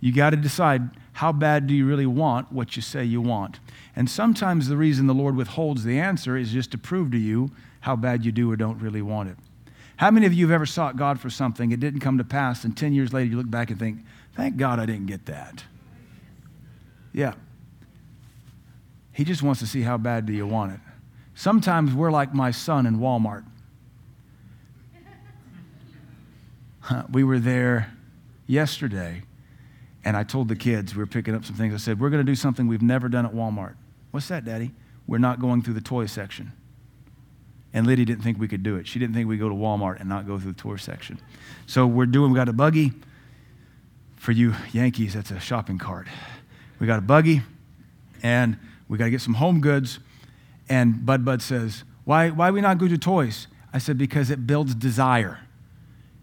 You 0.00 0.10
got 0.10 0.30
to 0.30 0.38
decide 0.38 0.88
how 1.12 1.32
bad 1.32 1.66
do 1.66 1.74
you 1.74 1.84
really 1.84 2.06
want 2.06 2.50
what 2.50 2.76
you 2.76 2.82
say 2.82 3.04
you 3.04 3.20
want. 3.20 3.60
And 3.94 4.08
sometimes 4.08 4.68
the 4.68 4.76
reason 4.78 5.06
the 5.06 5.12
Lord 5.12 5.36
withholds 5.36 5.84
the 5.84 5.98
answer 5.98 6.34
is 6.34 6.50
just 6.50 6.70
to 6.70 6.78
prove 6.78 7.10
to 7.10 7.18
you 7.18 7.50
how 7.80 7.94
bad 7.94 8.24
you 8.24 8.32
do 8.32 8.50
or 8.50 8.56
don't 8.56 8.80
really 8.80 9.02
want 9.02 9.28
it. 9.28 9.36
How 9.98 10.10
many 10.10 10.24
of 10.24 10.32
you 10.32 10.46
have 10.46 10.54
ever 10.54 10.64
sought 10.64 10.96
God 10.96 11.20
for 11.20 11.28
something, 11.28 11.72
it 11.72 11.80
didn't 11.80 12.00
come 12.00 12.16
to 12.16 12.24
pass, 12.24 12.64
and 12.64 12.74
10 12.74 12.94
years 12.94 13.12
later 13.12 13.28
you 13.28 13.36
look 13.36 13.50
back 13.50 13.68
and 13.68 13.78
think, 13.78 13.98
thank 14.34 14.56
God 14.56 14.78
I 14.78 14.86
didn't 14.86 15.06
get 15.06 15.26
that? 15.26 15.62
Yeah. 17.12 17.34
He 19.12 19.24
just 19.24 19.42
wants 19.42 19.60
to 19.60 19.66
see 19.66 19.82
how 19.82 19.98
bad 19.98 20.24
do 20.24 20.32
you 20.32 20.46
want 20.46 20.72
it. 20.72 20.80
Sometimes 21.34 21.92
we're 21.92 22.10
like 22.10 22.32
my 22.32 22.50
son 22.50 22.86
in 22.86 22.98
Walmart. 22.98 23.44
We 27.10 27.24
were 27.24 27.38
there 27.38 27.92
yesterday, 28.46 29.22
and 30.04 30.16
I 30.16 30.22
told 30.22 30.48
the 30.48 30.56
kids, 30.56 30.94
we 30.94 31.00
were 31.00 31.06
picking 31.06 31.34
up 31.34 31.44
some 31.44 31.56
things. 31.56 31.74
I 31.74 31.78
said, 31.78 32.00
We're 32.00 32.10
going 32.10 32.24
to 32.24 32.30
do 32.30 32.36
something 32.36 32.66
we've 32.66 32.82
never 32.82 33.08
done 33.08 33.26
at 33.26 33.32
Walmart. 33.32 33.74
What's 34.10 34.28
that, 34.28 34.44
Daddy? 34.44 34.72
We're 35.06 35.18
not 35.18 35.40
going 35.40 35.62
through 35.62 35.74
the 35.74 35.80
toy 35.80 36.06
section. 36.06 36.52
And 37.72 37.86
Liddy 37.86 38.04
didn't 38.04 38.22
think 38.22 38.38
we 38.38 38.48
could 38.48 38.62
do 38.62 38.76
it. 38.76 38.86
She 38.86 38.98
didn't 38.98 39.14
think 39.14 39.28
we'd 39.28 39.38
go 39.38 39.48
to 39.48 39.54
Walmart 39.54 40.00
and 40.00 40.08
not 40.08 40.26
go 40.26 40.38
through 40.38 40.52
the 40.52 40.60
toy 40.60 40.76
section. 40.76 41.20
So 41.66 41.86
we're 41.86 42.06
doing, 42.06 42.32
we 42.32 42.36
got 42.36 42.48
a 42.48 42.52
buggy. 42.52 42.92
For 44.16 44.32
you 44.32 44.54
Yankees, 44.72 45.14
that's 45.14 45.30
a 45.30 45.38
shopping 45.38 45.78
cart. 45.78 46.08
We 46.80 46.86
got 46.86 46.98
a 46.98 47.02
buggy, 47.02 47.42
and 48.22 48.58
we 48.88 48.98
got 48.98 49.04
to 49.04 49.10
get 49.10 49.20
some 49.20 49.34
home 49.34 49.60
goods. 49.60 49.98
And 50.68 51.04
Bud 51.04 51.24
Bud 51.24 51.42
says, 51.42 51.84
why, 52.06 52.30
why 52.30 52.52
we 52.52 52.60
not 52.60 52.78
go 52.78 52.86
to 52.86 52.96
toys? 52.96 53.48
I 53.72 53.78
said, 53.78 53.98
Because 53.98 54.30
it 54.30 54.46
builds 54.46 54.74
desire. 54.74 55.40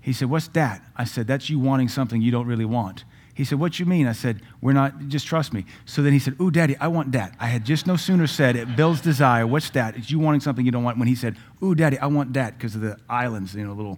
He 0.03 0.11
said, 0.11 0.29
What's 0.29 0.49
that? 0.49 0.83
I 0.97 1.05
said, 1.05 1.27
That's 1.27 1.49
you 1.49 1.59
wanting 1.59 1.87
something 1.87 2.21
you 2.21 2.29
don't 2.29 2.45
really 2.45 2.65
want. 2.65 3.05
He 3.33 3.45
said, 3.45 3.57
What 3.57 3.79
you 3.79 3.85
mean? 3.85 4.05
I 4.05 4.11
said, 4.11 4.41
We're 4.59 4.73
not, 4.73 5.07
just 5.07 5.25
trust 5.25 5.53
me. 5.53 5.65
So 5.85 6.03
then 6.03 6.11
he 6.11 6.19
said, 6.19 6.35
Ooh, 6.41 6.51
daddy, 6.51 6.75
I 6.77 6.89
want 6.89 7.13
that. 7.13 7.33
I 7.39 7.47
had 7.47 7.63
just 7.63 7.87
no 7.87 7.95
sooner 7.95 8.27
said 8.27 8.57
it 8.57 8.75
builds 8.75 8.99
desire. 8.99 9.47
What's 9.47 9.69
that? 9.71 9.95
It's 9.95 10.11
you 10.11 10.19
wanting 10.19 10.41
something 10.41 10.65
you 10.65 10.73
don't 10.73 10.83
want. 10.83 10.99
When 10.99 11.07
he 11.07 11.15
said, 11.15 11.37
Ooh, 11.63 11.73
daddy, 11.73 11.97
I 11.97 12.07
want 12.07 12.33
that 12.33 12.57
because 12.57 12.75
of 12.75 12.81
the 12.81 12.97
islands, 13.09 13.55
you 13.55 13.65
know, 13.65 13.71
little 13.71 13.97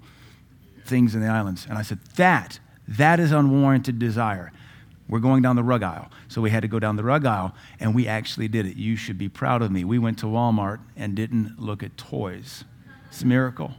things 0.86 1.16
in 1.16 1.22
the 1.22 1.28
islands. 1.28 1.66
And 1.68 1.76
I 1.76 1.82
said, 1.82 1.98
That, 2.18 2.60
that 2.88 3.20
is 3.20 3.32
unwarranted 3.32 3.98
desire. 3.98 4.52
We're 5.10 5.20
going 5.20 5.42
down 5.42 5.56
the 5.56 5.64
rug 5.64 5.82
aisle. 5.82 6.12
So 6.28 6.40
we 6.40 6.52
had 6.52 6.62
to 6.62 6.68
go 6.68 6.80
down 6.80 6.98
the 6.98 7.04
rug 7.04 7.26
aisle, 7.26 7.56
and 7.80 7.96
we 7.96 8.08
actually 8.08 8.48
did 8.48 8.68
it. 8.68 8.76
You 8.76 8.96
should 8.96 9.18
be 9.18 9.30
proud 9.30 9.64
of 9.64 9.72
me. 9.72 9.84
We 9.84 9.98
went 9.98 10.20
to 10.20 10.28
Walmart 10.28 10.82
and 10.96 11.16
didn't 11.16 11.60
look 11.60 11.82
at 11.82 11.98
toys. 11.98 12.64
It's 13.10 13.24
a 13.24 13.26
miracle. 13.26 13.74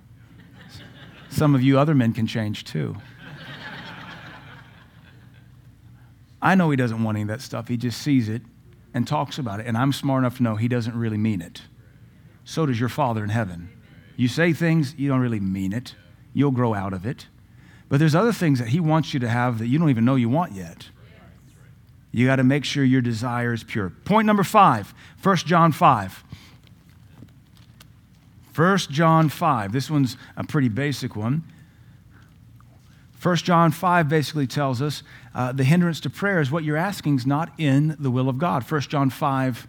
Some 1.36 1.54
of 1.54 1.62
you 1.62 1.78
other 1.78 1.94
men 1.94 2.14
can 2.14 2.26
change 2.26 2.64
too. 2.64 2.96
I 6.40 6.54
know 6.54 6.70
he 6.70 6.78
doesn't 6.78 7.04
want 7.04 7.16
any 7.16 7.22
of 7.22 7.28
that 7.28 7.42
stuff. 7.42 7.68
He 7.68 7.76
just 7.76 8.00
sees 8.00 8.30
it 8.30 8.40
and 8.94 9.06
talks 9.06 9.36
about 9.36 9.60
it. 9.60 9.66
And 9.66 9.76
I'm 9.76 9.92
smart 9.92 10.22
enough 10.22 10.38
to 10.38 10.42
know 10.42 10.56
he 10.56 10.66
doesn't 10.66 10.96
really 10.96 11.18
mean 11.18 11.42
it. 11.42 11.60
so 12.44 12.64
does 12.64 12.80
your 12.80 12.88
Father 12.88 13.22
in 13.22 13.28
heaven. 13.28 13.68
You 14.16 14.28
say 14.28 14.54
things, 14.54 14.94
you 14.96 15.10
don't 15.10 15.20
really 15.20 15.40
mean 15.40 15.74
it. 15.74 15.94
You'll 16.32 16.52
grow 16.52 16.72
out 16.72 16.94
of 16.94 17.04
it. 17.04 17.26
But 17.90 17.98
there's 17.98 18.14
other 18.14 18.32
things 18.32 18.58
that 18.58 18.68
He 18.68 18.80
wants 18.80 19.12
you 19.12 19.20
to 19.20 19.28
have 19.28 19.58
that 19.58 19.66
you 19.66 19.78
don't 19.78 19.90
even 19.90 20.06
know 20.06 20.14
you 20.14 20.30
want 20.30 20.52
yet. 20.52 20.88
You 22.12 22.26
got 22.26 22.36
to 22.36 22.44
make 22.44 22.64
sure 22.64 22.82
your 22.82 23.02
desire 23.02 23.52
is 23.52 23.62
pure. 23.62 23.90
Point 23.90 24.24
number 24.24 24.42
five 24.42 24.94
1 25.22 25.36
John 25.36 25.70
5. 25.70 26.24
1 28.56 28.78
John 28.90 29.28
5. 29.28 29.72
This 29.72 29.90
one's 29.90 30.16
a 30.36 30.42
pretty 30.42 30.68
basic 30.68 31.14
one. 31.14 31.44
1 33.22 33.36
John 33.36 33.70
5 33.70 34.08
basically 34.08 34.46
tells 34.46 34.80
us 34.80 35.02
uh, 35.34 35.52
the 35.52 35.64
hindrance 35.64 36.00
to 36.00 36.10
prayer 36.10 36.40
is 36.40 36.50
what 36.50 36.64
you're 36.64 36.76
asking 36.76 37.16
is 37.16 37.26
not 37.26 37.52
in 37.58 37.96
the 37.98 38.10
will 38.10 38.28
of 38.28 38.38
God. 38.38 38.68
1 38.68 38.80
John 38.82 39.10
5 39.10 39.68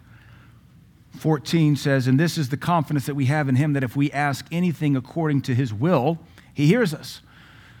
14 1.18 1.76
says, 1.76 2.06
And 2.06 2.20
this 2.20 2.38
is 2.38 2.50
the 2.50 2.56
confidence 2.56 3.06
that 3.06 3.14
we 3.14 3.24
have 3.26 3.48
in 3.48 3.56
him 3.56 3.72
that 3.72 3.82
if 3.82 3.96
we 3.96 4.10
ask 4.12 4.46
anything 4.52 4.94
according 4.94 5.42
to 5.42 5.54
his 5.54 5.74
will, 5.74 6.18
he 6.54 6.66
hears 6.66 6.94
us. 6.94 7.22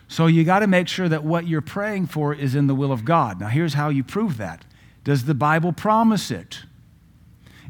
So 0.08 0.26
you 0.26 0.42
got 0.44 0.60
to 0.60 0.66
make 0.66 0.88
sure 0.88 1.08
that 1.08 1.22
what 1.22 1.46
you're 1.46 1.60
praying 1.60 2.06
for 2.06 2.34
is 2.34 2.54
in 2.54 2.66
the 2.66 2.74
will 2.74 2.90
of 2.90 3.04
God. 3.04 3.38
Now, 3.38 3.48
here's 3.48 3.74
how 3.74 3.90
you 3.90 4.02
prove 4.02 4.38
that. 4.38 4.64
Does 5.04 5.26
the 5.26 5.34
Bible 5.34 5.72
promise 5.72 6.30
it? 6.30 6.64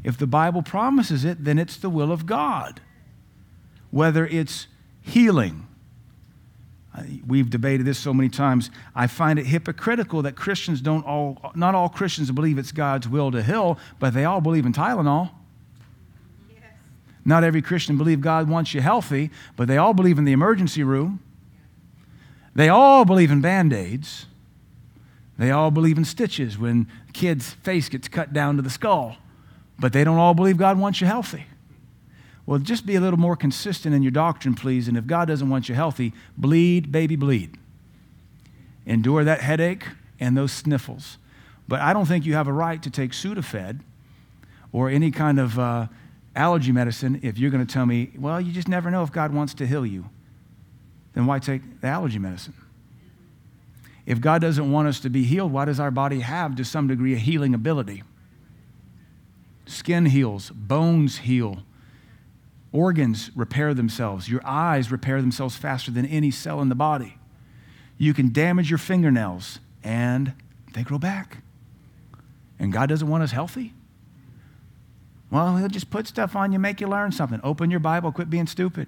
If 0.03 0.17
the 0.17 0.27
Bible 0.27 0.63
promises 0.63 1.25
it, 1.25 1.43
then 1.43 1.59
it's 1.59 1.77
the 1.77 1.89
will 1.89 2.11
of 2.11 2.25
God. 2.25 2.81
Whether 3.91 4.25
it's 4.27 4.67
healing, 5.01 5.67
we've 7.25 7.49
debated 7.49 7.85
this 7.85 7.97
so 7.97 8.13
many 8.13 8.29
times. 8.29 8.69
I 8.95 9.07
find 9.07 9.39
it 9.39 9.45
hypocritical 9.45 10.21
that 10.23 10.35
Christians 10.35 10.81
don't 10.81 11.05
all, 11.05 11.51
not 11.55 11.75
all 11.75 11.89
Christians 11.89 12.31
believe 12.31 12.57
it's 12.57 12.71
God's 12.71 13.07
will 13.07 13.31
to 13.31 13.41
heal, 13.41 13.79
but 13.99 14.13
they 14.13 14.25
all 14.25 14.41
believe 14.41 14.65
in 14.65 14.73
Tylenol. 14.73 15.31
Yes. 16.49 16.63
Not 17.25 17.43
every 17.43 17.61
Christian 17.61 17.97
believes 17.97 18.21
God 18.21 18.49
wants 18.49 18.73
you 18.73 18.81
healthy, 18.81 19.31
but 19.55 19.67
they 19.67 19.77
all 19.77 19.93
believe 19.93 20.17
in 20.17 20.25
the 20.25 20.33
emergency 20.33 20.83
room. 20.83 21.19
They 22.53 22.69
all 22.69 23.05
believe 23.05 23.31
in 23.31 23.41
band 23.41 23.71
aids. 23.71 24.25
They 25.37 25.51
all 25.51 25.71
believe 25.71 25.97
in 25.97 26.03
stitches 26.03 26.57
when 26.57 26.87
a 27.07 27.11
kid's 27.13 27.51
face 27.53 27.87
gets 27.87 28.09
cut 28.09 28.33
down 28.33 28.57
to 28.57 28.61
the 28.61 28.69
skull. 28.69 29.15
But 29.79 29.93
they 29.93 30.03
don't 30.03 30.17
all 30.17 30.33
believe 30.33 30.57
God 30.57 30.77
wants 30.77 30.99
you 30.99 31.07
healthy. 31.07 31.45
Well, 32.49 32.57
just 32.57 32.87
be 32.87 32.95
a 32.95 32.99
little 32.99 33.19
more 33.19 33.35
consistent 33.35 33.93
in 33.93 34.01
your 34.01 34.11
doctrine, 34.11 34.55
please. 34.55 34.87
And 34.87 34.97
if 34.97 35.05
God 35.05 35.27
doesn't 35.27 35.51
want 35.51 35.69
you 35.69 35.75
healthy, 35.75 36.13
bleed, 36.35 36.91
baby, 36.91 37.15
bleed. 37.15 37.55
Endure 38.87 39.23
that 39.23 39.41
headache 39.41 39.85
and 40.19 40.35
those 40.35 40.51
sniffles. 40.51 41.19
But 41.67 41.79
I 41.81 41.93
don't 41.93 42.07
think 42.07 42.25
you 42.25 42.33
have 42.33 42.47
a 42.47 42.51
right 42.51 42.81
to 42.81 42.89
take 42.89 43.11
Sudafed 43.11 43.81
or 44.71 44.89
any 44.89 45.11
kind 45.11 45.39
of 45.39 45.59
uh, 45.59 45.89
allergy 46.35 46.71
medicine 46.71 47.19
if 47.21 47.37
you're 47.37 47.51
going 47.51 47.63
to 47.63 47.71
tell 47.71 47.85
me, 47.85 48.13
well, 48.17 48.41
you 48.41 48.51
just 48.51 48.67
never 48.67 48.89
know 48.89 49.03
if 49.03 49.11
God 49.11 49.31
wants 49.31 49.53
to 49.53 49.67
heal 49.67 49.85
you 49.85 50.09
then 51.13 51.27
why 51.27 51.37
take 51.37 51.81
the 51.81 51.87
allergy 51.87 52.17
medicine? 52.17 52.55
If 54.07 54.21
God 54.21 54.41
doesn't 54.41 54.71
want 54.71 54.87
us 54.87 54.99
to 55.01 55.09
be 55.09 55.23
healed, 55.23 55.51
why 55.51 55.65
does 55.65 55.79
our 55.79 55.91
body 55.91 56.21
have, 56.21 56.55
to 56.55 56.65
some 56.65 56.87
degree, 56.87 57.13
a 57.13 57.17
healing 57.17 57.53
ability? 57.53 58.01
Skin 59.67 60.07
heals, 60.07 60.49
bones 60.49 61.19
heal, 61.19 61.63
organs 62.71 63.31
repair 63.35 63.73
themselves, 63.73 64.29
your 64.29 64.45
eyes 64.45 64.91
repair 64.91 65.21
themselves 65.21 65.55
faster 65.55 65.91
than 65.91 66.05
any 66.05 66.31
cell 66.31 66.61
in 66.61 66.69
the 66.69 66.75
body. 66.75 67.17
You 67.97 68.13
can 68.13 68.31
damage 68.31 68.69
your 68.69 68.77
fingernails 68.77 69.59
and 69.83 70.33
they 70.73 70.83
grow 70.83 70.97
back. 70.97 71.39
And 72.59 72.71
God 72.71 72.89
doesn't 72.89 73.07
want 73.07 73.23
us 73.23 73.31
healthy? 73.31 73.73
Well, 75.31 75.57
He'll 75.57 75.67
just 75.67 75.89
put 75.89 76.07
stuff 76.07 76.35
on 76.35 76.51
you, 76.51 76.59
make 76.59 76.81
you 76.81 76.87
learn 76.87 77.11
something. 77.11 77.39
Open 77.43 77.69
your 77.69 77.79
Bible, 77.79 78.11
quit 78.11 78.29
being 78.29 78.47
stupid. 78.47 78.87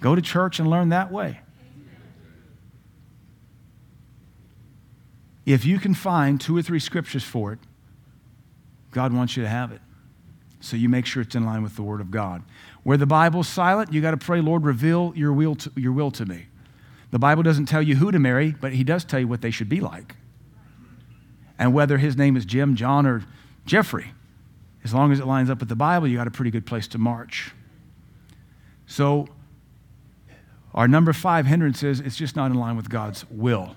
Go 0.00 0.14
to 0.14 0.22
church 0.22 0.58
and 0.58 0.68
learn 0.68 0.88
that 0.88 1.12
way. 1.12 1.40
If 5.44 5.64
you 5.64 5.78
can 5.78 5.94
find 5.94 6.40
two 6.40 6.56
or 6.56 6.62
three 6.62 6.78
scriptures 6.78 7.24
for 7.24 7.52
it, 7.52 7.58
God 8.92 9.12
wants 9.12 9.36
you 9.36 9.42
to 9.42 9.48
have 9.48 9.72
it. 9.72 9.80
So 10.60 10.76
you 10.76 10.88
make 10.88 11.06
sure 11.06 11.22
it's 11.22 11.34
in 11.34 11.44
line 11.44 11.62
with 11.62 11.74
the 11.74 11.82
Word 11.82 12.00
of 12.00 12.10
God. 12.10 12.42
Where 12.82 12.96
the 12.96 13.06
Bible's 13.06 13.48
silent, 13.48 13.92
you 13.92 14.00
got 14.00 14.10
to 14.10 14.16
pray, 14.16 14.40
Lord, 14.40 14.64
reveal 14.64 15.12
your 15.14 15.32
will, 15.32 15.54
to, 15.56 15.72
your 15.76 15.92
will 15.92 16.10
to 16.12 16.26
me. 16.26 16.46
The 17.10 17.18
Bible 17.18 17.42
doesn't 17.42 17.66
tell 17.66 17.82
you 17.82 17.96
who 17.96 18.10
to 18.10 18.18
marry, 18.18 18.56
but 18.60 18.72
He 18.72 18.84
does 18.84 19.04
tell 19.04 19.20
you 19.20 19.28
what 19.28 19.40
they 19.40 19.50
should 19.50 19.68
be 19.68 19.80
like. 19.80 20.16
And 21.58 21.72
whether 21.72 21.98
his 21.98 22.16
name 22.16 22.36
is 22.36 22.44
Jim, 22.44 22.74
John, 22.74 23.06
or 23.06 23.24
Jeffrey, 23.66 24.12
as 24.82 24.92
long 24.92 25.12
as 25.12 25.20
it 25.20 25.26
lines 25.26 25.48
up 25.48 25.60
with 25.60 25.68
the 25.68 25.76
Bible, 25.76 26.08
you 26.08 26.16
got 26.16 26.26
a 26.26 26.30
pretty 26.30 26.50
good 26.50 26.66
place 26.66 26.88
to 26.88 26.98
march. 26.98 27.52
So 28.86 29.28
our 30.74 30.88
number 30.88 31.12
five 31.12 31.46
hindrance 31.46 31.84
is 31.84 32.00
it's 32.00 32.16
just 32.16 32.34
not 32.34 32.50
in 32.50 32.56
line 32.56 32.76
with 32.76 32.88
God's 32.88 33.24
will. 33.30 33.76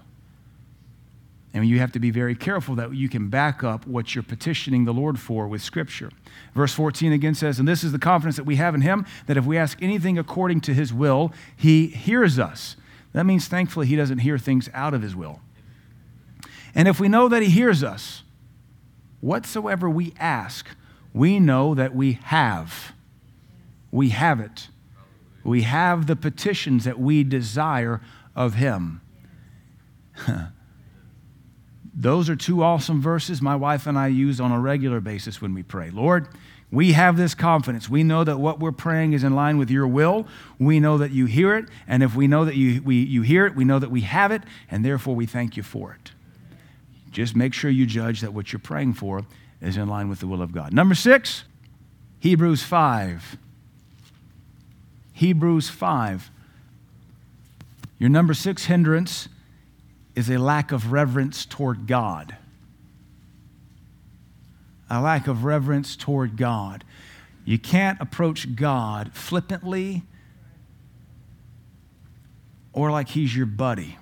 And 1.55 1.67
you 1.67 1.79
have 1.79 1.91
to 1.93 1.99
be 1.99 2.11
very 2.11 2.35
careful 2.35 2.75
that 2.75 2.93
you 2.93 3.09
can 3.09 3.29
back 3.29 3.63
up 3.63 3.87
what 3.87 4.13
you're 4.13 4.23
petitioning 4.23 4.85
the 4.85 4.93
Lord 4.93 5.17
for 5.17 5.47
with 5.47 5.63
Scripture. 5.63 6.11
Verse 6.53 6.73
14 6.73 7.11
again 7.11 7.33
says, 7.33 7.57
And 7.57 7.67
this 7.67 7.83
is 7.83 7.91
the 7.91 7.97
confidence 7.97 8.35
that 8.35 8.43
we 8.43 8.57
have 8.57 8.75
in 8.75 8.81
Him, 8.81 9.05
that 9.25 9.37
if 9.37 9.45
we 9.45 9.57
ask 9.57 9.81
anything 9.81 10.19
according 10.19 10.61
to 10.61 10.73
His 10.73 10.93
will, 10.93 11.31
He 11.55 11.87
hears 11.87 12.37
us. 12.37 12.75
That 13.13 13.25
means, 13.25 13.47
thankfully, 13.47 13.87
He 13.87 13.95
doesn't 13.95 14.19
hear 14.19 14.37
things 14.37 14.69
out 14.73 14.93
of 14.93 15.01
His 15.01 15.15
will. 15.15 15.39
And 16.75 16.87
if 16.87 16.99
we 16.99 17.07
know 17.07 17.27
that 17.29 17.41
He 17.41 17.49
hears 17.49 17.83
us, 17.83 18.23
whatsoever 19.21 19.89
we 19.89 20.13
ask, 20.19 20.67
we 21.13 21.39
know 21.39 21.73
that 21.73 21.95
we 21.95 22.19
have. 22.23 22.93
We 23.91 24.09
have 24.09 24.39
it 24.39 24.67
we 25.45 25.61
have 25.61 26.07
the 26.07 26.15
petitions 26.15 26.83
that 26.85 26.99
we 26.99 27.23
desire 27.23 28.01
of 28.35 28.55
Him. 28.55 29.01
Those 31.95 32.29
are 32.29 32.35
two 32.35 32.61
awesome 32.61 33.01
verses 33.01 33.41
my 33.41 33.55
wife 33.55 33.87
and 33.87 33.97
I 33.97 34.07
use 34.07 34.41
on 34.41 34.51
a 34.51 34.59
regular 34.59 34.99
basis 34.99 35.41
when 35.41 35.53
we 35.53 35.63
pray. 35.63 35.89
Lord, 35.91 36.27
we 36.69 36.91
have 36.91 37.15
this 37.15 37.33
confidence. 37.33 37.87
We 37.87 38.03
know 38.03 38.25
that 38.25 38.37
what 38.37 38.59
we're 38.59 38.73
praying 38.73 39.13
is 39.13 39.23
in 39.23 39.33
line 39.33 39.57
with 39.57 39.71
your 39.71 39.87
will. 39.87 40.27
We 40.59 40.81
know 40.81 40.97
that 40.97 41.11
you 41.11 41.25
hear 41.25 41.55
it. 41.55 41.65
And 41.87 42.03
if 42.03 42.15
we 42.15 42.27
know 42.27 42.43
that 42.43 42.55
you, 42.55 42.81
we, 42.83 42.97
you 42.97 43.21
hear 43.21 43.45
it, 43.45 43.55
we 43.55 43.63
know 43.63 43.79
that 43.79 43.91
we 43.91 44.01
have 44.01 44.31
it, 44.31 44.41
and 44.69 44.83
therefore 44.83 45.15
we 45.15 45.25
thank 45.25 45.55
you 45.55 45.63
for 45.63 45.93
it. 45.93 46.11
Just 47.11 47.33
make 47.33 47.53
sure 47.53 47.71
you 47.71 47.85
judge 47.85 48.19
that 48.19 48.33
what 48.33 48.51
you're 48.51 48.59
praying 48.59 48.95
for 48.95 49.25
is 49.61 49.77
in 49.77 49.87
line 49.87 50.09
with 50.09 50.19
the 50.19 50.27
will 50.27 50.41
of 50.41 50.51
God. 50.51 50.73
Number 50.73 50.95
six, 50.95 51.45
Hebrews 52.19 52.61
5. 52.63 53.37
Hebrews 55.13 55.69
5. 55.69 56.29
Your 57.99 58.09
number 58.09 58.33
six 58.33 58.65
hindrance 58.65 59.29
is 60.15 60.29
a 60.29 60.37
lack 60.37 60.71
of 60.71 60.91
reverence 60.91 61.45
toward 61.45 61.87
God. 61.87 62.37
A 64.89 65.01
lack 65.01 65.27
of 65.27 65.43
reverence 65.43 65.95
toward 65.95 66.37
God. 66.37 66.83
You 67.43 67.59
can't 67.59 67.99
approach 67.99 68.55
God 68.55 69.11
flippantly 69.13 70.03
or 72.73 72.91
like 72.91 73.09
he's 73.09 73.35
your 73.35 73.45
buddy. 73.45 73.97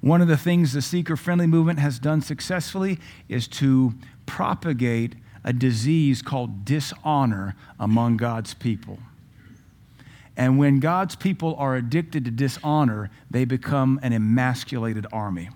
One 0.00 0.20
of 0.20 0.28
the 0.28 0.36
things 0.36 0.72
the 0.72 0.82
seeker 0.82 1.16
friendly 1.16 1.46
movement 1.46 1.78
has 1.78 1.98
done 1.98 2.20
successfully 2.20 2.98
is 3.28 3.46
to 3.48 3.94
propagate 4.26 5.14
a 5.44 5.52
disease 5.52 6.22
called 6.22 6.64
dishonor 6.64 7.54
among 7.78 8.16
God's 8.16 8.54
people. 8.54 8.98
And 10.36 10.58
when 10.58 10.80
God's 10.80 11.14
people 11.14 11.54
are 11.56 11.76
addicted 11.76 12.24
to 12.24 12.30
dishonor, 12.30 13.10
they 13.30 13.44
become 13.44 14.00
an 14.02 14.12
emasculated 14.12 15.06
army. 15.12 15.50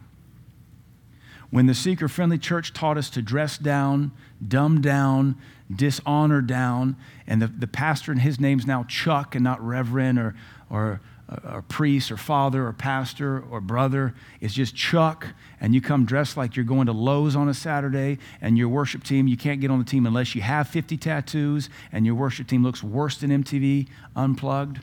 When 1.51 1.67
the 1.67 1.75
seeker 1.75 2.09
friendly 2.09 2.39
church 2.39 2.73
taught 2.73 2.99
us 2.99 3.09
to 3.11 3.23
dress 3.23 3.57
down, 3.57 4.13
dumb 4.47 4.81
down, 4.81 5.37
dishonor 5.75 6.43
down, 6.43 6.97
and 7.27 7.41
the, 7.41 7.47
the 7.47 7.67
pastor 7.67 8.13
and 8.13 8.21
his 8.21 8.39
name's 8.39 8.67
now 8.67 8.85
Chuck 8.85 9.35
and 9.35 9.45
not 9.45 9.65
Reverend 9.65 10.19
or, 10.19 10.35
or 10.69 11.01
or 11.29 11.63
priest 11.63 12.13
or 12.13 12.17
father 12.17 12.67
or 12.67 12.73
pastor 12.73 13.43
or 13.51 13.61
brother. 13.61 14.15
is 14.41 14.55
just 14.55 14.77
Chuck, 14.77 15.27
and 15.61 15.75
you 15.75 15.81
come 15.81 16.05
dressed 16.05 16.37
like 16.37 16.55
you're 16.55 16.65
going 16.65 16.87
to 16.87 16.93
Lowe's 16.93 17.35
on 17.35 17.49
a 17.49 17.55
Saturday, 17.55 18.19
and 18.41 18.57
your 18.57 18.69
worship 18.69 19.03
team, 19.03 19.27
you 19.27 19.37
can't 19.37 19.61
get 19.61 19.71
on 19.71 19.79
the 19.79 19.85
team 19.85 20.07
unless 20.07 20.35
you 20.35 20.43
have 20.43 20.69
50 20.69 20.97
tattoos, 20.97 21.69
and 21.91 22.07
your 22.07 22.15
worship 22.15 22.47
team 22.47 22.63
looks 22.63 22.83
worse 22.83 23.19
than 23.19 23.31
MTV 23.31 23.89
Unplugged. 24.15 24.81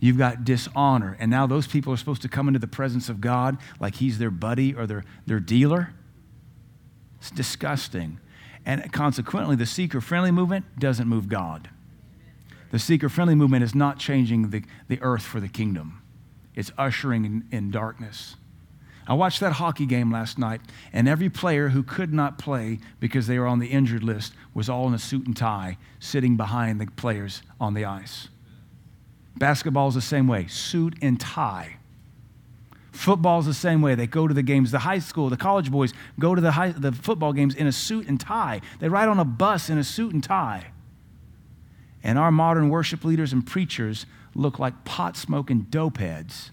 You've 0.00 0.18
got 0.18 0.44
dishonor. 0.44 1.16
And 1.18 1.28
now 1.28 1.48
those 1.48 1.66
people 1.66 1.92
are 1.92 1.96
supposed 1.96 2.22
to 2.22 2.28
come 2.28 2.46
into 2.46 2.60
the 2.60 2.68
presence 2.68 3.08
of 3.08 3.20
God 3.20 3.58
like 3.80 3.96
he's 3.96 4.18
their 4.18 4.30
buddy 4.30 4.74
or 4.74 4.86
their, 4.86 5.04
their 5.26 5.40
dealer. 5.40 5.92
It's 7.18 7.32
disgusting. 7.32 8.20
And 8.64 8.92
consequently, 8.92 9.56
the 9.56 9.66
seeker 9.66 10.00
friendly 10.00 10.30
movement 10.30 10.78
doesn't 10.78 11.08
move 11.08 11.28
God. 11.28 11.68
The 12.70 12.78
seeker 12.78 13.08
friendly 13.08 13.34
movement 13.34 13.64
is 13.64 13.74
not 13.74 13.98
changing 13.98 14.50
the, 14.50 14.62
the 14.88 15.00
earth 15.00 15.22
for 15.22 15.40
the 15.40 15.48
kingdom, 15.48 16.02
it's 16.54 16.72
ushering 16.76 17.24
in, 17.24 17.48
in 17.50 17.70
darkness. 17.70 18.36
I 19.06 19.14
watched 19.14 19.40
that 19.40 19.54
hockey 19.54 19.86
game 19.86 20.12
last 20.12 20.38
night, 20.38 20.60
and 20.92 21.08
every 21.08 21.30
player 21.30 21.70
who 21.70 21.82
could 21.82 22.12
not 22.12 22.36
play 22.36 22.78
because 23.00 23.26
they 23.26 23.38
were 23.38 23.46
on 23.46 23.58
the 23.58 23.68
injured 23.68 24.04
list 24.04 24.34
was 24.52 24.68
all 24.68 24.86
in 24.86 24.92
a 24.92 24.98
suit 24.98 25.26
and 25.26 25.34
tie, 25.34 25.78
sitting 25.98 26.36
behind 26.36 26.78
the 26.78 26.86
players 26.86 27.40
on 27.58 27.72
the 27.72 27.86
ice. 27.86 28.28
Basketball 29.38 29.88
is 29.88 29.94
the 29.94 30.02
same 30.02 30.28
way 30.28 30.46
suit 30.48 30.94
and 31.00 31.18
tie. 31.18 31.76
Football 32.92 33.38
is 33.38 33.46
the 33.46 33.54
same 33.54 33.80
way. 33.80 33.94
They 33.94 34.08
go 34.08 34.26
to 34.26 34.34
the 34.34 34.42
games. 34.42 34.72
The 34.72 34.80
high 34.80 34.98
school, 34.98 35.30
the 35.30 35.36
college 35.36 35.70
boys 35.70 35.94
go 36.18 36.34
to 36.34 36.40
the, 36.40 36.50
high, 36.50 36.72
the 36.72 36.92
football 36.92 37.32
games 37.32 37.54
in 37.54 37.66
a 37.66 37.72
suit 37.72 38.08
and 38.08 38.20
tie. 38.20 38.60
They 38.80 38.88
ride 38.88 39.08
on 39.08 39.20
a 39.20 39.24
bus 39.24 39.70
in 39.70 39.78
a 39.78 39.84
suit 39.84 40.12
and 40.12 40.22
tie. 40.22 40.72
And 42.02 42.18
our 42.18 42.30
modern 42.30 42.68
worship 42.68 43.04
leaders 43.04 43.32
and 43.32 43.46
preachers 43.46 44.06
look 44.34 44.58
like 44.58 44.84
pot 44.84 45.16
smoking 45.16 45.66
dope 45.70 45.98
heads, 45.98 46.50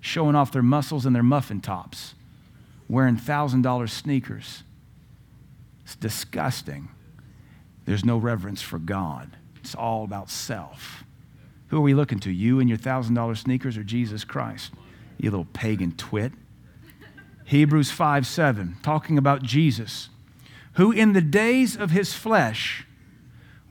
showing 0.00 0.34
off 0.34 0.52
their 0.52 0.62
muscles 0.62 1.06
and 1.06 1.14
their 1.14 1.22
muffin 1.22 1.60
tops, 1.60 2.14
wearing 2.88 3.16
$1,000 3.16 3.88
sneakers. 3.88 4.62
It's 5.84 5.96
disgusting. 5.96 6.88
There's 7.84 8.04
no 8.04 8.18
reverence 8.18 8.62
for 8.62 8.78
God, 8.78 9.36
it's 9.56 9.74
all 9.74 10.04
about 10.04 10.30
self. 10.30 11.04
Who 11.68 11.78
are 11.78 11.82
we 11.82 11.94
looking 11.94 12.20
to? 12.20 12.30
You 12.30 12.60
and 12.60 12.68
your 12.68 12.78
$1,000 12.78 13.36
sneakers 13.38 13.78
or 13.78 13.82
Jesus 13.82 14.24
Christ? 14.24 14.72
You 15.18 15.30
little 15.30 15.46
pagan 15.46 15.92
twit. 15.92 16.32
Hebrews 17.44 17.90
5 17.90 18.26
7, 18.26 18.76
talking 18.82 19.18
about 19.18 19.42
Jesus, 19.42 20.10
who 20.74 20.92
in 20.92 21.12
the 21.12 21.20
days 21.20 21.76
of 21.76 21.90
his 21.90 22.12
flesh, 22.12 22.86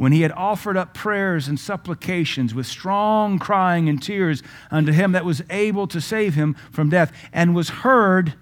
when 0.02 0.12
he 0.12 0.24
had 0.24 0.32
offered 0.32 0.76
up 0.76 0.96
prayers 0.96 1.48
and 1.48 1.60
supplications 1.60 2.56
with 2.56 2.66
strong 2.66 3.38
crying 3.38 3.88
and 3.88 4.02
tears 4.02 4.42
unto 4.72 4.92
him 4.92 5.12
that 5.12 5.24
was 5.24 5.44
able 5.52 5.86
to 5.86 6.02
save 6.02 6.34
him 6.34 6.56
from 6.72 6.90
death, 6.90 7.12
and 7.32 7.54
was 7.54 7.70
heard, 7.70 8.34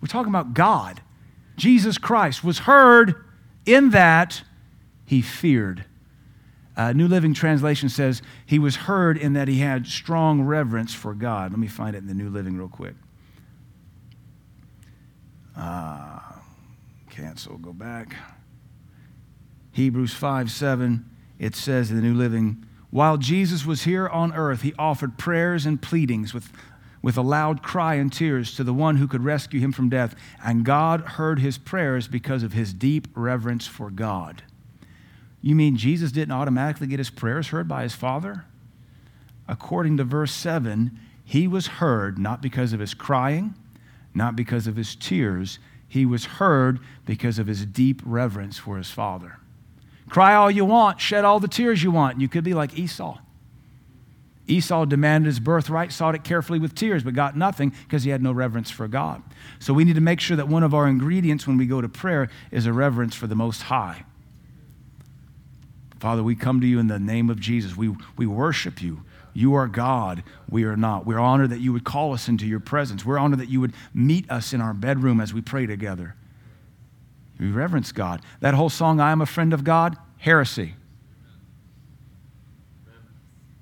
we're 0.00 0.08
talking 0.08 0.30
about 0.30 0.54
God, 0.54 1.02
Jesus 1.58 1.98
Christ, 1.98 2.42
was 2.42 2.60
heard 2.60 3.22
in 3.66 3.90
that 3.90 4.42
he 5.04 5.20
feared. 5.20 5.84
Uh, 6.74 6.94
New 6.94 7.06
Living 7.06 7.34
Translation 7.34 7.90
says 7.90 8.22
he 8.46 8.58
was 8.58 8.76
heard 8.76 9.18
in 9.18 9.34
that 9.34 9.46
he 9.46 9.58
had 9.58 9.86
strong 9.86 10.40
reverence 10.40 10.94
for 10.94 11.12
God. 11.12 11.50
Let 11.50 11.60
me 11.60 11.68
find 11.68 11.96
it 11.96 11.98
in 11.98 12.06
the 12.06 12.14
New 12.14 12.30
Living 12.30 12.56
real 12.56 12.66
quick. 12.66 12.94
Uh, 15.54 16.18
cancel, 17.10 17.58
go 17.58 17.74
back. 17.74 18.16
Hebrews 19.78 20.12
5 20.12 20.50
7, 20.50 21.08
it 21.38 21.54
says 21.54 21.88
in 21.88 21.94
the 21.94 22.02
New 22.02 22.14
Living, 22.14 22.66
while 22.90 23.16
Jesus 23.16 23.64
was 23.64 23.84
here 23.84 24.08
on 24.08 24.34
earth, 24.34 24.62
he 24.62 24.74
offered 24.76 25.18
prayers 25.18 25.66
and 25.66 25.80
pleadings 25.80 26.34
with, 26.34 26.50
with 27.00 27.16
a 27.16 27.22
loud 27.22 27.62
cry 27.62 27.94
and 27.94 28.12
tears 28.12 28.56
to 28.56 28.64
the 28.64 28.74
one 28.74 28.96
who 28.96 29.06
could 29.06 29.22
rescue 29.22 29.60
him 29.60 29.70
from 29.70 29.88
death. 29.88 30.16
And 30.44 30.64
God 30.64 31.02
heard 31.02 31.38
his 31.38 31.58
prayers 31.58 32.08
because 32.08 32.42
of 32.42 32.54
his 32.54 32.72
deep 32.72 33.06
reverence 33.14 33.68
for 33.68 33.88
God. 33.88 34.42
You 35.42 35.54
mean 35.54 35.76
Jesus 35.76 36.10
didn't 36.10 36.32
automatically 36.32 36.88
get 36.88 36.98
his 36.98 37.10
prayers 37.10 37.46
heard 37.46 37.68
by 37.68 37.84
his 37.84 37.94
Father? 37.94 38.46
According 39.46 39.98
to 39.98 40.04
verse 40.04 40.32
7, 40.32 40.98
he 41.24 41.46
was 41.46 41.68
heard 41.68 42.18
not 42.18 42.42
because 42.42 42.72
of 42.72 42.80
his 42.80 42.94
crying, 42.94 43.54
not 44.12 44.34
because 44.34 44.66
of 44.66 44.74
his 44.74 44.96
tears. 44.96 45.60
He 45.86 46.04
was 46.04 46.24
heard 46.24 46.80
because 47.06 47.38
of 47.38 47.46
his 47.46 47.64
deep 47.64 48.02
reverence 48.04 48.58
for 48.58 48.76
his 48.76 48.90
Father. 48.90 49.38
Cry 50.08 50.34
all 50.34 50.50
you 50.50 50.64
want, 50.64 51.00
shed 51.00 51.24
all 51.24 51.40
the 51.40 51.48
tears 51.48 51.82
you 51.82 51.90
want. 51.90 52.20
You 52.20 52.28
could 52.28 52.44
be 52.44 52.54
like 52.54 52.78
Esau. 52.78 53.18
Esau 54.46 54.86
demanded 54.86 55.26
his 55.26 55.40
birthright, 55.40 55.92
sought 55.92 56.14
it 56.14 56.24
carefully 56.24 56.58
with 56.58 56.74
tears, 56.74 57.04
but 57.04 57.14
got 57.14 57.36
nothing 57.36 57.72
because 57.84 58.04
he 58.04 58.10
had 58.10 58.22
no 58.22 58.32
reverence 58.32 58.70
for 58.70 58.88
God. 58.88 59.22
So 59.58 59.74
we 59.74 59.84
need 59.84 59.96
to 59.96 60.00
make 60.00 60.20
sure 60.20 60.36
that 60.38 60.48
one 60.48 60.62
of 60.62 60.72
our 60.72 60.88
ingredients 60.88 61.46
when 61.46 61.58
we 61.58 61.66
go 61.66 61.82
to 61.82 61.88
prayer 61.88 62.30
is 62.50 62.64
a 62.64 62.72
reverence 62.72 63.14
for 63.14 63.26
the 63.26 63.34
Most 63.34 63.62
High. 63.62 64.04
Father, 66.00 66.22
we 66.22 66.34
come 66.34 66.60
to 66.60 66.66
you 66.66 66.78
in 66.78 66.86
the 66.86 66.98
name 66.98 67.28
of 67.28 67.40
Jesus. 67.40 67.76
We, 67.76 67.94
we 68.16 68.26
worship 68.26 68.80
you. 68.80 69.02
You 69.34 69.54
are 69.54 69.66
God. 69.66 70.22
We 70.48 70.64
are 70.64 70.76
not. 70.76 71.04
We're 71.04 71.18
honored 71.18 71.50
that 71.50 71.60
you 71.60 71.72
would 71.72 71.84
call 71.84 72.14
us 72.14 72.28
into 72.28 72.46
your 72.46 72.60
presence. 72.60 73.04
We're 73.04 73.18
honored 73.18 73.40
that 73.40 73.48
you 73.48 73.60
would 73.60 73.74
meet 73.92 74.30
us 74.30 74.52
in 74.52 74.60
our 74.60 74.72
bedroom 74.72 75.20
as 75.20 75.34
we 75.34 75.42
pray 75.42 75.66
together. 75.66 76.14
We 77.38 77.50
reverence 77.50 77.92
God. 77.92 78.22
That 78.40 78.54
whole 78.54 78.68
song, 78.68 79.00
I 79.00 79.12
am 79.12 79.20
a 79.20 79.26
friend 79.26 79.52
of 79.52 79.64
God, 79.64 79.96
heresy. 80.18 80.74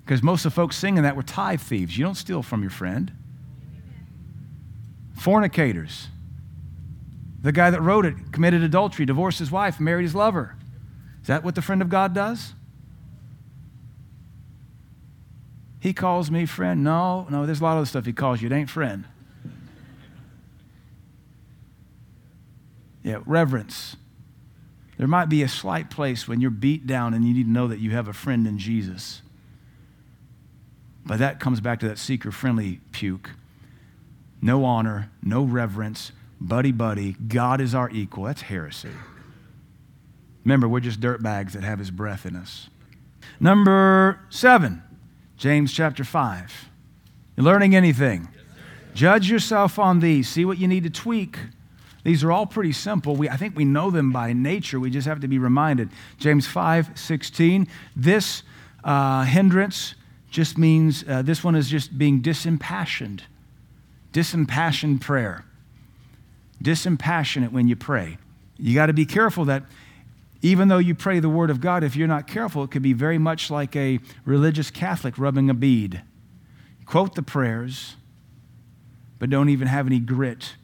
Because 0.03 0.23
most 0.23 0.45
of 0.45 0.51
the 0.51 0.55
folks 0.55 0.77
singing 0.77 1.03
that 1.03 1.15
were 1.15 1.23
tithe 1.23 1.61
thieves. 1.61 1.97
You 1.97 2.05
don't 2.05 2.15
steal 2.15 2.41
from 2.41 2.61
your 2.61 2.71
friend. 2.71 3.11
Fornicators. 5.15 6.07
The 7.41 7.51
guy 7.51 7.69
that 7.69 7.81
wrote 7.81 8.05
it 8.05 8.31
committed 8.31 8.63
adultery, 8.63 9.05
divorced 9.05 9.39
his 9.39 9.51
wife, 9.51 9.79
married 9.79 10.03
his 10.03 10.15
lover. 10.15 10.55
Is 11.21 11.27
that 11.27 11.43
what 11.43 11.55
the 11.55 11.61
friend 11.61 11.81
of 11.81 11.89
God 11.89 12.13
does? 12.13 12.53
He 15.79 15.93
calls 15.93 16.31
me 16.31 16.45
friend. 16.45 16.83
No, 16.83 17.27
no, 17.29 17.45
there's 17.45 17.59
a 17.59 17.63
lot 17.63 17.73
of 17.73 17.77
other 17.79 17.85
stuff 17.85 18.05
he 18.05 18.13
calls 18.13 18.41
you. 18.41 18.49
It 18.49 18.53
ain't 18.53 18.69
friend. 18.69 19.05
Yeah, 23.07 23.19
reverence. 23.25 23.95
There 24.97 25.07
might 25.07 25.29
be 25.29 25.41
a 25.41 25.47
slight 25.47 25.89
place 25.89 26.27
when 26.27 26.41
you're 26.41 26.51
beat 26.51 26.85
down 26.85 27.13
and 27.13 27.23
you 27.23 27.33
need 27.33 27.45
to 27.45 27.49
know 27.49 27.69
that 27.69 27.79
you 27.79 27.91
have 27.91 28.09
a 28.09 28.13
friend 28.13 28.45
in 28.45 28.59
Jesus. 28.59 29.21
But 31.05 31.19
that 31.19 31.39
comes 31.39 31.61
back 31.61 31.79
to 31.79 31.87
that 31.87 31.99
seeker 31.99 32.33
friendly 32.33 32.81
puke. 32.91 33.29
No 34.41 34.65
honor, 34.65 35.09
no 35.23 35.43
reverence, 35.43 36.11
buddy 36.41 36.73
buddy, 36.73 37.13
God 37.13 37.61
is 37.61 37.73
our 37.73 37.89
equal. 37.91 38.25
That's 38.25 38.41
heresy. 38.41 38.89
Remember, 40.43 40.67
we're 40.67 40.81
just 40.81 40.99
dirt 40.99 41.23
bags 41.23 41.53
that 41.53 41.63
have 41.63 41.79
his 41.79 41.91
breath 41.91 42.25
in 42.25 42.35
us. 42.35 42.67
Number 43.39 44.19
seven, 44.29 44.83
James 45.37 45.71
chapter 45.71 46.03
5. 46.03 46.69
You 47.37 47.43
learning 47.43 47.73
anything? 47.73 48.27
Judge 48.93 49.29
yourself 49.29 49.79
on 49.79 50.01
these. 50.01 50.27
See 50.27 50.43
what 50.43 50.57
you 50.57 50.67
need 50.67 50.83
to 50.83 50.89
tweak. 50.89 51.37
These 52.07 52.23
are 52.23 52.31
all 52.31 52.45
pretty 52.45 52.71
simple. 52.71 53.17
We, 53.17 53.27
I 53.27 53.35
think 53.35 53.57
we 53.57 53.65
know 53.65 53.91
them 53.91 54.13
by 54.13 54.31
nature. 54.31 54.79
We 54.79 54.89
just 54.89 55.05
have 55.09 55.19
to 55.19 55.27
be 55.27 55.39
reminded. 55.39 55.89
James 56.17 56.47
5 56.47 56.97
16. 56.97 57.67
This 57.97 58.43
uh, 58.81 59.25
hindrance 59.25 59.93
just 60.29 60.57
means 60.57 61.03
uh, 61.05 61.21
this 61.21 61.43
one 61.43 61.53
is 61.53 61.69
just 61.69 61.97
being 61.97 62.21
disimpassioned. 62.21 63.23
Disimpassioned 64.13 65.01
prayer. 65.01 65.43
Disimpassionate 66.63 67.51
when 67.51 67.67
you 67.67 67.75
pray. 67.75 68.17
You 68.55 68.73
got 68.73 68.85
to 68.85 68.93
be 68.93 69.05
careful 69.05 69.43
that 69.43 69.63
even 70.41 70.69
though 70.69 70.77
you 70.77 70.95
pray 70.95 71.19
the 71.19 71.27
word 71.27 71.49
of 71.49 71.59
God, 71.59 71.83
if 71.83 71.97
you're 71.97 72.07
not 72.07 72.25
careful, 72.25 72.63
it 72.63 72.71
could 72.71 72.81
be 72.81 72.93
very 72.93 73.17
much 73.17 73.51
like 73.51 73.75
a 73.75 73.99
religious 74.23 74.71
Catholic 74.71 75.17
rubbing 75.17 75.49
a 75.49 75.53
bead. 75.53 76.03
Quote 76.85 77.15
the 77.15 77.21
prayers, 77.21 77.97
but 79.19 79.29
don't 79.29 79.49
even 79.49 79.67
have 79.67 79.87
any 79.87 79.99
grit, 79.99 80.55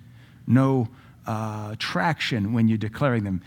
no 0.48 0.88
uh, 1.26 1.76
traction 1.80 2.54
when 2.54 2.68
you're 2.68 2.78
declaring 2.78 3.24
them. 3.24 3.42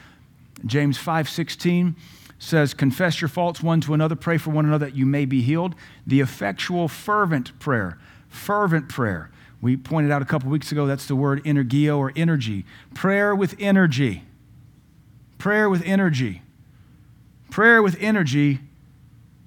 James 0.64 0.98
5:16 0.98 1.94
says, 2.38 2.74
"Confess 2.74 3.20
your 3.20 3.28
faults 3.28 3.62
one 3.62 3.80
to 3.82 3.94
another, 3.94 4.14
pray 4.14 4.38
for 4.38 4.50
one 4.50 4.64
another 4.64 4.86
that 4.86 4.94
you 4.94 5.06
may 5.06 5.24
be 5.24 5.42
healed." 5.42 5.74
The 6.06 6.20
effectual, 6.20 6.88
fervent 6.88 7.58
prayer, 7.58 7.98
fervent 8.28 8.88
prayer. 8.88 9.30
We 9.60 9.76
pointed 9.76 10.10
out 10.10 10.22
a 10.22 10.26
couple 10.26 10.50
weeks 10.50 10.70
ago 10.70 10.86
that's 10.86 11.06
the 11.06 11.16
word 11.16 11.42
energio 11.44 11.98
or 11.98 12.12
energy. 12.14 12.64
Prayer 12.94 13.34
with 13.34 13.54
energy. 13.58 14.24
Prayer 15.38 15.68
with 15.68 15.82
energy. 15.84 16.42
Prayer 17.50 17.82
with 17.82 17.96
energy. 18.00 18.60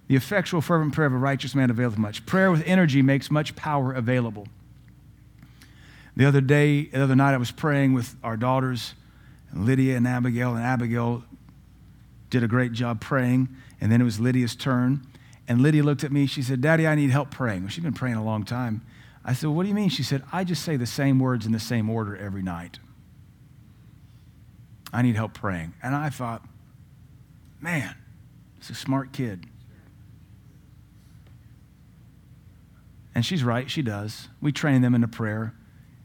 The 0.08 0.16
effectual, 0.16 0.62
fervent 0.62 0.94
prayer 0.94 1.08
of 1.08 1.14
a 1.14 1.18
righteous 1.18 1.54
man 1.54 1.70
availeth 1.70 1.98
much. 1.98 2.26
Prayer 2.26 2.52
with 2.52 2.64
energy 2.66 3.04
makes 3.04 3.30
much 3.30 3.56
power 3.56 3.94
available. 3.94 4.48
The 6.20 6.26
other 6.26 6.42
day, 6.42 6.84
the 6.84 7.02
other 7.02 7.16
night, 7.16 7.34
I 7.34 7.38
was 7.38 7.50
praying 7.50 7.94
with 7.94 8.14
our 8.26 8.36
daughters, 8.36 8.94
Lydia 9.54 9.96
and 9.96 10.06
Abigail, 10.06 10.54
and 10.54 10.62
Abigail 10.62 11.24
did 12.30 12.44
a 12.44 12.48
great 12.50 12.74
job 12.74 13.00
praying. 13.00 13.48
And 13.80 13.90
then 13.90 14.02
it 14.02 14.04
was 14.04 14.20
Lydia's 14.20 14.54
turn. 14.54 15.08
And 15.48 15.62
Lydia 15.62 15.82
looked 15.82 16.04
at 16.04 16.12
me. 16.12 16.26
She 16.26 16.42
said, 16.42 16.60
Daddy, 16.60 16.86
I 16.86 16.96
need 16.96 17.10
help 17.10 17.32
praying. 17.32 17.62
Well, 17.62 17.70
she's 17.70 17.86
been 17.86 17.94
praying 17.94 18.18
a 18.18 18.24
long 18.26 18.44
time. 18.44 18.82
I 19.24 19.32
said, 19.32 19.48
well, 19.48 19.56
What 19.56 19.64
do 19.64 19.70
you 19.70 19.76
mean? 19.76 19.88
She 19.88 20.04
said, 20.04 20.24
I 20.30 20.44
just 20.44 20.66
say 20.66 20.76
the 20.76 20.86
same 20.86 21.20
words 21.20 21.46
in 21.46 21.54
the 21.54 21.58
same 21.60 21.90
order 21.90 22.18
every 22.18 22.44
night. 22.44 22.80
I 24.92 25.02
need 25.02 25.16
help 25.16 25.34
praying. 25.34 25.74
And 25.82 25.96
I 25.96 26.10
thought, 26.10 26.44
man, 27.62 27.96
it's 28.58 28.70
a 28.70 28.76
smart 28.76 29.14
kid. 29.14 29.46
And 33.16 33.26
she's 33.26 33.42
right, 33.42 33.72
she 33.72 33.82
does. 33.82 34.28
We 34.42 34.52
train 34.52 34.82
them 34.82 34.94
into 34.94 35.08
prayer. 35.08 35.54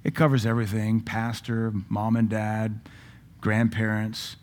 It 0.04 0.14
covers 0.14 0.44
everything 0.44 1.00
pastor, 1.00 1.72
mom 1.88 2.14
and 2.16 2.28
dad, 2.28 2.80
grandparents, 3.40 4.36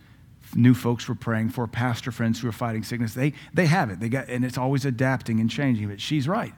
new 0.55 0.73
folks 0.73 1.07
we're 1.07 1.15
praying 1.15 1.49
for, 1.49 1.67
pastor 1.67 2.11
friends 2.11 2.41
who 2.41 2.47
are 2.47 2.51
fighting 2.51 2.83
sickness. 2.83 3.13
They, 3.13 3.33
they 3.53 3.67
have 3.67 3.89
it. 3.89 3.99
They 3.99 4.09
got, 4.09 4.27
and 4.27 4.43
it's 4.43 4.57
always 4.57 4.85
adapting 4.85 5.39
and 5.39 5.49
changing. 5.49 5.87
But 5.87 6.01
she's 6.01 6.27
right. 6.27 6.53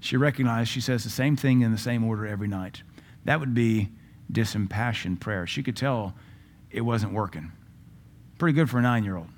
She 0.00 0.16
recognized, 0.16 0.70
she 0.70 0.80
says 0.80 1.04
the 1.04 1.10
same 1.10 1.36
thing 1.36 1.62
in 1.62 1.72
the 1.72 1.78
same 1.78 2.04
order 2.04 2.26
every 2.26 2.48
night. 2.48 2.82
That 3.24 3.40
would 3.40 3.54
be 3.54 3.90
disimpassioned 4.30 5.20
prayer. 5.20 5.46
She 5.46 5.62
could 5.62 5.76
tell 5.76 6.14
it 6.70 6.82
wasn't 6.82 7.12
working. 7.12 7.52
Pretty 8.38 8.54
good 8.54 8.68
for 8.68 8.78
a 8.78 8.82
nine 8.82 9.04
year 9.04 9.16
old. 9.16 9.28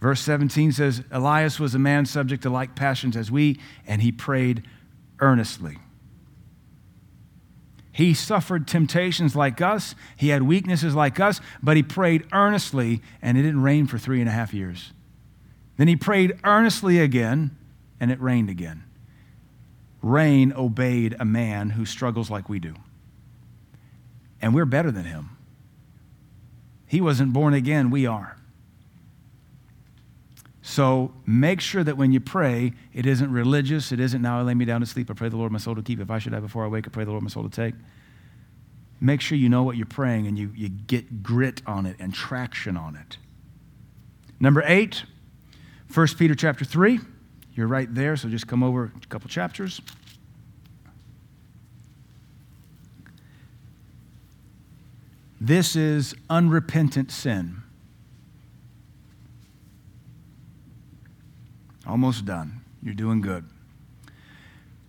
Verse 0.00 0.20
17 0.20 0.72
says, 0.72 1.02
Elias 1.10 1.58
was 1.58 1.74
a 1.74 1.78
man 1.78 2.06
subject 2.06 2.42
to 2.42 2.50
like 2.50 2.76
passions 2.76 3.16
as 3.16 3.30
we, 3.30 3.58
and 3.86 4.02
he 4.02 4.12
prayed 4.12 4.62
earnestly. 5.20 5.78
He 7.96 8.12
suffered 8.12 8.68
temptations 8.68 9.34
like 9.34 9.62
us, 9.62 9.94
he 10.18 10.28
had 10.28 10.42
weaknesses 10.42 10.94
like 10.94 11.18
us, 11.18 11.40
but 11.62 11.78
he 11.78 11.82
prayed 11.82 12.26
earnestly, 12.30 13.00
and 13.22 13.38
it 13.38 13.42
didn't 13.42 13.62
rain 13.62 13.86
for 13.86 13.96
three 13.96 14.20
and 14.20 14.28
a 14.28 14.32
half 14.32 14.52
years. 14.52 14.92
Then 15.78 15.88
he 15.88 15.96
prayed 15.96 16.38
earnestly 16.44 16.98
again, 16.98 17.56
and 17.98 18.10
it 18.10 18.20
rained 18.20 18.50
again. 18.50 18.84
Rain 20.02 20.52
obeyed 20.52 21.16
a 21.18 21.24
man 21.24 21.70
who 21.70 21.86
struggles 21.86 22.30
like 22.30 22.50
we 22.50 22.58
do. 22.58 22.74
And 24.42 24.54
we're 24.54 24.66
better 24.66 24.90
than 24.90 25.06
him. 25.06 25.30
He 26.86 27.00
wasn't 27.00 27.32
born 27.32 27.54
again, 27.54 27.88
we 27.88 28.04
are. 28.04 28.35
So 30.66 31.12
make 31.26 31.60
sure 31.60 31.84
that 31.84 31.96
when 31.96 32.10
you 32.10 32.18
pray, 32.18 32.72
it 32.92 33.06
isn't 33.06 33.30
religious. 33.30 33.92
It 33.92 34.00
isn't 34.00 34.20
now 34.20 34.40
I 34.40 34.42
lay 34.42 34.54
me 34.54 34.64
down 34.64 34.80
to 34.80 34.86
sleep. 34.86 35.08
I 35.08 35.14
pray 35.14 35.28
the 35.28 35.36
Lord 35.36 35.52
my 35.52 35.58
soul 35.58 35.76
to 35.76 35.82
keep. 35.82 36.00
If 36.00 36.10
I 36.10 36.18
should 36.18 36.32
die 36.32 36.40
before 36.40 36.64
I 36.64 36.66
wake, 36.66 36.88
I 36.88 36.90
pray 36.90 37.04
the 37.04 37.12
Lord 37.12 37.22
my 37.22 37.28
soul 37.28 37.44
to 37.44 37.48
take. 37.48 37.76
Make 39.00 39.20
sure 39.20 39.38
you 39.38 39.48
know 39.48 39.62
what 39.62 39.76
you're 39.76 39.86
praying 39.86 40.26
and 40.26 40.36
you, 40.36 40.50
you 40.56 40.68
get 40.68 41.22
grit 41.22 41.62
on 41.68 41.86
it 41.86 41.94
and 42.00 42.12
traction 42.12 42.76
on 42.76 42.96
it. 42.96 43.16
Number 44.40 44.60
eight, 44.66 45.04
1 45.94 46.08
Peter 46.18 46.34
chapter 46.34 46.64
3. 46.64 46.98
You're 47.54 47.68
right 47.68 47.94
there, 47.94 48.16
so 48.16 48.28
just 48.28 48.48
come 48.48 48.64
over 48.64 48.92
a 48.92 49.06
couple 49.06 49.28
chapters. 49.28 49.80
This 55.40 55.76
is 55.76 56.16
unrepentant 56.28 57.12
sin. 57.12 57.62
Almost 61.86 62.24
done. 62.24 62.60
You're 62.82 62.94
doing 62.94 63.20
good. 63.20 63.44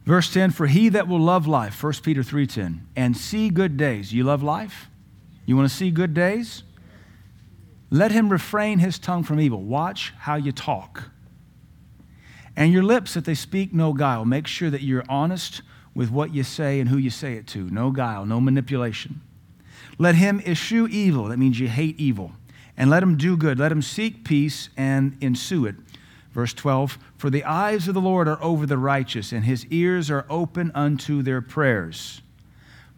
Verse 0.05 0.33
10 0.33 0.51
For 0.51 0.67
he 0.67 0.89
that 0.89 1.07
will 1.07 1.19
love 1.19 1.47
life, 1.47 1.83
1 1.83 1.93
Peter 2.03 2.23
3:10, 2.23 2.87
and 2.95 3.15
see 3.15 3.49
good 3.49 3.75
days. 3.77 4.13
You 4.13 4.23
love 4.23 4.41
life? 4.41 4.89
You 5.45 5.55
want 5.55 5.69
to 5.69 5.75
see 5.75 5.91
good 5.91 6.13
days? 6.13 6.63
Let 7.89 8.11
him 8.11 8.29
refrain 8.29 8.79
his 8.79 8.99
tongue 8.99 9.23
from 9.23 9.39
evil. 9.39 9.61
Watch 9.61 10.13
how 10.19 10.35
you 10.35 10.51
talk. 10.51 11.11
And 12.55 12.73
your 12.73 12.83
lips 12.83 13.13
that 13.13 13.25
they 13.25 13.35
speak 13.35 13.73
no 13.73 13.93
guile. 13.93 14.25
Make 14.25 14.47
sure 14.47 14.69
that 14.69 14.81
you're 14.81 15.05
honest 15.07 15.61
with 15.93 16.09
what 16.11 16.33
you 16.33 16.43
say 16.43 16.79
and 16.79 16.89
who 16.89 16.97
you 16.97 17.09
say 17.09 17.33
it 17.35 17.47
to. 17.47 17.69
No 17.69 17.91
guile, 17.91 18.25
no 18.25 18.41
manipulation. 18.41 19.21
Let 19.97 20.15
him 20.15 20.41
eschew 20.45 20.87
evil. 20.87 21.25
That 21.25 21.37
means 21.37 21.59
you 21.59 21.67
hate 21.67 21.99
evil. 21.99 22.33
And 22.75 22.89
let 22.89 23.01
him 23.01 23.17
do 23.17 23.35
good. 23.37 23.57
Let 23.57 23.71
him 23.71 23.81
seek 23.81 24.23
peace 24.23 24.69
and 24.77 25.17
ensue 25.21 25.65
it. 25.65 25.75
Verse 26.37 26.53
12 26.53 26.99
For 27.17 27.31
the 27.31 27.43
eyes 27.45 27.87
of 27.87 27.95
the 27.95 27.99
Lord 27.99 28.27
are 28.27 28.41
over 28.43 28.67
the 28.67 28.77
righteous, 28.77 29.31
and 29.31 29.43
his 29.43 29.65
ears 29.71 30.11
are 30.11 30.23
open 30.29 30.71
unto 30.75 31.23
their 31.23 31.41
prayers. 31.41 32.21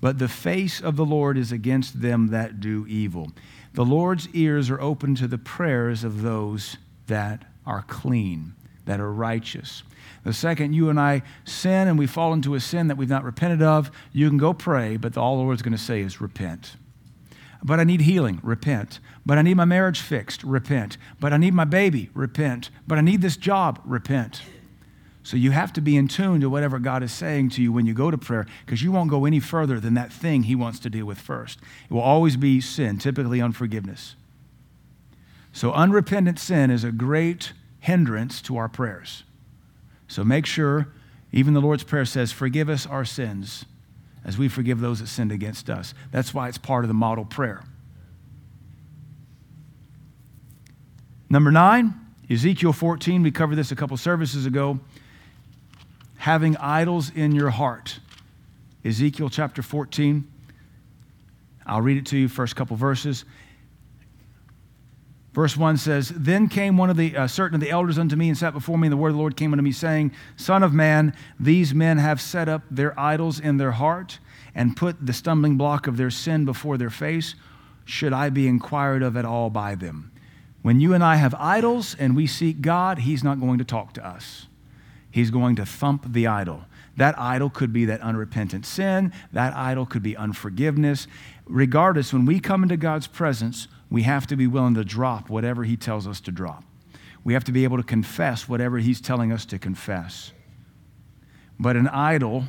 But 0.02 0.20
the 0.20 0.28
face 0.28 0.82
of 0.82 0.98
the 0.98 1.06
Lord 1.06 1.38
is 1.38 1.54
against 1.54 2.02
them 2.02 2.28
that 2.32 2.60
do 2.60 2.86
evil. 2.90 3.32
The 3.76 3.86
Lord's 3.86 4.28
ears 4.34 4.70
are 4.70 4.82
open 4.82 5.16
to 5.16 5.28
the 5.28 5.38
prayers 5.38 6.04
of 6.04 6.22
those 6.22 6.76
that 7.08 7.46
are 7.66 7.84
clean, 7.84 8.56
that 8.84 9.00
are 9.00 9.14
righteous. 9.14 9.84
The 10.26 10.34
second 10.34 10.74
you 10.74 10.90
and 10.90 11.00
I 11.00 11.22
sin 11.46 11.88
and 11.88 11.98
we 11.98 12.08
fall 12.08 12.34
into 12.34 12.56
a 12.56 12.60
sin 12.60 12.90
that 12.90 12.98
we've 12.98 13.08
not 13.08 13.24
repented 13.24 13.62
of, 13.62 13.90
you 14.12 14.28
can 14.28 14.38
go 14.38 14.52
pray, 14.52 14.98
but 14.98 15.16
all 15.16 15.38
the 15.38 15.44
Lord's 15.44 15.62
going 15.62 15.72
to 15.72 15.78
say 15.78 16.02
is 16.02 16.20
repent. 16.20 16.76
But 17.62 17.80
I 17.80 17.84
need 17.84 18.02
healing, 18.02 18.40
repent. 18.42 19.00
But 19.26 19.38
I 19.38 19.42
need 19.42 19.56
my 19.56 19.66
marriage 19.66 20.00
fixed, 20.00 20.44
repent. 20.44 20.98
But 21.20 21.34
I 21.34 21.38
need 21.38 21.54
my 21.54 21.66
baby, 21.66 22.10
repent. 22.14 22.70
But 22.88 22.98
I 22.98 23.02
need 23.02 23.22
this 23.22 23.38
job, 23.38 23.82
repent. 23.84 24.42
So 25.24 25.36
you 25.36 25.52
have 25.52 25.74
to 25.74 25.82
be 25.82 25.98
in 25.98 26.08
tune 26.08 26.42
to 26.42 26.50
whatever 26.50 26.80
God 26.80 27.04
is 27.04 27.12
saying 27.12 27.50
to 27.52 27.62
you 27.62 27.72
when 27.72 27.86
you 27.86 27.94
go 27.94 28.10
to 28.10 28.18
prayer 28.18 28.48
because 28.66 28.82
you 28.82 28.92
won't 28.92 29.10
go 29.10 29.26
any 29.26 29.40
further 29.40 29.80
than 29.80 29.94
that 29.96 30.12
thing 30.12 30.44
He 30.44 30.56
wants 30.56 30.80
to 30.80 30.90
deal 30.90 31.06
with 31.06 31.20
first. 31.20 31.60
It 31.90 31.94
will 31.94 32.02
always 32.02 32.38
be 32.38 32.62
sin, 32.62 32.98
typically 32.98 33.42
unforgiveness. 33.42 34.16
So 35.52 35.74
unrepentant 35.74 36.40
sin 36.40 36.72
is 36.72 36.84
a 36.84 36.92
great 36.92 37.54
hindrance 37.80 38.42
to 38.44 38.58
our 38.58 38.70
prayers. 38.70 39.24
So 40.08 40.24
make 40.24 40.46
sure, 40.46 40.88
even 41.32 41.54
the 41.54 41.62
Lord's 41.62 41.84
Prayer 41.84 42.06
says, 42.06 42.32
Forgive 42.32 42.70
us 42.70 42.88
our 42.88 43.06
sins 43.06 43.66
as 44.24 44.38
we 44.38 44.48
forgive 44.48 44.80
those 44.80 45.00
that 45.00 45.08
sinned 45.08 45.32
against 45.32 45.70
us. 45.70 45.94
That's 46.12 46.34
why 46.34 46.48
it's 46.48 46.58
part 46.58 46.84
of 46.84 46.88
the 46.88 46.94
model 46.94 47.26
prayer. 47.26 47.64
Number 51.30 51.52
nine, 51.52 51.94
Ezekiel 52.30 52.74
14. 52.74 53.24
We 53.24 53.32
covered 53.32 53.56
this 53.56 53.72
a 53.72 53.76
couple 53.76 53.96
services 53.98 54.46
ago. 54.46 54.80
Having 56.18 56.58
idols 56.58 57.12
in 57.14 57.34
your 57.34 57.50
heart. 57.50 58.00
Ezekiel 58.84 59.30
chapter 59.30 59.62
14. 59.62 60.28
I'll 61.66 61.82
read 61.82 61.98
it 61.98 62.06
to 62.08 62.18
you, 62.18 62.28
first 62.28 62.56
couple 62.56 62.76
verses. 62.76 63.26
Verse 65.34 65.56
1 65.56 65.78
says, 65.78 66.10
Then 66.16 66.48
came 66.48 66.78
one 66.78 66.90
of 66.90 66.98
the 66.98 67.16
uh, 67.16 67.28
certain 67.28 67.56
of 67.56 67.62
the 67.62 67.70
elders 67.70 68.00
unto 68.00 68.16
me 68.16 68.30
and 68.30 68.38
sat 68.38 68.54
before 68.54 68.78
me, 68.78 68.88
and 68.88 68.92
the 68.92 68.98
word 68.98 69.10
of 69.10 69.16
the 69.16 69.20
Lord 69.20 69.38
came 69.38 69.54
unto 69.54 69.64
me, 69.64 69.72
saying, 69.72 70.12
Son 70.36 70.64
of 70.64 70.74
man, 70.74 71.14
these 71.40 71.74
men 71.74 71.98
have 72.00 72.20
set 72.20 72.50
up 72.50 72.64
their 72.72 73.00
idols 73.00 73.40
in 73.40 73.58
their 73.58 73.72
heart 73.72 74.20
and 74.56 74.76
put 74.76 75.06
the 75.06 75.14
stumbling 75.14 75.56
block 75.56 75.86
of 75.86 75.98
their 75.98 76.10
sin 76.10 76.46
before 76.46 76.78
their 76.78 76.90
face. 76.90 77.36
Should 77.86 78.14
I 78.14 78.30
be 78.30 78.48
inquired 78.48 79.04
of 79.04 79.16
at 79.16 79.26
all 79.26 79.50
by 79.50 79.76
them? 79.76 80.12
When 80.62 80.80
you 80.80 80.94
and 80.94 81.04
I 81.04 81.16
have 81.16 81.36
idols 81.36 81.96
and 81.98 82.16
we 82.16 82.28
seek 82.28 82.62
God, 82.62 83.00
He's 83.00 83.24
not 83.24 83.40
going 83.40 83.60
to 83.60 83.64
talk 83.64 83.94
to 83.94 84.06
us. 84.06 84.48
He's 85.12 85.32
going 85.32 85.56
to 85.56 85.66
thump 85.66 86.12
the 86.12 86.28
idol. 86.28 86.66
That 86.98 87.18
idol 87.18 87.50
could 87.50 87.72
be 87.72 87.86
that 87.86 88.02
unrepentant 88.02 88.66
sin, 88.66 89.14
that 89.32 89.56
idol 89.56 89.86
could 89.86 90.04
be 90.04 90.18
unforgiveness. 90.18 91.08
Regardless, 91.46 92.12
when 92.12 92.26
we 92.26 92.40
come 92.40 92.62
into 92.62 92.78
God's 92.78 93.08
presence, 93.08 93.68
we 93.90 94.04
have 94.04 94.28
to 94.28 94.36
be 94.36 94.48
willing 94.48 94.76
to 94.76 94.84
drop 94.84 95.30
whatever 95.30 95.64
He 95.64 95.76
tells 95.76 96.08
us 96.08 96.20
to 96.22 96.32
drop. 96.32 96.64
We 97.24 97.34
have 97.34 97.44
to 97.46 97.52
be 97.52 97.64
able 97.64 97.78
to 97.78 97.84
confess 97.84 98.48
whatever 98.48 98.78
He's 98.78 99.02
telling 99.02 99.32
us 99.32 99.46
to 99.48 99.60
confess. 99.60 100.32
But 101.60 101.76
an 101.76 101.88
idol, 101.88 102.46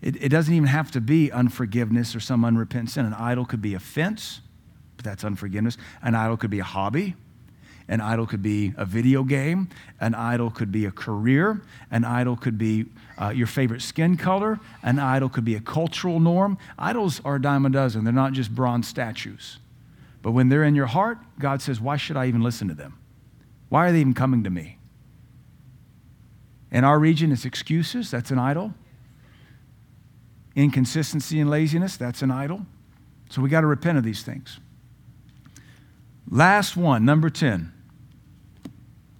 it, 0.00 0.16
it 0.22 0.28
doesn't 0.28 0.54
even 0.54 0.68
have 0.68 0.90
to 0.92 1.00
be 1.00 1.30
unforgiveness 1.30 2.16
or 2.16 2.20
some 2.20 2.44
unrepentant 2.44 2.90
sin. 2.90 3.04
An 3.04 3.14
idol 3.14 3.44
could 3.44 3.60
be 3.60 3.74
offense, 3.74 4.40
but 4.96 5.04
that's 5.04 5.24
unforgiveness. 5.24 5.76
An 6.02 6.14
idol 6.14 6.36
could 6.36 6.50
be 6.50 6.60
a 6.60 6.64
hobby. 6.64 7.14
An 7.86 8.00
idol 8.00 8.26
could 8.26 8.42
be 8.42 8.72
a 8.78 8.86
video 8.86 9.24
game. 9.24 9.68
An 10.00 10.14
idol 10.14 10.50
could 10.50 10.72
be 10.72 10.86
a 10.86 10.90
career. 10.90 11.60
An 11.90 12.04
idol 12.04 12.36
could 12.36 12.56
be 12.56 12.86
uh, 13.20 13.28
your 13.28 13.46
favorite 13.46 13.82
skin 13.82 14.16
color. 14.16 14.58
An 14.82 14.98
idol 14.98 15.28
could 15.28 15.44
be 15.44 15.54
a 15.54 15.60
cultural 15.60 16.18
norm. 16.18 16.56
Idols 16.78 17.20
are 17.26 17.34
a 17.34 17.42
dime 17.42 17.66
a 17.66 17.70
dozen, 17.70 18.04
they're 18.04 18.12
not 18.12 18.32
just 18.32 18.54
bronze 18.54 18.88
statues. 18.88 19.58
But 20.24 20.32
when 20.32 20.48
they're 20.48 20.64
in 20.64 20.74
your 20.74 20.86
heart, 20.86 21.18
God 21.38 21.60
says, 21.60 21.82
Why 21.82 21.98
should 21.98 22.16
I 22.16 22.28
even 22.28 22.40
listen 22.40 22.66
to 22.68 22.74
them? 22.74 22.98
Why 23.68 23.86
are 23.86 23.92
they 23.92 24.00
even 24.00 24.14
coming 24.14 24.42
to 24.44 24.50
me? 24.50 24.78
In 26.70 26.82
our 26.82 26.98
region, 26.98 27.30
it's 27.30 27.44
excuses. 27.44 28.10
That's 28.10 28.30
an 28.30 28.38
idol. 28.38 28.72
Inconsistency 30.56 31.40
and 31.40 31.50
laziness. 31.50 31.98
That's 31.98 32.22
an 32.22 32.30
idol. 32.30 32.64
So 33.28 33.42
we 33.42 33.50
got 33.50 33.60
to 33.60 33.66
repent 33.66 33.98
of 33.98 34.04
these 34.04 34.22
things. 34.22 34.60
Last 36.30 36.74
one, 36.74 37.04
number 37.04 37.28
10. 37.28 37.70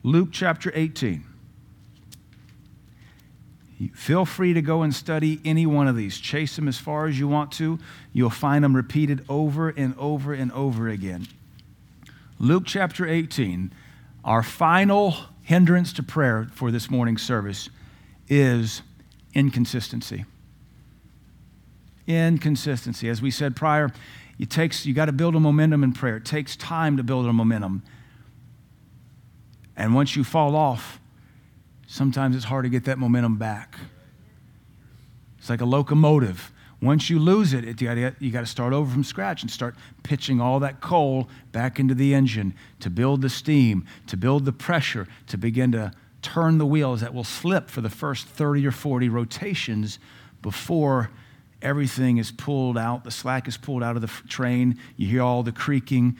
Luke 0.03 0.31
chapter 0.33 0.73
18. 0.75 1.23
Feel 3.89 4.25
free 4.25 4.55
to 4.55 4.63
go 4.63 4.83
and 4.83 4.95
study 4.95 5.41
any 5.45 5.67
one 5.67 5.89
of 5.89 5.97
these. 5.97 6.19
Chase 6.19 6.57
them 6.57 6.69
as 6.69 6.79
far 6.79 7.07
as 7.07 7.19
you 7.19 7.29
want 7.29 7.53
to. 7.53 7.79
You'll 8.13 8.31
find 8.31 8.65
them 8.65 8.77
repeated 8.77 9.25
over 9.29 9.71
and 9.71 9.95
over 9.99 10.33
and 10.33 10.53
over 10.53 10.89
again. 10.89 11.27
Luke 12.39 12.65
chapter 12.67 13.07
18, 13.07 13.73
our 14.25 14.43
final 14.43 15.17
hindrance 15.43 15.93
to 15.95 16.03
prayer 16.03 16.49
for 16.53 16.71
this 16.71 16.91
morning's 16.91 17.23
service 17.23 17.69
is 18.29 18.83
inconsistency. 19.35 20.25
Inconsistency. 22.07 23.09
As 23.09 23.21
we 23.21 23.31
said 23.31 23.57
prior, 23.57 23.91
it 24.39 24.51
takes 24.51 24.85
you 24.85 24.95
got 24.95 25.07
to 25.07 25.13
build 25.13 25.35
a 25.35 25.41
momentum 25.41 25.85
in 25.85 25.93
prayer. 25.93 26.17
It 26.17 26.25
takes 26.25 26.57
time 26.57 26.97
to 26.97 27.03
build 27.03 27.27
a 27.27 27.33
momentum. 27.33 27.83
And 29.77 29.95
once 29.95 30.17
you 30.17 30.25
fall 30.25 30.57
off, 30.57 31.01
sometimes 31.95 32.35
it's 32.35 32.45
hard 32.45 32.65
to 32.65 32.69
get 32.69 32.85
that 32.87 32.99
momentum 32.99 33.37
back. 33.37 33.79
It's 35.39 35.49
like 35.49 35.61
a 35.61 35.65
locomotive. 35.65 36.51
Once 36.83 37.09
you 37.09 37.21
lose 37.21 37.53
it, 37.53 37.65
it 37.65 37.81
you 38.21 38.31
got 38.33 38.41
to 38.41 38.47
start 38.47 38.73
over 38.73 38.91
from 38.91 39.05
scratch 39.05 39.43
and 39.43 39.51
start 39.51 39.77
pitching 40.03 40.41
all 40.41 40.59
that 40.59 40.81
coal 40.81 41.29
back 41.53 41.79
into 41.79 41.95
the 41.95 42.13
engine 42.13 42.53
to 42.81 42.91
build 42.91 43.23
the 43.23 43.29
steam, 43.29 43.87
to 44.09 44.17
build 44.17 44.45
the 44.45 44.53
pressure, 44.53 45.07
to 45.29 45.39
begin 45.39 45.71
to 45.71 45.93
turn 46.21 46.59
the 46.59 46.67
wheels 46.67 47.01
that 47.01 47.15
will 47.15 47.23
slip 47.23 47.71
for 47.71 47.81
the 47.81 47.89
first 47.89 48.27
30 48.27 48.67
or 48.67 48.73
40 48.73 49.09
rotations 49.09 50.01
before 50.43 51.11
everything 51.63 52.19
is 52.19 52.33
pulled 52.33 52.77
out, 52.77 53.05
the 53.05 53.11
slack 53.13 53.47
is 53.47 53.57
pulled 53.57 53.85
out 53.85 53.95
of 53.95 54.03
the 54.03 54.11
train. 54.29 54.79
You 54.97 55.07
hear 55.07 55.23
all 55.23 55.45
the 55.45 55.53
creaking, 55.53 56.19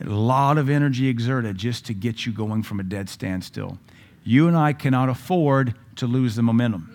a 0.00 0.04
lot 0.06 0.58
of 0.58 0.68
energy 0.68 1.06
exerted 1.06 1.56
just 1.56 1.86
to 1.86 1.94
get 1.94 2.26
you 2.26 2.32
going 2.32 2.64
from 2.64 2.80
a 2.80 2.82
dead 2.82 3.08
standstill. 3.08 3.78
You 4.26 4.48
and 4.48 4.56
I 4.56 4.72
cannot 4.72 5.08
afford 5.08 5.76
to 5.94 6.06
lose 6.08 6.34
the 6.34 6.42
momentum. 6.42 6.92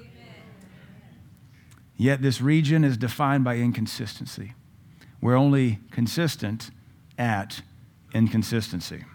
Yet 1.96 2.22
this 2.22 2.42
region 2.42 2.84
is 2.84 2.98
defined 2.98 3.46
by 3.46 3.56
inconsistency. 3.56 4.54
We're 5.22 5.38
only 5.38 5.80
consistent 5.92 6.72
at 7.18 7.62
inconsistency. 8.14 9.06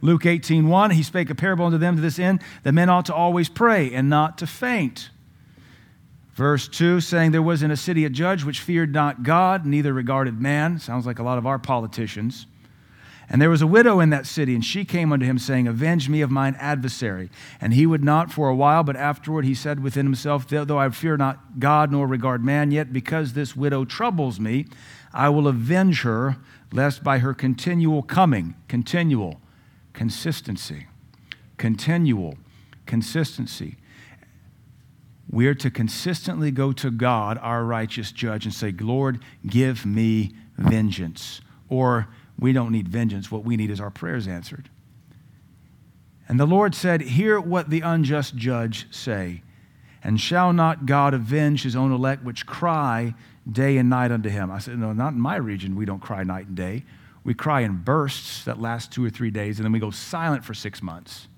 Luke 0.00 0.26
18, 0.26 0.68
1, 0.68 0.90
he 0.90 1.02
spake 1.04 1.30
a 1.30 1.34
parable 1.34 1.66
unto 1.66 1.78
them 1.78 1.94
to 1.94 2.02
this 2.02 2.18
end 2.18 2.42
that 2.64 2.72
men 2.72 2.88
ought 2.88 3.06
to 3.06 3.14
always 3.14 3.48
pray 3.48 3.92
and 3.94 4.10
not 4.10 4.38
to 4.38 4.46
faint. 4.46 5.10
Verse 6.32 6.66
2, 6.66 7.00
saying 7.00 7.30
there 7.30 7.40
was 7.40 7.62
in 7.62 7.70
a 7.70 7.76
city 7.76 8.04
a 8.04 8.10
judge 8.10 8.42
which 8.42 8.60
feared 8.60 8.92
not 8.92 9.22
God, 9.22 9.64
neither 9.64 9.92
regarded 9.92 10.40
man. 10.40 10.80
Sounds 10.80 11.06
like 11.06 11.20
a 11.20 11.22
lot 11.22 11.38
of 11.38 11.46
our 11.46 11.58
politicians. 11.58 12.46
And 13.30 13.42
there 13.42 13.50
was 13.50 13.60
a 13.60 13.66
widow 13.66 14.00
in 14.00 14.08
that 14.10 14.26
city, 14.26 14.54
and 14.54 14.64
she 14.64 14.86
came 14.86 15.12
unto 15.12 15.26
him, 15.26 15.38
saying, 15.38 15.68
Avenge 15.68 16.08
me 16.08 16.22
of 16.22 16.30
mine 16.30 16.56
adversary. 16.58 17.28
And 17.60 17.74
he 17.74 17.84
would 17.84 18.02
not 18.02 18.32
for 18.32 18.48
a 18.48 18.54
while, 18.54 18.82
but 18.82 18.96
afterward 18.96 19.44
he 19.44 19.54
said 19.54 19.82
within 19.82 20.06
himself, 20.06 20.48
Though 20.48 20.78
I 20.78 20.88
fear 20.88 21.18
not 21.18 21.60
God 21.60 21.92
nor 21.92 22.06
regard 22.06 22.42
man, 22.42 22.70
yet 22.70 22.92
because 22.92 23.34
this 23.34 23.54
widow 23.54 23.84
troubles 23.84 24.40
me, 24.40 24.66
I 25.12 25.28
will 25.28 25.46
avenge 25.46 26.02
her, 26.02 26.38
lest 26.72 27.04
by 27.04 27.18
her 27.18 27.34
continual 27.34 28.02
coming, 28.02 28.54
continual, 28.66 29.40
consistency, 29.92 30.86
continual, 31.58 32.38
consistency. 32.86 33.76
We 35.30 35.46
are 35.46 35.54
to 35.54 35.70
consistently 35.70 36.50
go 36.50 36.72
to 36.72 36.90
God, 36.90 37.38
our 37.42 37.64
righteous 37.64 38.10
judge, 38.10 38.46
and 38.46 38.54
say, 38.54 38.72
Lord, 38.72 39.20
give 39.46 39.84
me 39.84 40.32
vengeance. 40.56 41.42
Or 41.68 42.08
we 42.38 42.52
don't 42.52 42.72
need 42.72 42.88
vengeance. 42.88 43.30
What 43.30 43.44
we 43.44 43.56
need 43.56 43.70
is 43.70 43.80
our 43.80 43.90
prayers 43.90 44.28
answered. 44.28 44.70
And 46.28 46.38
the 46.38 46.46
Lord 46.46 46.74
said, 46.74 47.00
Hear 47.00 47.40
what 47.40 47.70
the 47.70 47.80
unjust 47.80 48.36
judge 48.36 48.86
say. 48.94 49.42
And 50.04 50.20
shall 50.20 50.52
not 50.52 50.86
God 50.86 51.14
avenge 51.14 51.62
his 51.62 51.74
own 51.74 51.90
elect 51.90 52.22
which 52.22 52.46
cry 52.46 53.14
day 53.50 53.78
and 53.78 53.90
night 53.90 54.12
unto 54.12 54.28
him? 54.28 54.50
I 54.50 54.58
said, 54.58 54.78
No, 54.78 54.92
not 54.92 55.14
in 55.14 55.20
my 55.20 55.36
region. 55.36 55.74
We 55.74 55.84
don't 55.84 56.00
cry 56.00 56.22
night 56.22 56.46
and 56.46 56.56
day. 56.56 56.84
We 57.24 57.34
cry 57.34 57.62
in 57.62 57.82
bursts 57.82 58.44
that 58.44 58.60
last 58.60 58.92
two 58.92 59.04
or 59.04 59.10
three 59.10 59.30
days, 59.30 59.58
and 59.58 59.64
then 59.64 59.72
we 59.72 59.80
go 59.80 59.90
silent 59.90 60.44
for 60.44 60.54
six 60.54 60.82
months. 60.82 61.28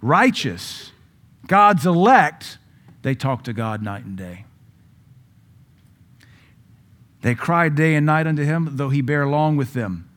Righteous 0.00 0.92
God's 1.46 1.84
elect, 1.84 2.58
they 3.02 3.14
talk 3.14 3.44
to 3.44 3.52
God 3.52 3.82
night 3.82 4.04
and 4.04 4.16
day. 4.16 4.46
They 7.24 7.34
cry 7.34 7.70
day 7.70 7.94
and 7.94 8.04
night 8.04 8.26
unto 8.26 8.44
him, 8.44 8.68
though 8.72 8.90
he 8.90 9.00
bear 9.00 9.26
long 9.26 9.56
with 9.56 9.72
them. 9.72 10.10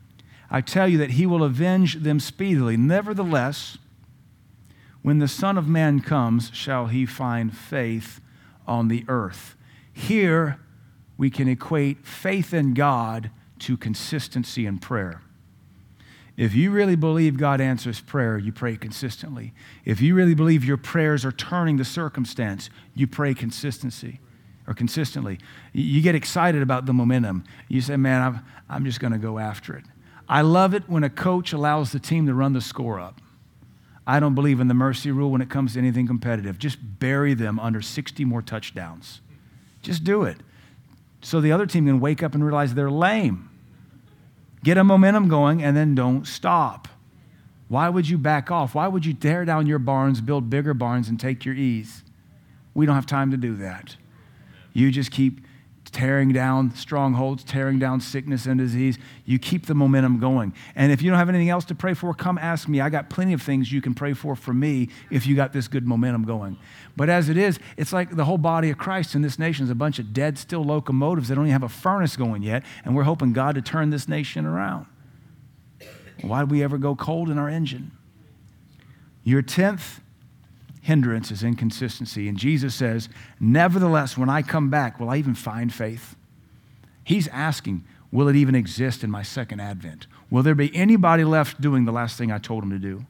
I 0.51 0.59
tell 0.59 0.89
you 0.89 0.97
that 0.97 1.11
he 1.11 1.25
will 1.25 1.41
avenge 1.41 1.95
them 2.03 2.19
speedily. 2.19 2.75
Nevertheless, 2.75 3.77
when 5.03 5.19
the 5.19 5.29
Son 5.29 5.57
of 5.57 5.69
Man 5.69 6.01
comes, 6.01 6.51
shall 6.53 6.87
he 6.87 7.05
find 7.05 7.55
faith 7.55 8.19
on 8.67 8.89
the 8.89 9.05
earth. 9.07 9.55
Here, 9.93 10.59
we 11.17 11.29
can 11.29 11.47
equate 11.47 12.05
faith 12.05 12.53
in 12.53 12.73
God 12.73 13.31
to 13.59 13.77
consistency 13.77 14.65
in 14.65 14.77
prayer. 14.77 15.21
If 16.35 16.53
you 16.55 16.71
really 16.71 16.97
believe 16.97 17.37
God 17.37 17.61
answers 17.61 18.01
prayer, 18.01 18.37
you 18.37 18.51
pray 18.51 18.75
consistently. 18.75 19.53
If 19.85 20.01
you 20.01 20.13
really 20.13 20.35
believe 20.35 20.65
your 20.65 20.75
prayers 20.75 21.23
are 21.23 21.31
turning 21.31 21.77
the 21.77 21.85
circumstance, 21.85 22.69
you 22.93 23.07
pray 23.07 23.33
consistency 23.33 24.19
or 24.67 24.73
consistently. 24.73 25.39
You 25.73 26.01
get 26.01 26.13
excited 26.13 26.61
about 26.61 26.85
the 26.85 26.93
momentum. 26.93 27.43
You 27.69 27.81
say, 27.81 27.95
man, 27.95 28.21
I'm, 28.21 28.45
I'm 28.69 28.85
just 28.85 28.99
going 28.99 29.13
to 29.13 29.19
go 29.19 29.39
after 29.39 29.75
it. 29.75 29.85
I 30.29 30.41
love 30.41 30.73
it 30.73 30.83
when 30.87 31.03
a 31.03 31.09
coach 31.09 31.53
allows 31.53 31.93
the 31.93 31.99
team 31.99 32.27
to 32.27 32.33
run 32.33 32.53
the 32.53 32.61
score 32.61 32.99
up. 32.99 33.21
I 34.05 34.19
don't 34.19 34.35
believe 34.35 34.59
in 34.59 34.67
the 34.67 34.73
mercy 34.73 35.11
rule 35.11 35.31
when 35.31 35.41
it 35.41 35.49
comes 35.49 35.73
to 35.73 35.79
anything 35.79 36.07
competitive. 36.07 36.59
Just 36.59 36.77
bury 36.99 37.33
them 37.33 37.59
under 37.59 37.81
60 37.81 38.23
more 38.25 38.41
touchdowns. 38.41 39.21
Just 39.81 40.03
do 40.03 40.23
it. 40.23 40.37
So 41.21 41.41
the 41.41 41.51
other 41.51 41.65
team 41.65 41.85
can 41.85 41.99
wake 41.99 42.21
up 42.23 42.35
and 42.35 42.43
realize 42.43 42.73
they're 42.73 42.91
lame. 42.91 43.49
Get 44.63 44.77
a 44.77 44.83
momentum 44.83 45.29
going 45.29 45.63
and 45.63 45.75
then 45.75 45.95
don't 45.95 46.25
stop. 46.27 46.87
Why 47.69 47.89
would 47.89 48.07
you 48.07 48.17
back 48.17 48.49
off? 48.49 48.75
Why 48.75 48.87
would 48.87 49.05
you 49.05 49.13
tear 49.13 49.43
down 49.43 49.67
your 49.67 49.79
barns, 49.79 50.21
build 50.21 50.49
bigger 50.49 50.73
barns, 50.73 51.09
and 51.09 51.19
take 51.19 51.43
your 51.43 51.55
ease? 51.55 52.03
We 52.73 52.85
don't 52.85 52.95
have 52.95 53.05
time 53.05 53.31
to 53.31 53.37
do 53.37 53.55
that. 53.57 53.97
You 54.77 54.91
just 54.91 55.09
keep 55.09 55.41
tearing 55.85 56.31
down 56.31 56.75
strongholds, 56.75 57.43
tearing 57.43 57.79
down 57.79 57.99
sickness 57.99 58.45
and 58.45 58.59
disease. 58.59 58.99
You 59.25 59.39
keep 59.39 59.65
the 59.65 59.73
momentum 59.73 60.19
going. 60.19 60.53
And 60.75 60.91
if 60.91 61.01
you 61.01 61.09
don't 61.09 61.17
have 61.17 61.29
anything 61.29 61.49
else 61.49 61.65
to 61.65 61.75
pray 61.75 61.95
for, 61.95 62.13
come 62.13 62.37
ask 62.37 62.67
me. 62.67 62.79
I 62.79 62.89
got 62.89 63.09
plenty 63.09 63.33
of 63.33 63.41
things 63.41 63.71
you 63.71 63.81
can 63.81 63.95
pray 63.95 64.13
for 64.13 64.35
for 64.35 64.53
me 64.53 64.89
if 65.09 65.25
you 65.25 65.35
got 65.35 65.51
this 65.51 65.67
good 65.67 65.87
momentum 65.87 66.25
going. 66.25 66.59
But 66.95 67.09
as 67.09 67.27
it 67.27 67.37
is, 67.37 67.57
it's 67.75 67.91
like 67.91 68.15
the 68.15 68.25
whole 68.25 68.37
body 68.37 68.69
of 68.69 68.77
Christ 68.77 69.15
in 69.15 69.23
this 69.23 69.39
nation 69.39 69.63
is 69.63 69.71
a 69.71 69.75
bunch 69.75 69.97
of 69.97 70.13
dead, 70.13 70.37
still 70.37 70.63
locomotives 70.63 71.29
that 71.29 71.35
don't 71.35 71.45
even 71.45 71.53
have 71.53 71.63
a 71.63 71.69
furnace 71.69 72.15
going 72.15 72.43
yet, 72.43 72.63
and 72.85 72.95
we're 72.95 73.01
hoping 73.01 73.33
God 73.33 73.55
to 73.55 73.63
turn 73.63 73.89
this 73.89 74.07
nation 74.07 74.45
around. 74.45 74.85
Why 76.21 76.41
do 76.41 76.45
we 76.45 76.61
ever 76.61 76.77
go 76.77 76.95
cold 76.95 77.31
in 77.31 77.39
our 77.39 77.49
engine? 77.49 77.93
Your 79.23 79.41
10th 79.41 80.01
hindrance 80.87 81.31
is 81.31 81.43
inconsistency. 81.43 82.29
And 82.29 82.37
Jesus 82.37 82.73
says, 82.73 83.09
Nevertheless, 83.41 84.17
when 84.17 84.29
I 84.29 84.41
come 84.41 84.69
back, 84.69 84.99
will 84.99 85.09
I 85.09 85.17
even 85.17 85.35
find 85.35 85.71
faith? 85.71 86.15
He's 87.03 87.27
asking, 87.27 87.83
Will 88.09 88.29
it 88.29 88.37
even 88.37 88.55
exist 88.55 89.03
in 89.03 89.11
my 89.11 89.21
second 89.21 89.59
advent? 89.59 90.07
Will 90.29 90.43
there 90.43 90.55
be 90.55 90.73
anybody 90.73 91.25
left 91.25 91.59
doing 91.59 91.83
the 91.83 91.91
last 91.91 92.17
thing 92.17 92.31
I 92.31 92.37
told 92.37 92.63
him 92.63 92.69
to 92.69 92.79
do? 92.79 93.05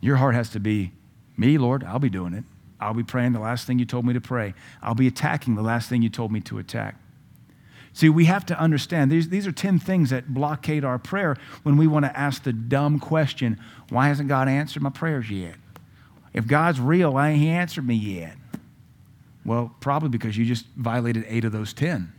Your 0.00 0.16
heart 0.16 0.36
has 0.36 0.50
to 0.50 0.60
be, 0.60 0.92
Me, 1.36 1.58
Lord, 1.58 1.82
I'll 1.82 1.98
be 1.98 2.08
doing 2.08 2.32
it. 2.32 2.44
I'll 2.80 2.94
be 2.94 3.02
praying 3.02 3.32
the 3.32 3.40
last 3.40 3.66
thing 3.66 3.80
you 3.80 3.84
told 3.84 4.06
me 4.06 4.14
to 4.14 4.20
pray. 4.20 4.54
I'll 4.80 4.94
be 4.94 5.08
attacking 5.08 5.56
the 5.56 5.62
last 5.62 5.88
thing 5.88 6.00
you 6.00 6.08
told 6.08 6.30
me 6.30 6.40
to 6.42 6.58
attack. 6.58 6.94
See, 7.92 8.08
we 8.08 8.26
have 8.26 8.46
to 8.46 8.60
understand 8.60 9.10
these, 9.10 9.30
these 9.30 9.48
are 9.48 9.52
10 9.52 9.80
things 9.80 10.10
that 10.10 10.32
blockade 10.32 10.84
our 10.84 11.00
prayer 11.00 11.36
when 11.64 11.76
we 11.76 11.88
want 11.88 12.04
to 12.04 12.16
ask 12.16 12.44
the 12.44 12.52
dumb 12.52 13.00
question 13.00 13.58
why 13.88 14.06
hasn't 14.06 14.28
God 14.28 14.46
answered 14.46 14.84
my 14.84 14.90
prayers 14.90 15.28
yet? 15.28 15.56
If 16.32 16.46
God's 16.46 16.80
real, 16.80 17.14
why 17.14 17.30
ain't 17.30 17.40
He 17.40 17.48
answered 17.48 17.86
me 17.86 17.94
yet? 17.94 18.36
Well, 19.44 19.74
probably 19.80 20.10
because 20.10 20.36
you 20.36 20.44
just 20.44 20.66
violated 20.76 21.24
eight 21.26 21.44
of 21.44 21.52
those 21.52 21.72
10. 21.72 22.12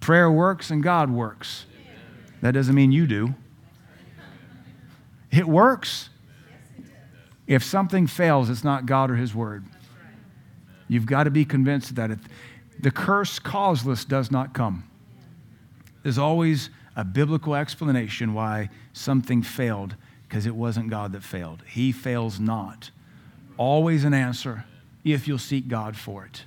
Prayer 0.00 0.30
works 0.30 0.70
and 0.70 0.82
God 0.82 1.10
works. 1.10 1.66
That 2.40 2.52
doesn't 2.52 2.74
mean 2.74 2.92
you 2.92 3.06
do. 3.06 3.34
It 5.30 5.46
works. 5.46 6.08
If 7.46 7.62
something 7.62 8.06
fails, 8.06 8.48
it's 8.48 8.64
not 8.64 8.86
God 8.86 9.10
or 9.10 9.16
His 9.16 9.34
Word. 9.34 9.64
You've 10.88 11.06
got 11.06 11.24
to 11.24 11.30
be 11.30 11.44
convinced 11.44 11.94
that 11.96 12.10
it, 12.10 12.18
the 12.78 12.90
curse 12.90 13.38
causeless 13.38 14.04
does 14.04 14.30
not 14.30 14.54
come. 14.54 14.88
There's 16.02 16.18
always 16.18 16.70
a 16.96 17.04
biblical 17.04 17.54
explanation 17.54 18.34
why 18.34 18.70
something 18.92 19.42
failed 19.42 19.94
because 20.30 20.46
it 20.46 20.54
wasn't 20.54 20.88
God 20.88 21.10
that 21.10 21.24
failed. 21.24 21.64
He 21.66 21.90
fails 21.90 22.38
not. 22.38 22.92
Always 23.56 24.04
an 24.04 24.14
answer 24.14 24.64
if 25.02 25.26
you'll 25.26 25.38
seek 25.38 25.66
God 25.66 25.96
for 25.96 26.24
it. 26.24 26.44